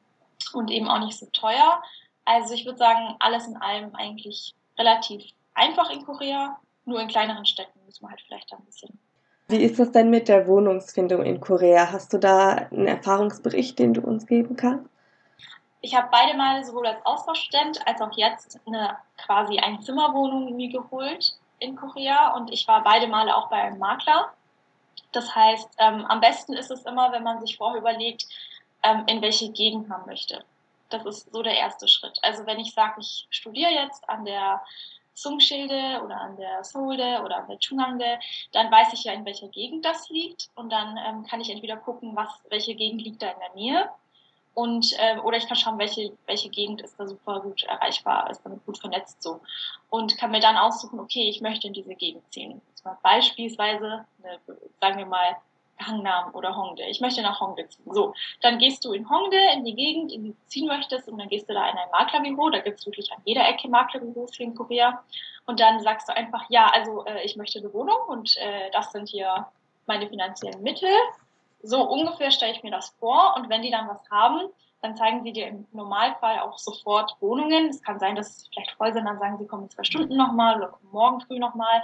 und 0.55 0.71
eben 0.71 0.89
auch 0.89 1.01
nicht 1.01 1.19
so 1.19 1.27
teuer. 1.27 1.83
Also 2.25 2.55
ich 2.55 2.65
würde 2.65 2.79
sagen, 2.79 3.17
alles 3.19 3.47
in 3.47 3.57
allem 3.57 3.95
eigentlich 3.95 4.55
relativ 4.79 5.23
einfach 5.55 5.91
in 5.91 6.05
Korea. 6.05 6.59
Nur 6.85 7.01
in 7.01 7.09
kleineren 7.09 7.47
Städten 7.47 7.79
muss 7.85 8.01
man 8.01 8.11
halt 8.11 8.23
vielleicht 8.27 8.53
ein 8.53 8.65
bisschen. 8.65 8.99
Wie 9.49 9.63
ist 9.63 9.79
das 9.79 9.93
denn 9.93 10.11
mit 10.11 10.29
der 10.29 10.47
Wohnungsfindung 10.47 11.23
in 11.23 11.41
Korea? 11.41 11.93
Hast 11.93 12.13
du 12.13 12.19
da 12.19 12.53
einen 12.53 12.87
Erfahrungsbericht, 12.87 13.79
den 13.79 13.95
du 13.95 14.01
uns 14.01 14.27
geben 14.27 14.57
kannst? 14.57 14.89
Ich 15.83 15.97
habe 15.97 16.09
beide 16.11 16.37
Male 16.37 16.65
sowohl 16.65 16.87
als 16.87 17.05
Austauschstudent 17.05 17.87
als 17.87 18.01
auch 18.01 18.17
jetzt 18.17 18.59
eine 18.67 18.97
quasi 19.19 19.59
Einzimmerwohnung 19.59 20.55
mir 20.57 20.71
geholt 20.71 21.35
in 21.59 21.77
Korea 21.77 22.35
und 22.35 22.53
ich 22.53 22.67
war 22.69 22.83
beide 22.83 23.09
Male 23.09 23.37
auch 23.37 23.51
bei 23.51 23.57
einem 23.57 23.79
Makler. 23.79 24.33
Das 25.11 25.35
heißt, 25.35 25.69
ähm, 25.79 26.07
am 26.07 26.21
besten 26.21 26.55
ist 26.55 26.71
es 26.71 26.85
immer, 26.85 27.13
wenn 27.13 27.25
man 27.25 27.41
sich 27.41 27.57
vorher 27.57 27.81
überlegt, 27.81 28.27
ähm, 28.85 29.05
in 29.07 29.21
welche 29.23 29.51
Gegend 29.51 29.89
man 29.89 30.07
möchte. 30.07 30.45
Das 30.89 31.05
ist 31.05 31.33
so 31.33 31.43
der 31.43 31.57
erste 31.57 31.89
Schritt. 31.89 32.19
Also 32.23 32.47
wenn 32.47 32.61
ich 32.61 32.75
sage, 32.75 33.01
ich 33.01 33.27
studiere 33.31 33.71
jetzt 33.71 34.09
an 34.09 34.25
der 34.25 34.63
Sungschilde 35.15 36.01
oder 36.05 36.21
an 36.21 36.37
der 36.37 36.63
Seoulde 36.63 37.23
oder 37.25 37.39
an 37.39 37.49
der 37.49 37.59
Chungangde, 37.59 38.19
dann 38.53 38.71
weiß 38.71 38.93
ich 38.93 39.05
ja, 39.05 39.13
in 39.13 39.25
welcher 39.25 39.49
Gegend 39.49 39.85
das 39.85 40.09
liegt 40.11 40.49
und 40.55 40.71
dann 40.71 40.97
ähm, 40.97 41.25
kann 41.25 41.41
ich 41.41 41.51
entweder 41.51 41.77
gucken, 41.77 42.15
was, 42.15 42.29
welche 42.51 42.75
Gegend 42.75 43.03
liegt 43.03 43.21
da 43.21 43.31
in 43.31 43.39
der 43.41 43.55
Nähe 43.55 43.91
und 44.55 44.93
äh, 44.99 45.19
oder 45.21 45.37
ich 45.37 45.47
kann 45.47 45.57
schauen, 45.57 45.79
welche 45.79 46.13
welche 46.27 46.51
Gegend 46.51 46.83
ist 46.83 46.99
da 46.99 47.07
super 47.07 47.41
gut 47.41 47.63
erreichbar, 47.65 48.31
ist 48.31 48.43
damit 48.45 48.65
gut 48.67 48.79
vernetzt 48.79 49.23
so 49.23 49.41
und 49.91 50.19
kann 50.19 50.31
mir 50.31 50.41
dann 50.41 50.57
aussuchen, 50.57 51.01
okay, 51.01 51.29
ich 51.29 51.41
möchte 51.41 51.67
in 51.67 51.73
diese 51.73 51.95
Gegend 51.95 52.23
ziehen. 52.33 52.61
beispielsweise, 53.03 54.05
eine, 54.23 54.39
sagen 54.81 54.99
wir 54.99 55.07
mal 55.07 55.37
Hangnam 55.87 56.35
oder 56.35 56.57
Hongdae. 56.57 56.89
Ich 56.89 57.01
möchte 57.01 57.23
nach 57.23 57.41
Hongdae 57.41 57.69
ziehen. 57.69 57.93
So, 57.93 58.15
dann 58.41 58.59
gehst 58.59 58.85
du 58.85 58.93
in 58.93 59.09
Hongdae, 59.09 59.55
in 59.55 59.65
die 59.65 59.75
Gegend, 59.75 60.13
in 60.13 60.25
die 60.25 60.31
du 60.31 60.47
ziehen 60.47 60.67
möchtest, 60.67 61.09
und 61.09 61.19
dann 61.19 61.29
gehst 61.29 61.49
du 61.49 61.55
da 61.55 61.69
in 61.69 61.77
ein 61.77 61.91
Maklerbüro. 61.91 62.51
Da 62.51 62.61
gibt 62.61 62.81
es 62.81 62.87
wirklich 62.87 63.11
an 63.13 63.21
jeder 63.25 63.49
Ecke 63.49 63.69
Maklerbüros 63.69 64.35
hier 64.37 64.47
in 64.47 64.55
Korea. 64.55 65.03
Und 65.47 65.61
dann 65.61 65.81
sagst 65.81 66.09
du 66.09 66.17
einfach, 66.17 66.45
ja, 66.49 66.71
also 66.71 67.05
äh, 67.05 67.25
ich 67.25 67.37
möchte 67.37 67.59
eine 67.59 67.73
Wohnung 67.73 67.99
und 68.09 68.37
äh, 68.37 68.71
das 68.73 68.93
sind 68.93 69.09
hier 69.09 69.47
meine 69.87 70.09
finanziellen 70.09 70.63
Mittel. 70.63 70.91
So 71.63 71.83
ungefähr 71.89 72.31
stelle 72.31 72.53
ich 72.53 72.63
mir 72.63 72.71
das 72.71 72.91
vor. 72.99 73.35
Und 73.37 73.49
wenn 73.49 73.63
die 73.63 73.71
dann 73.71 73.89
was 73.89 74.09
haben, 74.11 74.49
dann 74.81 74.97
zeigen 74.97 75.23
sie 75.23 75.33
dir 75.33 75.47
im 75.47 75.67
Normalfall 75.73 76.41
auch 76.41 76.59
sofort 76.59 77.17
Wohnungen. 77.21 77.69
Es 77.69 77.83
kann 77.83 78.01
sein, 78.01 78.17
dass 78.17 78.41
sie 78.41 78.49
vielleicht 78.53 78.73
voll 78.73 78.93
sind, 78.93 79.05
dann 79.05 79.19
sagen 79.19 79.39
sie, 79.39 79.47
kommen 79.47 79.65
in 79.65 79.71
zwei 79.71 79.85
Stunden 79.85 80.17
nochmal 80.17 80.57
oder 80.57 80.69
kommen 80.69 80.91
morgen 80.91 81.21
früh 81.21 81.39
nochmal. 81.39 81.83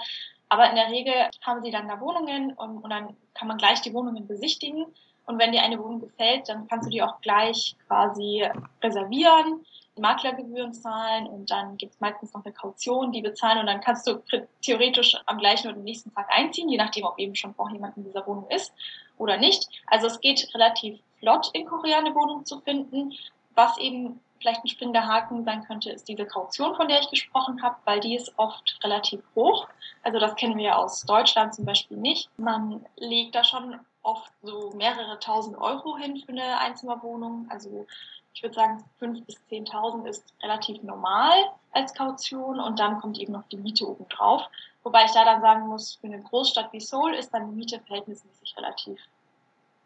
Aber 0.49 0.68
in 0.68 0.76
der 0.76 0.89
Regel 0.89 1.14
haben 1.43 1.62
sie 1.62 1.70
dann 1.70 1.89
da 1.89 2.01
Wohnungen 2.01 2.53
und, 2.55 2.79
und 2.79 2.91
dann 2.91 3.16
kann 3.35 3.49
man 3.49 3.59
gleich 3.59 3.81
die 3.83 3.95
Wohnungen 3.95 4.26
besichtigen. 4.26 4.87
Und 5.29 5.39
wenn 5.39 5.53
dir 5.53 5.62
eine 5.62 5.79
Wohnung 5.79 6.01
gefällt, 6.01 6.49
dann 6.49 6.66
kannst 6.68 6.87
du 6.87 6.91
die 6.91 7.03
auch 7.03 7.20
gleich 7.20 7.76
quasi 7.87 8.49
reservieren, 8.83 9.62
Maklergebühren 10.01 10.72
zahlen 10.72 11.26
und 11.26 11.51
dann 11.51 11.76
gibt 11.76 11.93
es 11.93 12.01
meistens 12.01 12.33
noch 12.33 12.45
eine 12.45 12.55
Kaution, 12.55 13.12
die 13.12 13.20
bezahlen 13.20 13.59
und 13.59 13.66
dann 13.66 13.83
kannst 13.83 14.07
du 14.07 14.22
theoretisch 14.62 15.16
am 15.26 15.37
gleichen 15.37 15.68
oder 15.68 15.79
nächsten 15.81 16.14
Tag 16.14 16.29
einziehen, 16.31 16.70
je 16.70 16.79
nachdem, 16.79 17.05
ob 17.05 17.18
eben 17.18 17.35
schon 17.35 17.55
vorher 17.55 17.74
jemand 17.74 17.97
in 17.99 18.05
dieser 18.05 18.26
Wohnung 18.26 18.49
ist 18.49 18.72
oder 19.18 19.37
nicht. 19.37 19.68
Also 19.87 20.07
es 20.07 20.18
geht 20.20 20.49
relativ 20.55 20.99
flott 21.18 21.51
in 21.53 21.66
Korea 21.66 21.99
eine 21.99 22.14
Wohnung 22.14 22.47
zu 22.47 22.61
finden, 22.61 23.12
was 23.55 23.76
eben 23.76 24.20
vielleicht 24.41 24.64
ein 24.64 24.68
springender 24.68 25.07
Haken 25.07 25.45
sein 25.45 25.64
könnte, 25.64 25.91
ist 25.91 26.09
diese 26.09 26.24
Kaution, 26.24 26.74
von 26.74 26.89
der 26.89 27.01
ich 27.01 27.11
gesprochen 27.11 27.61
habe, 27.62 27.76
weil 27.85 28.01
die 28.01 28.14
ist 28.14 28.33
oft 28.37 28.79
relativ 28.83 29.20
hoch. 29.35 29.66
Also 30.05 30.20
das 30.20 30.37
kennen 30.37 30.57
wir 30.57 30.79
aus 30.79 31.03
Deutschland 31.03 31.55
zum 31.55 31.64
Beispiel 31.64 31.97
nicht. 31.97 32.31
Man 32.39 32.87
legt 32.97 33.35
da 33.35 33.43
schon 33.43 33.81
oft 34.09 34.32
so 34.42 34.72
mehrere 34.74 35.18
tausend 35.18 35.59
Euro 35.59 35.96
hin 35.96 36.16
für 36.16 36.32
eine 36.32 36.59
Einzimmerwohnung. 36.59 37.46
Also 37.50 37.86
ich 38.32 38.42
würde 38.42 38.54
sagen, 38.54 38.84
fünf 38.98 39.24
bis 39.26 39.36
zehntausend 39.48 40.06
ist 40.06 40.32
relativ 40.42 40.82
normal 40.82 41.50
als 41.72 41.92
Kaution 41.94 42.61
und 42.61 42.78
dann 42.78 43.00
kommt 43.00 43.18
eben 43.18 43.32
noch 43.32 43.46
die 43.48 43.56
Miete 43.56 43.86
obendrauf. 43.86 44.42
Wobei 44.82 45.04
ich 45.04 45.11
da 45.11 45.24
dann 45.24 45.40
sagen 45.40 45.66
muss, 45.66 45.96
für 45.96 46.06
eine 46.06 46.22
Großstadt 46.22 46.72
wie 46.72 46.80
Seoul 46.80 47.14
ist 47.14 47.34
dann 47.34 47.50
die 47.50 47.56
Miete 47.56 47.80
verhältnismäßig 47.80 48.56
relativ 48.56 48.98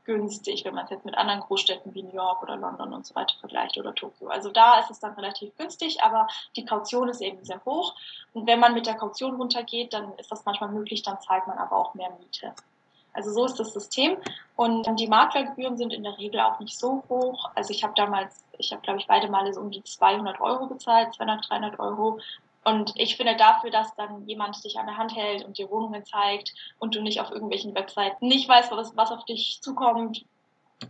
günstig, 0.04 0.64
wenn 0.64 0.74
man 0.74 0.84
es 0.84 0.90
jetzt 0.90 1.04
mit 1.04 1.16
anderen 1.16 1.40
Großstädten 1.40 1.94
wie 1.94 2.02
New 2.02 2.14
York 2.14 2.42
oder 2.42 2.56
London 2.56 2.92
und 2.92 3.06
so 3.06 3.14
weiter 3.14 3.34
vergleicht 3.40 3.78
oder 3.78 3.94
Tokio. 3.94 4.28
Also 4.28 4.50
da 4.50 4.80
ist 4.80 4.90
es 4.90 5.00
dann 5.00 5.14
relativ 5.14 5.56
günstig, 5.56 6.02
aber 6.02 6.26
die 6.56 6.64
Kaution 6.64 7.08
ist 7.08 7.20
eben 7.20 7.44
sehr 7.44 7.64
hoch. 7.64 7.94
Und 8.32 8.46
wenn 8.46 8.60
man 8.60 8.74
mit 8.74 8.86
der 8.86 8.94
Kaution 8.94 9.36
runtergeht, 9.36 9.92
dann 9.92 10.12
ist 10.18 10.30
das 10.30 10.44
manchmal 10.44 10.70
möglich, 10.70 11.02
dann 11.02 11.20
zahlt 11.20 11.46
man 11.46 11.58
aber 11.58 11.76
auch 11.76 11.94
mehr 11.94 12.10
Miete. 12.18 12.52
Also 13.12 13.32
so 13.32 13.44
ist 13.44 13.58
das 13.58 13.72
System. 13.72 14.16
Und 14.56 14.86
die 14.98 15.06
Maklergebühren 15.06 15.76
sind 15.76 15.92
in 15.92 16.02
der 16.02 16.18
Regel 16.18 16.40
auch 16.40 16.58
nicht 16.60 16.78
so 16.78 17.02
hoch. 17.08 17.50
Also 17.54 17.72
ich 17.72 17.82
habe 17.82 17.94
damals, 17.96 18.44
ich 18.58 18.72
habe 18.72 18.82
glaube 18.82 19.00
ich 19.00 19.06
beide 19.06 19.28
Male 19.28 19.52
so 19.52 19.60
um 19.60 19.70
die 19.70 19.82
200 19.82 20.40
Euro 20.40 20.66
bezahlt, 20.66 21.14
200, 21.14 21.48
300 21.48 21.78
Euro. 21.78 22.20
Und 22.64 22.92
ich 22.96 23.16
finde 23.16 23.36
dafür, 23.36 23.70
dass 23.70 23.94
dann 23.96 24.26
jemand 24.26 24.62
dich 24.62 24.78
an 24.78 24.86
der 24.86 24.96
Hand 24.96 25.16
hält 25.16 25.44
und 25.44 25.58
dir 25.58 25.70
Wohnungen 25.70 26.04
zeigt 26.04 26.54
und 26.78 26.94
du 26.94 27.02
nicht 27.02 27.20
auf 27.20 27.30
irgendwelchen 27.30 27.74
Webseiten 27.74 28.28
nicht 28.28 28.48
weißt, 28.48 28.70
was, 28.70 28.96
was 28.96 29.10
auf 29.10 29.24
dich 29.24 29.58
zukommt, 29.60 30.24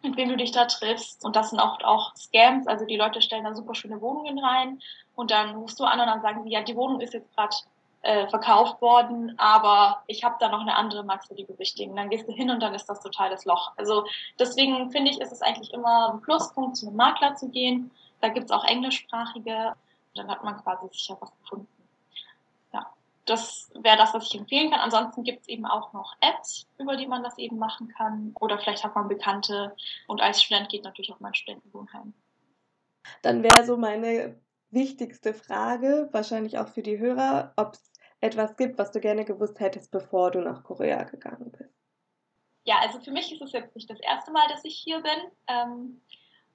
mit 0.03 0.17
wem 0.17 0.29
du 0.29 0.37
dich 0.37 0.53
da 0.53 0.67
triffst. 0.67 1.25
Und 1.25 1.35
das 1.35 1.51
sind 1.51 1.61
oft 1.61 1.85
auch 1.85 2.15
Scams. 2.15 2.67
Also 2.67 2.85
die 2.85 2.97
Leute 2.97 3.23
stellen 3.23 3.45
da 3.45 3.55
super 3.55 3.75
schöne 3.75 4.01
Wohnungen 4.01 4.39
rein 4.39 4.81
und 5.15 5.31
dann 5.31 5.57
rufst 5.57 5.81
du 5.81 5.85
an 5.85 6.01
und 6.01 6.07
dann 6.07 6.21
sagen 6.21 6.43
sie, 6.45 6.51
ja, 6.51 6.63
die 6.63 6.77
Wohnung 6.77 7.01
ist 7.01 7.15
jetzt 7.15 7.35
gerade 7.35 7.55
äh, 8.03 8.29
verkauft 8.29 8.81
worden, 8.81 9.35
aber 9.39 10.03
ich 10.07 10.25
habe 10.25 10.37
da 10.41 10.49
noch 10.49 10.61
eine 10.61 10.77
andere, 10.77 11.05
magst 11.05 11.31
du 11.31 11.35
die 11.35 11.45
besichtigen? 11.45 11.97
Dann 11.97 12.11
gehst 12.11 12.29
du 12.29 12.33
hin 12.33 12.51
und 12.51 12.61
dann 12.61 12.75
ist 12.75 12.87
das 12.87 13.01
total 13.01 13.31
das 13.31 13.45
Loch. 13.45 13.73
Also 13.77 14.05
deswegen 14.39 14.91
finde 14.91 15.11
ich, 15.11 15.21
ist 15.21 15.33
es 15.33 15.43
eigentlich 15.43 15.73
immer 15.73 16.13
ein 16.13 16.21
Pluspunkt, 16.21 16.77
zu 16.77 16.87
einem 16.87 16.97
Makler 16.97 17.35
zu 17.35 17.49
gehen. 17.49 17.91
Da 18.21 18.29
gibt's 18.29 18.53
auch 18.53 18.65
englischsprachige 18.65 19.75
dann 20.15 20.29
hat 20.29 20.45
man 20.45 20.57
quasi 20.63 20.89
sicher 20.91 21.17
was 21.21 21.33
gefunden. 21.39 21.69
Ja, 22.73 22.93
das 23.25 23.71
wäre 23.75 23.97
das, 23.97 24.15
was 24.15 24.27
ich 24.27 24.39
empfehlen 24.39 24.71
kann. 24.71 24.81
Ansonsten 24.81 25.25
gibt 25.25 25.43
es 25.43 25.49
eben 25.49 25.67
auch 25.67 25.93
noch 25.93 26.15
Apps, 26.21 26.67
über 26.79 26.97
die 26.97 27.07
man 27.07 27.23
das 27.23 27.39
eben 27.39 27.59
machen 27.59 27.89
kann. 27.89 28.35
Oder 28.41 28.59
vielleicht 28.59 28.85
hat 28.85 28.95
man 28.95 29.09
Bekannte. 29.09 29.75
Und 30.07 30.21
als 30.21 30.43
Student 30.43 30.69
geht 30.69 30.85
natürlich 30.85 31.13
auch 31.13 31.21
mein 31.21 31.35
Studentenwohnheim. 31.35 32.15
Dann 33.23 33.43
wäre 33.43 33.65
so 33.65 33.77
meine 33.77 34.41
wichtigste 34.71 35.35
Frage, 35.35 36.09
wahrscheinlich 36.13 36.59
auch 36.59 36.69
für 36.69 36.83
die 36.83 36.99
Hörer, 36.99 37.53
ob 37.57 37.75
es 37.75 37.92
etwas 38.23 38.57
gibt, 38.57 38.79
was 38.79 38.93
du 38.93 39.01
gerne 39.01 39.25
gewusst 39.25 39.61
hättest, 39.61 39.91
bevor 39.91 40.31
du 40.31 40.41
nach 40.41 40.63
Korea 40.63 41.03
gegangen 41.03 41.53
bist. 41.59 41.75
Ja, 42.65 42.77
also 42.81 43.01
für 43.01 43.11
mich 43.11 43.33
ist 43.33 43.43
es 43.43 43.53
jetzt 43.53 43.75
nicht 43.75 43.91
das 43.91 44.01
erste 44.01 44.31
Mal, 44.31 44.47
dass 44.49 44.65
ich 44.65 44.77
hier 44.77 45.01
bin. 45.01 45.33
Ähm, 45.49 46.01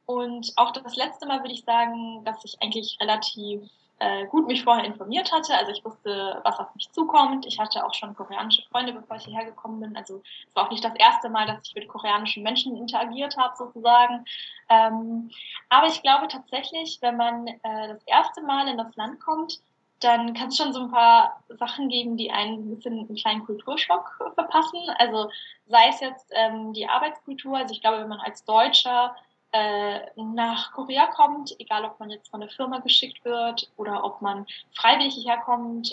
und 0.05 0.53
auch 0.55 0.71
das 0.71 0.95
letzte 0.95 1.27
Mal 1.27 1.41
würde 1.41 1.53
ich 1.53 1.65
sagen, 1.65 2.23
dass 2.23 2.43
ich 2.45 2.57
eigentlich 2.61 2.97
relativ 3.01 3.69
äh, 3.99 4.25
gut 4.27 4.47
mich 4.47 4.63
vorher 4.63 4.85
informiert 4.85 5.29
hatte. 5.33 5.53
Also 5.55 5.71
ich 5.73 5.83
wusste, 5.83 6.39
was 6.45 6.59
auf 6.59 6.73
mich 6.75 6.89
zukommt. 6.93 7.45
Ich 7.45 7.59
hatte 7.59 7.85
auch 7.85 7.93
schon 7.93 8.15
koreanische 8.15 8.61
Freunde, 8.69 8.93
bevor 8.93 9.17
ich 9.17 9.25
hierher 9.25 9.43
gekommen 9.43 9.81
bin. 9.81 9.97
Also 9.97 10.21
es 10.47 10.55
war 10.55 10.65
auch 10.65 10.71
nicht 10.71 10.85
das 10.85 10.95
erste 10.95 11.29
Mal, 11.29 11.47
dass 11.47 11.67
ich 11.67 11.75
mit 11.75 11.89
koreanischen 11.89 12.43
Menschen 12.43 12.77
interagiert 12.77 13.35
habe, 13.35 13.55
sozusagen. 13.57 14.23
Ähm, 14.69 15.29
aber 15.67 15.87
ich 15.87 16.01
glaube 16.01 16.29
tatsächlich, 16.29 16.99
wenn 17.01 17.17
man 17.17 17.47
äh, 17.47 17.87
das 17.89 18.03
erste 18.05 18.41
Mal 18.43 18.69
in 18.69 18.77
das 18.77 18.95
Land 18.95 19.19
kommt, 19.19 19.59
dann 19.99 20.33
kann 20.33 20.49
es 20.49 20.57
schon 20.57 20.73
so 20.73 20.81
ein 20.81 20.91
paar 20.91 21.41
Sachen 21.49 21.89
geben, 21.89 22.17
die 22.17 22.31
einen 22.31 22.71
ein 22.71 22.75
bisschen 22.75 22.99
einen 22.99 23.15
kleinen 23.15 23.45
Kulturschock 23.45 24.15
verpassen. 24.35 24.79
Also 24.99 25.29
sei 25.67 25.89
es 25.89 25.99
jetzt 25.99 26.31
ähm, 26.31 26.73
die 26.73 26.87
Arbeitskultur. 26.87 27.57
Also 27.57 27.73
ich 27.73 27.81
glaube, 27.81 27.99
wenn 27.99 28.09
man 28.09 28.19
als 28.19 28.45
Deutscher 28.45 29.15
äh, 29.53 30.01
nach 30.15 30.71
Korea 30.73 31.07
kommt, 31.07 31.55
egal 31.59 31.85
ob 31.85 31.99
man 31.99 32.09
jetzt 32.09 32.29
von 32.29 32.41
der 32.41 32.49
Firma 32.49 32.79
geschickt 32.79 33.23
wird 33.25 33.71
oder 33.77 34.03
ob 34.03 34.21
man 34.21 34.45
freiwillig 34.73 35.15
hierher 35.15 35.41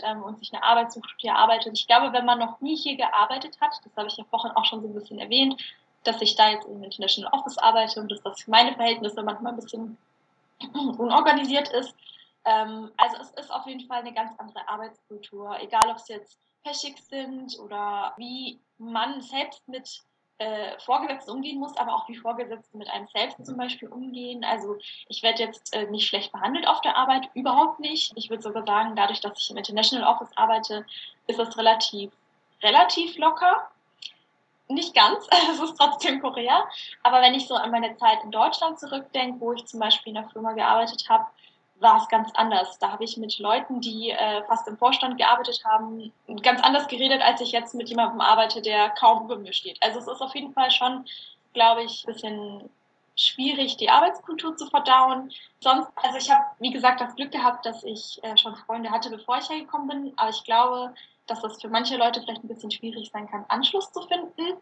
ähm, 0.05 0.23
und 0.23 0.39
sich 0.39 0.53
eine 0.53 0.63
Arbeit 0.63 0.93
sucht 0.93 1.11
und 1.11 1.21
hier 1.21 1.37
arbeitet. 1.37 1.79
Ich 1.79 1.87
glaube, 1.87 2.13
wenn 2.13 2.25
man 2.25 2.39
noch 2.39 2.61
nie 2.61 2.77
hier 2.77 2.97
gearbeitet 2.97 3.57
hat, 3.61 3.73
das 3.85 3.97
habe 3.97 4.09
ich 4.09 4.17
ja 4.17 4.25
vorhin 4.25 4.51
auch 4.53 4.65
schon 4.65 4.83
so 4.83 4.89
ein 4.89 4.95
bisschen 4.95 5.19
erwähnt, 5.19 5.63
dass 6.03 6.21
ich 6.21 6.37
da 6.37 6.51
jetzt 6.51 6.67
im 6.67 6.83
International 6.83 7.33
Office 7.33 7.57
arbeite 7.59 8.01
und 8.01 8.11
dass 8.11 8.23
das 8.23 8.43
für 8.43 8.51
meine 8.51 8.75
Verhältnisse 8.75 9.23
manchmal 9.23 9.53
ein 9.53 9.61
bisschen 9.61 9.97
unorganisiert 10.99 11.69
ist. 11.71 11.95
Ähm, 12.45 12.91
also 12.97 13.17
es 13.21 13.31
ist 13.33 13.51
auf 13.51 13.67
jeden 13.67 13.87
Fall 13.87 14.01
eine 14.01 14.13
ganz 14.13 14.33
andere 14.39 14.69
Arbeitskultur, 14.69 15.59
egal 15.61 15.91
ob 15.91 15.97
es 15.97 16.09
jetzt 16.09 16.39
Peschiks 16.63 17.09
sind 17.09 17.59
oder 17.59 18.15
wie 18.17 18.59
man 18.79 19.21
selbst 19.21 19.67
mit 19.69 20.03
äh, 20.39 20.79
Vorgesetzten 20.81 21.31
umgehen 21.31 21.61
muss, 21.61 21.77
aber 21.77 21.95
auch 21.95 22.09
wie 22.09 22.17
Vorgesetzte 22.17 22.77
mit 22.77 22.89
einem 22.91 23.07
selbst 23.09 23.45
zum 23.47 23.57
Beispiel 23.57 23.89
umgehen. 23.89 24.45
Also 24.45 24.77
ich 25.09 25.23
werde 25.23 25.43
jetzt 25.43 25.75
äh, 25.75 25.89
nicht 25.91 26.09
schlecht 26.09 26.33
behandelt 26.33 26.67
auf 26.67 26.81
der 26.81 26.97
Arbeit, 26.97 27.29
überhaupt 27.35 27.81
nicht. 27.81 28.13
Ich 28.17 28.31
würde 28.31 28.43
sogar 28.43 28.67
sagen, 28.67 28.97
dadurch, 28.97 29.21
dass 29.21 29.39
ich 29.39 29.51
im 29.51 29.57
International 29.57 30.13
Office 30.13 30.37
arbeite, 30.37 30.85
ist 31.29 31.39
das 31.39 31.57
relativ, 31.57 32.13
relativ 32.63 33.17
locker. 33.17 33.69
Nicht 34.67 34.95
ganz, 34.95 35.27
es 35.53 35.61
ist 35.61 35.77
trotzdem 35.79 36.21
Korea. 36.21 36.65
Aber 37.03 37.23
wenn 37.23 37.35
ich 37.35 37.47
so 37.47 37.55
an 37.55 37.71
meine 37.71 37.97
Zeit 37.97 38.25
in 38.25 38.31
Deutschland 38.31 38.81
zurückdenke, 38.81 39.41
wo 39.41 39.53
ich 39.53 39.65
zum 39.67 39.79
Beispiel 39.79 40.13
in 40.13 40.19
einer 40.19 40.31
Firma 40.31 40.53
gearbeitet 40.53 41.09
habe, 41.09 41.27
war 41.81 42.01
es 42.03 42.09
ganz 42.09 42.31
anders. 42.35 42.79
Da 42.79 42.93
habe 42.93 43.05
ich 43.05 43.17
mit 43.17 43.39
Leuten, 43.39 43.81
die 43.81 44.11
äh, 44.11 44.43
fast 44.45 44.67
im 44.69 44.79
Vorstand 44.79 45.19
gearbeitet 45.19 45.63
haben, 45.65 46.13
ganz 46.43 46.63
anders 46.63 46.89
geredet, 46.89 47.23
als 47.23 47.41
ich 47.41 47.53
jetzt 47.53 47.75
mit 47.75 47.89
jemandem 47.89 48.21
arbeite, 48.21 48.63
der 48.63 48.91
kaum 48.91 49.25
über 49.25 49.37
mir 49.37 49.53
steht. 49.53 49.79
Also 49.83 49.99
es 49.99 50.07
ist 50.07 50.21
auf 50.21 50.35
jeden 50.35 50.53
Fall 50.53 50.71
schon, 50.71 51.05
glaube 51.53 51.83
ich, 51.83 52.05
ein 52.05 52.13
bisschen 52.13 52.71
schwierig, 53.17 53.77
die 53.77 53.91
Arbeitskultur 53.91 54.57
zu 54.57 54.67
verdauen. 54.67 55.33
Sonst, 55.61 55.89
also 55.97 56.19
ich 56.19 56.31
habe, 56.31 56.45
wie 56.59 56.71
gesagt, 56.71 57.01
das 57.01 57.15
Glück 57.17 57.33
gehabt, 57.33 57.67
dass 57.67 57.85
ich 57.85 58.19
äh, 58.23 58.37
schon 58.37 58.57
Freunde 58.57 58.91
hatte, 58.91 59.11
bevor 59.11 59.39
ich 59.39 59.49
hergekommen 59.49 59.89
bin. 59.89 60.13
Aber 60.17 60.31
ich 60.31 60.45
glaube, 60.45 60.95
dass 61.27 61.41
das 61.41 61.61
für 61.61 61.69
manche 61.69 61.97
Leute 61.97 62.21
vielleicht 62.21 62.45
ein 62.45 62.49
bisschen 62.49 62.71
schwierig 62.71 63.11
sein 63.13 63.29
kann, 63.29 63.45
Anschluss 63.49 63.93
zu 63.93 64.03
finden 64.03 64.59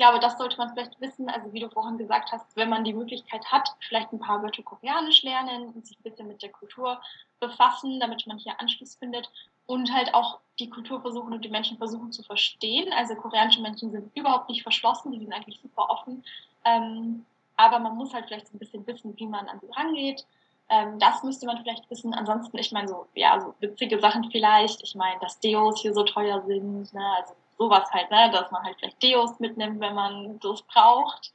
glaube, 0.00 0.18
das 0.18 0.38
sollte 0.38 0.56
man 0.56 0.70
vielleicht 0.70 0.98
wissen. 0.98 1.28
Also 1.28 1.52
wie 1.52 1.60
du 1.60 1.68
vorhin 1.68 1.98
gesagt 1.98 2.32
hast, 2.32 2.56
wenn 2.56 2.70
man 2.70 2.84
die 2.84 2.94
Möglichkeit 2.94 3.44
hat, 3.52 3.68
vielleicht 3.86 4.10
ein 4.12 4.18
paar 4.18 4.42
Wörter 4.42 4.62
Koreanisch 4.62 5.22
lernen 5.22 5.74
und 5.74 5.86
sich 5.86 5.98
ein 5.98 6.02
bisschen 6.02 6.26
mit 6.26 6.42
der 6.42 6.50
Kultur 6.50 6.98
befassen, 7.38 8.00
damit 8.00 8.26
man 8.26 8.38
hier 8.38 8.58
Anschluss 8.58 8.96
findet. 8.96 9.30
und 9.66 9.92
halt 9.92 10.14
auch 10.14 10.40
die 10.58 10.68
Kultur 10.68 11.00
versuchen 11.00 11.32
und 11.32 11.44
die 11.44 11.48
Menschen 11.48 11.76
versuchen 11.76 12.10
zu 12.10 12.24
verstehen. 12.24 12.92
Also 12.92 13.14
koreanische 13.14 13.60
Menschen 13.60 13.92
sind 13.92 14.10
überhaupt 14.16 14.48
nicht 14.48 14.62
verschlossen, 14.62 15.12
die 15.12 15.20
sind 15.20 15.32
eigentlich 15.32 15.60
super 15.60 15.88
offen. 15.88 16.24
Ähm, 16.64 17.24
aber 17.56 17.78
man 17.78 17.94
muss 17.96 18.12
halt 18.12 18.26
vielleicht 18.26 18.48
so 18.48 18.56
ein 18.56 18.58
bisschen 18.58 18.84
wissen, 18.86 19.14
wie 19.16 19.26
man 19.26 19.48
an 19.48 19.60
sie 19.60 19.70
rangeht. 19.76 20.26
Ähm, 20.70 20.98
das 20.98 21.22
müsste 21.22 21.46
man 21.46 21.58
vielleicht 21.58 21.88
wissen. 21.90 22.14
Ansonsten, 22.14 22.58
ich 22.58 22.72
meine, 22.72 22.88
so, 22.88 23.06
ja, 23.14 23.38
so 23.38 23.54
witzige 23.60 24.00
Sachen 24.00 24.30
vielleicht. 24.30 24.82
Ich 24.82 24.94
meine, 24.94 25.20
dass 25.20 25.38
Deos 25.38 25.80
hier 25.82 25.92
so 25.92 26.02
teuer 26.04 26.42
sind, 26.46 26.92
ne? 26.92 27.04
also 27.18 27.34
sowas 27.60 27.90
halt, 27.92 28.10
ne? 28.10 28.30
dass 28.32 28.50
man 28.50 28.64
halt 28.64 28.76
vielleicht 28.78 29.02
Deos 29.02 29.38
mitnimmt, 29.38 29.80
wenn 29.80 29.94
man 29.94 30.40
das 30.40 30.62
braucht. 30.62 31.30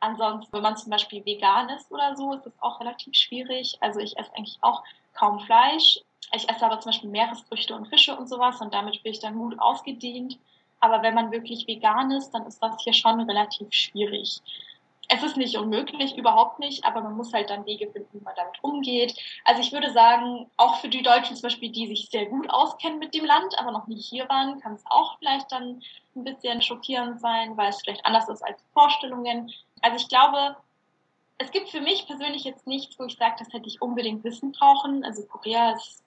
Ansonsten, 0.00 0.52
wenn 0.52 0.62
man 0.62 0.76
zum 0.76 0.90
Beispiel 0.90 1.24
vegan 1.24 1.68
ist 1.68 1.90
oder 1.92 2.16
so, 2.16 2.32
ist 2.32 2.46
das 2.46 2.52
auch 2.60 2.80
relativ 2.80 3.14
schwierig. 3.14 3.76
Also 3.80 4.00
ich 4.00 4.18
esse 4.18 4.34
eigentlich 4.34 4.58
auch 4.62 4.82
kaum 5.14 5.38
Fleisch. 5.40 6.00
Ich 6.32 6.48
esse 6.48 6.64
aber 6.64 6.80
zum 6.80 6.90
Beispiel 6.90 7.10
Meeresfrüchte 7.10 7.74
und 7.74 7.88
Fische 7.88 8.16
und 8.16 8.28
sowas 8.28 8.60
und 8.60 8.72
damit 8.72 9.02
bin 9.02 9.12
ich 9.12 9.20
dann 9.20 9.38
gut 9.38 9.58
ausgedient. 9.58 10.38
Aber 10.80 11.02
wenn 11.02 11.14
man 11.14 11.30
wirklich 11.30 11.66
vegan 11.66 12.10
ist, 12.10 12.30
dann 12.30 12.46
ist 12.46 12.62
das 12.62 12.82
hier 12.82 12.92
schon 12.92 13.20
relativ 13.20 13.68
schwierig. 13.70 14.40
Es 15.08 15.22
ist 15.22 15.36
nicht 15.36 15.56
unmöglich, 15.56 16.16
überhaupt 16.16 16.58
nicht, 16.58 16.84
aber 16.84 17.00
man 17.00 17.16
muss 17.16 17.32
halt 17.32 17.50
dann 17.50 17.66
Wege 17.66 17.90
finden, 17.90 18.08
wie 18.12 18.24
man 18.24 18.34
damit 18.36 18.62
umgeht. 18.62 19.14
Also 19.44 19.60
ich 19.60 19.72
würde 19.72 19.92
sagen, 19.92 20.50
auch 20.56 20.76
für 20.80 20.88
die 20.88 21.02
Deutschen 21.02 21.36
zum 21.36 21.42
Beispiel, 21.42 21.70
die 21.70 21.86
sich 21.86 22.08
sehr 22.10 22.26
gut 22.26 22.50
auskennen 22.50 22.98
mit 22.98 23.14
dem 23.14 23.24
Land, 23.24 23.58
aber 23.58 23.70
noch 23.70 23.86
nie 23.86 24.00
hier 24.00 24.28
waren, 24.28 24.60
kann 24.60 24.74
es 24.74 24.84
auch 24.86 25.18
vielleicht 25.18 25.50
dann 25.52 25.82
ein 26.14 26.24
bisschen 26.24 26.60
schockierend 26.62 27.20
sein, 27.20 27.56
weil 27.56 27.70
es 27.70 27.80
vielleicht 27.82 28.04
anders 28.04 28.28
ist 28.28 28.42
als 28.42 28.60
Vorstellungen. 28.72 29.52
Also 29.82 29.96
ich 29.96 30.08
glaube, 30.08 30.56
es 31.38 31.50
gibt 31.50 31.68
für 31.68 31.80
mich 31.80 32.06
persönlich 32.06 32.44
jetzt 32.44 32.66
nichts, 32.66 32.98
wo 32.98 33.04
ich 33.04 33.16
sage, 33.16 33.36
das 33.38 33.52
hätte 33.52 33.68
ich 33.68 33.82
unbedingt 33.82 34.24
wissen 34.24 34.52
brauchen. 34.52 35.04
Also 35.04 35.24
Korea 35.26 35.72
ist 35.72 36.02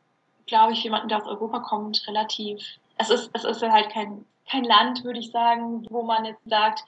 glaube 0.49 0.73
ich, 0.73 0.83
jemanden, 0.83 1.07
der 1.07 1.19
aus 1.19 1.27
Europa 1.27 1.59
kommt, 1.59 2.05
relativ. 2.07 2.61
Es 2.97 3.09
ist, 3.09 3.29
es 3.33 3.45
ist 3.45 3.61
halt 3.61 3.89
kein, 3.91 4.25
kein 4.49 4.65
Land, 4.65 5.05
würde 5.05 5.19
ich 5.19 5.31
sagen, 5.31 5.85
wo 5.89 6.03
man 6.03 6.25
jetzt 6.25 6.43
sagt, 6.45 6.83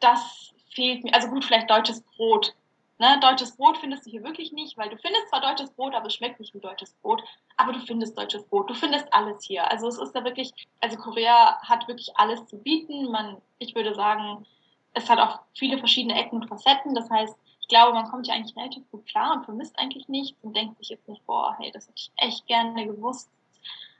das 0.00 0.52
fehlt 0.74 1.04
mir. 1.04 1.14
Also 1.14 1.28
gut, 1.28 1.44
vielleicht 1.44 1.70
deutsches 1.70 2.02
Brot. 2.02 2.54
Ne? 2.98 3.18
Deutsches 3.20 3.56
Brot 3.56 3.78
findest 3.78 4.06
du 4.06 4.10
hier 4.10 4.22
wirklich 4.22 4.52
nicht, 4.52 4.76
weil 4.78 4.88
du 4.88 4.96
findest 4.96 5.28
zwar 5.28 5.40
deutsches 5.40 5.70
Brot, 5.72 5.94
aber 5.94 6.06
es 6.06 6.14
schmeckt 6.14 6.38
nicht 6.38 6.54
wie 6.54 6.60
deutsches 6.60 6.94
Brot. 7.02 7.22
Aber 7.56 7.72
du 7.72 7.80
findest 7.80 8.16
deutsches 8.16 8.44
Brot. 8.44 8.70
Du 8.70 8.74
findest 8.74 9.12
alles 9.12 9.44
hier. 9.44 9.68
Also 9.70 9.88
es 9.88 9.98
ist 9.98 10.12
da 10.12 10.24
wirklich, 10.24 10.52
also 10.80 10.96
Korea 10.96 11.60
hat 11.62 11.88
wirklich 11.88 12.16
alles 12.16 12.46
zu 12.46 12.58
bieten. 12.58 13.10
Man, 13.10 13.38
ich 13.58 13.74
würde 13.74 13.94
sagen, 13.94 14.46
es 14.94 15.08
hat 15.08 15.18
auch 15.18 15.40
viele 15.54 15.78
verschiedene 15.78 16.14
Ecken 16.14 16.42
und 16.42 16.48
Facetten. 16.48 16.94
Das 16.94 17.10
heißt, 17.10 17.36
ich 17.60 17.68
glaube, 17.68 17.94
man 17.94 18.08
kommt 18.10 18.26
ja 18.26 18.34
eigentlich 18.34 18.56
relativ 18.56 18.88
gut 18.90 19.06
klar 19.06 19.34
und 19.34 19.44
vermisst 19.44 19.78
eigentlich 19.78 20.08
nichts 20.08 20.38
und 20.42 20.56
denkt 20.56 20.78
sich 20.78 20.90
jetzt 20.90 21.08
nicht, 21.08 21.24
boah, 21.26 21.56
hey, 21.58 21.70
das 21.72 21.88
hätte 21.88 21.98
ich 21.98 22.12
echt 22.16 22.46
gerne 22.46 22.86
gewusst, 22.86 23.30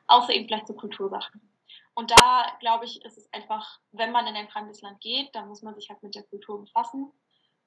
außer 0.06 0.32
eben 0.32 0.46
vielleicht 0.46 0.66
so 0.66 0.74
Kultursachen. 0.74 1.40
Und 1.94 2.10
da, 2.10 2.46
glaube 2.60 2.86
ich, 2.86 3.04
ist 3.04 3.18
es 3.18 3.32
einfach, 3.32 3.78
wenn 3.92 4.12
man 4.12 4.26
in 4.26 4.34
ein 4.34 4.48
fremdes 4.48 4.80
Land 4.80 5.00
geht, 5.00 5.34
dann 5.34 5.48
muss 5.48 5.62
man 5.62 5.74
sich 5.74 5.90
halt 5.90 6.02
mit 6.02 6.14
der 6.14 6.22
Kultur 6.22 6.60
befassen 6.60 7.12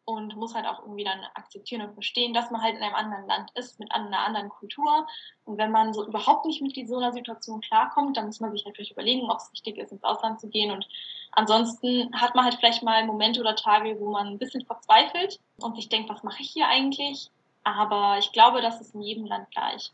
und 0.06 0.36
muss 0.36 0.54
halt 0.54 0.68
auch 0.68 0.80
irgendwie 0.80 1.04
dann 1.04 1.20
akzeptieren 1.34 1.82
und 1.82 1.94
verstehen, 1.94 2.34
dass 2.34 2.52
man 2.52 2.62
halt 2.62 2.76
in 2.76 2.84
einem 2.84 2.96
anderen 2.96 3.28
Land 3.28 3.52
ist, 3.56 3.80
mit 3.80 3.92
einer 3.92 4.20
anderen 4.20 4.50
Kultur. 4.50 5.08
Und 5.46 5.58
wenn 5.58 5.72
man 5.72 5.94
so 5.94 6.08
überhaupt 6.08 6.46
nicht 6.46 6.62
mit 6.62 6.88
so 6.88 6.98
einer 6.98 7.12
Situation 7.12 7.60
klarkommt, 7.62 8.16
dann 8.16 8.28
muss 8.28 8.40
man 8.40 8.52
sich 8.52 8.66
halt 8.66 8.76
vielleicht 8.76 8.92
überlegen, 8.92 9.30
ob 9.30 9.38
es 9.38 9.52
richtig 9.52 9.78
ist, 9.78 9.92
ins 9.92 10.04
Ausland 10.04 10.40
zu 10.40 10.48
gehen. 10.48 10.72
Und 10.72 10.88
ansonsten 11.32 12.10
hat 12.14 12.36
man 12.36 12.46
halt 12.46 12.56
vielleicht 12.56 12.84
mal 12.84 13.06
Momente 13.06 13.42
oder 13.42 13.56
Tage, 13.56 14.00
wo 14.00 14.12
man 14.12 14.28
ein 14.28 14.38
bisschen 14.38 14.64
verzweifelt 14.64 15.40
und 15.58 15.76
sich 15.76 15.90
denkt, 15.90 16.10
was 16.10 16.24
mache 16.24 16.42
ich 16.42 16.52
hier 16.52 16.68
eigentlich? 16.68 17.32
Aber 17.64 18.18
ich 18.20 18.32
glaube, 18.32 18.62
das 18.62 18.80
ist 18.82 18.94
in 18.94 19.02
jedem 19.02 19.26
Land 19.26 19.50
gleich. 19.50 19.92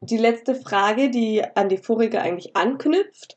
Die 0.00 0.16
letzte 0.16 0.54
Frage, 0.54 1.10
die 1.10 1.44
an 1.56 1.68
die 1.68 1.76
vorige 1.76 2.22
eigentlich 2.22 2.56
anknüpft, 2.56 3.36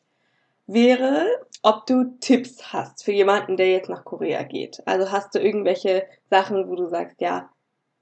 wäre, 0.74 1.26
ob 1.62 1.86
du 1.86 2.18
Tipps 2.20 2.74
hast 2.74 3.04
für 3.04 3.12
jemanden, 3.12 3.58
der 3.58 3.72
jetzt 3.72 3.90
nach 3.90 4.04
Korea 4.04 4.44
geht. 4.44 4.86
Also 4.86 5.12
hast 5.12 5.34
du 5.36 5.40
irgendwelche 5.40 6.08
Sachen, 6.30 6.70
wo 6.70 6.76
du 6.76 6.88
sagst, 6.88 7.22
ja, 7.22 7.50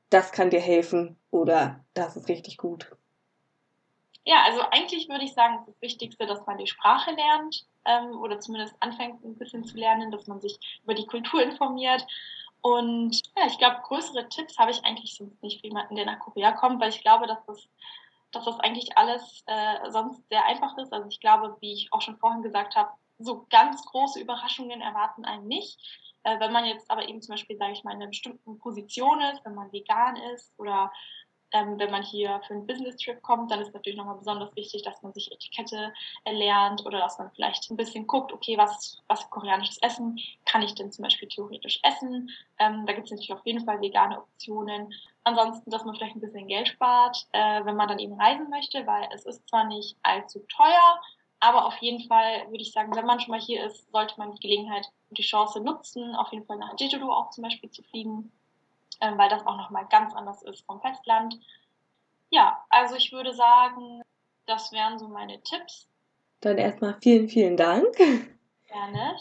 das 0.09 0.32
kann 0.32 0.49
dir 0.49 0.59
helfen 0.59 1.17
oder 1.30 1.84
das 1.93 2.15
ist 2.15 2.28
richtig 2.28 2.57
gut. 2.57 2.91
Ja, 4.24 4.43
also 4.45 4.61
eigentlich 4.72 5.09
würde 5.09 5.24
ich 5.24 5.34
sagen, 5.34 5.63
das 5.65 5.82
Wichtigste, 5.82 6.28
dass 6.28 6.45
man 6.45 6.57
die 6.57 6.67
Sprache 6.67 7.11
lernt 7.11 7.65
ähm, 7.86 8.19
oder 8.19 8.39
zumindest 8.39 8.76
anfängt 8.80 9.24
ein 9.24 9.38
bisschen 9.38 9.63
zu 9.63 9.78
lernen, 9.78 10.11
dass 10.11 10.28
man 10.28 10.39
sich 10.39 10.59
über 10.84 10.93
die 10.93 11.07
Kultur 11.07 11.41
informiert. 11.41 12.05
Und 12.61 13.19
ja, 13.36 13.47
ich 13.47 13.57
glaube, 13.57 13.82
größere 13.84 14.30
Tipps 14.30 14.59
habe 14.59 14.69
ich 14.69 14.86
eigentlich 14.86 15.15
sonst 15.15 15.41
nicht 15.41 15.61
für 15.61 15.67
jemanden, 15.67 15.95
der 15.95 16.05
nach 16.05 16.19
Korea 16.19 16.51
kommt, 16.51 16.80
weil 16.80 16.89
ich 16.89 17.01
glaube, 17.01 17.26
dass 17.26 17.43
das 17.45 17.67
dass 18.32 18.46
das 18.46 18.60
eigentlich 18.60 18.98
alles 18.98 19.44
äh, 19.48 19.90
sonst 19.92 20.28
sehr 20.30 20.46
einfach 20.46 20.78
ist. 20.78 20.94
Also 20.94 21.08
ich 21.10 21.20
glaube, 21.20 21.58
wie 21.60 21.74
ich 21.74 21.88
auch 21.92 22.02
schon 22.02 22.18
vorhin 22.18 22.42
gesagt 22.42 22.76
habe, 22.76 22.92
so 23.20 23.46
ganz 23.50 23.86
große 23.86 24.20
Überraschungen 24.20 24.82
erwarten 24.82 25.26
einen 25.26 25.48
nicht. 25.48 25.80
Äh, 26.24 26.40
wenn 26.40 26.52
man 26.52 26.66
jetzt 26.66 26.90
aber 26.90 27.08
eben 27.08 27.22
zum 27.22 27.34
Beispiel, 27.34 27.58
sage 27.58 27.74
ich 27.74 27.84
mal, 27.84 27.92
in 27.92 27.98
einer 27.98 28.10
bestimmten 28.10 28.60
Position 28.60 29.22
ist, 29.22 29.44
wenn 29.46 29.56
man 29.56 29.72
vegan 29.72 30.16
ist 30.34 30.54
oder 30.58 30.92
ähm, 31.54 31.78
wenn 31.80 31.92
man 31.92 32.04
hier 32.04 32.42
für 32.48 32.54
einen 32.54 32.68
Business-Trip 32.68 33.22
kommt, 33.22 33.52
dann 33.52 33.60
ist 33.60 33.74
natürlich 33.74 33.98
nochmal 33.98 34.18
besonders 34.18 34.56
wichtig, 34.56 34.84
dass 34.84 35.02
man 35.02 35.14
sich 35.14 35.32
Etikette 35.32 35.94
erlernt 36.24 36.86
oder 36.86 37.00
dass 37.00 37.18
man 37.18 37.32
vielleicht 37.32 37.70
ein 37.70 37.78
bisschen 37.78 38.08
guckt, 38.08 38.32
okay, 38.32 38.58
was, 38.58 39.02
was 39.08 39.30
koreanisches 39.30 39.78
Essen 39.80 40.18
kann 40.46 40.62
ich 40.62 40.74
denn 40.76 40.92
zum 40.92 41.04
Beispiel 41.04 41.28
theoretisch 41.28 41.80
essen? 41.84 42.30
Ähm, 42.60 42.86
da 42.86 42.94
gibt 42.94 43.06
es 43.06 43.12
natürlich 43.12 43.34
auf 43.34 43.46
jeden 43.46 43.66
Fall 43.66 43.82
vegane 43.82 44.20
Optionen. 44.20 44.94
Ansonsten, 45.24 45.69
dass 45.69 45.86
man 45.86 45.95
vielleicht 45.95 46.15
ein 46.15 46.22
bisschen 46.22 46.47
Geld 46.47 46.67
spart, 46.67 47.28
äh, 47.32 47.63
wenn 47.63 47.76
man 47.76 47.88
dann 47.88 47.99
eben 47.99 48.19
reisen 48.19 48.49
möchte, 48.49 48.86
weil 48.88 49.07
es 49.13 49.26
ist 49.26 49.47
zwar 49.47 49.65
nicht 49.65 49.95
allzu 50.01 50.39
teuer, 50.47 50.99
aber 51.39 51.65
auf 51.65 51.78
jeden 51.78 52.07
Fall 52.07 52.47
würde 52.49 52.61
ich 52.61 52.72
sagen, 52.72 52.95
wenn 52.95 53.05
man 53.05 53.19
schon 53.19 53.32
mal 53.32 53.39
hier 53.39 53.65
ist, 53.65 53.91
sollte 53.91 54.15
man 54.17 54.32
die 54.32 54.39
Gelegenheit 54.39 54.88
und 55.09 55.17
die 55.17 55.24
Chance 55.24 55.59
nutzen, 55.59 56.15
auf 56.15 56.32
jeden 56.32 56.45
Fall 56.45 56.57
nach 56.57 56.74
Jeju 56.80 57.11
auch 57.11 57.30
zum 57.30 57.43
Beispiel 57.43 57.69
zu 57.69 57.84
fliegen 57.84 58.32
ähm, 59.01 59.17
weil 59.17 59.30
das 59.30 59.45
auch 59.45 59.57
nochmal 59.57 59.86
ganz 59.89 60.13
anders 60.15 60.41
ist 60.43 60.65
vom 60.65 60.80
Festland. 60.80 61.39
Ja, 62.30 62.63
also 62.69 62.95
ich 62.95 63.11
würde 63.11 63.34
sagen, 63.34 64.01
das 64.45 64.72
wären 64.72 64.97
so 64.99 65.07
meine 65.07 65.41
Tipps. 65.41 65.88
Dann 66.39 66.57
erstmal 66.57 66.95
vielen, 67.01 67.28
vielen 67.28 67.57
Dank. 67.57 67.95
Gerne. 67.97 69.15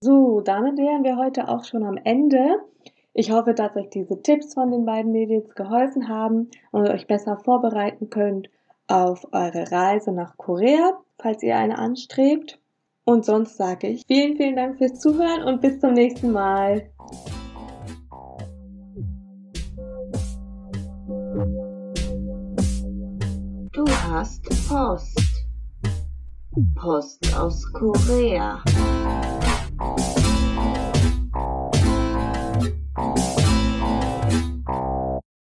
So, 0.00 0.40
damit 0.40 0.78
wären 0.78 1.04
wir 1.04 1.16
heute 1.16 1.48
auch 1.48 1.64
schon 1.64 1.84
am 1.84 1.98
Ende. 1.98 2.64
Ich 3.12 3.32
hoffe, 3.32 3.54
dass 3.54 3.74
euch 3.74 3.90
diese 3.90 4.22
Tipps 4.22 4.54
von 4.54 4.70
den 4.70 4.84
beiden 4.84 5.10
Mädels 5.10 5.54
geholfen 5.56 6.08
haben 6.08 6.48
und 6.70 6.88
euch 6.88 7.08
besser 7.08 7.36
vorbereiten 7.38 8.08
könnt 8.08 8.48
auf 8.86 9.26
eure 9.32 9.70
Reise 9.70 10.12
nach 10.12 10.36
Korea, 10.36 11.00
falls 11.18 11.42
ihr 11.42 11.56
eine 11.56 11.78
anstrebt. 11.78 12.60
Und 13.04 13.24
sonst 13.24 13.56
sage 13.56 13.88
ich 13.88 14.04
vielen, 14.06 14.36
vielen 14.36 14.54
Dank 14.54 14.78
fürs 14.78 15.00
Zuhören 15.00 15.42
und 15.42 15.60
bis 15.60 15.80
zum 15.80 15.94
nächsten 15.94 16.30
Mal. 16.30 16.90
Du 23.72 23.84
hast 23.88 24.44
Post. 24.68 25.20
Post 26.76 27.36
aus 27.36 27.72
Korea. 27.72 28.62
Oh. 33.02 33.29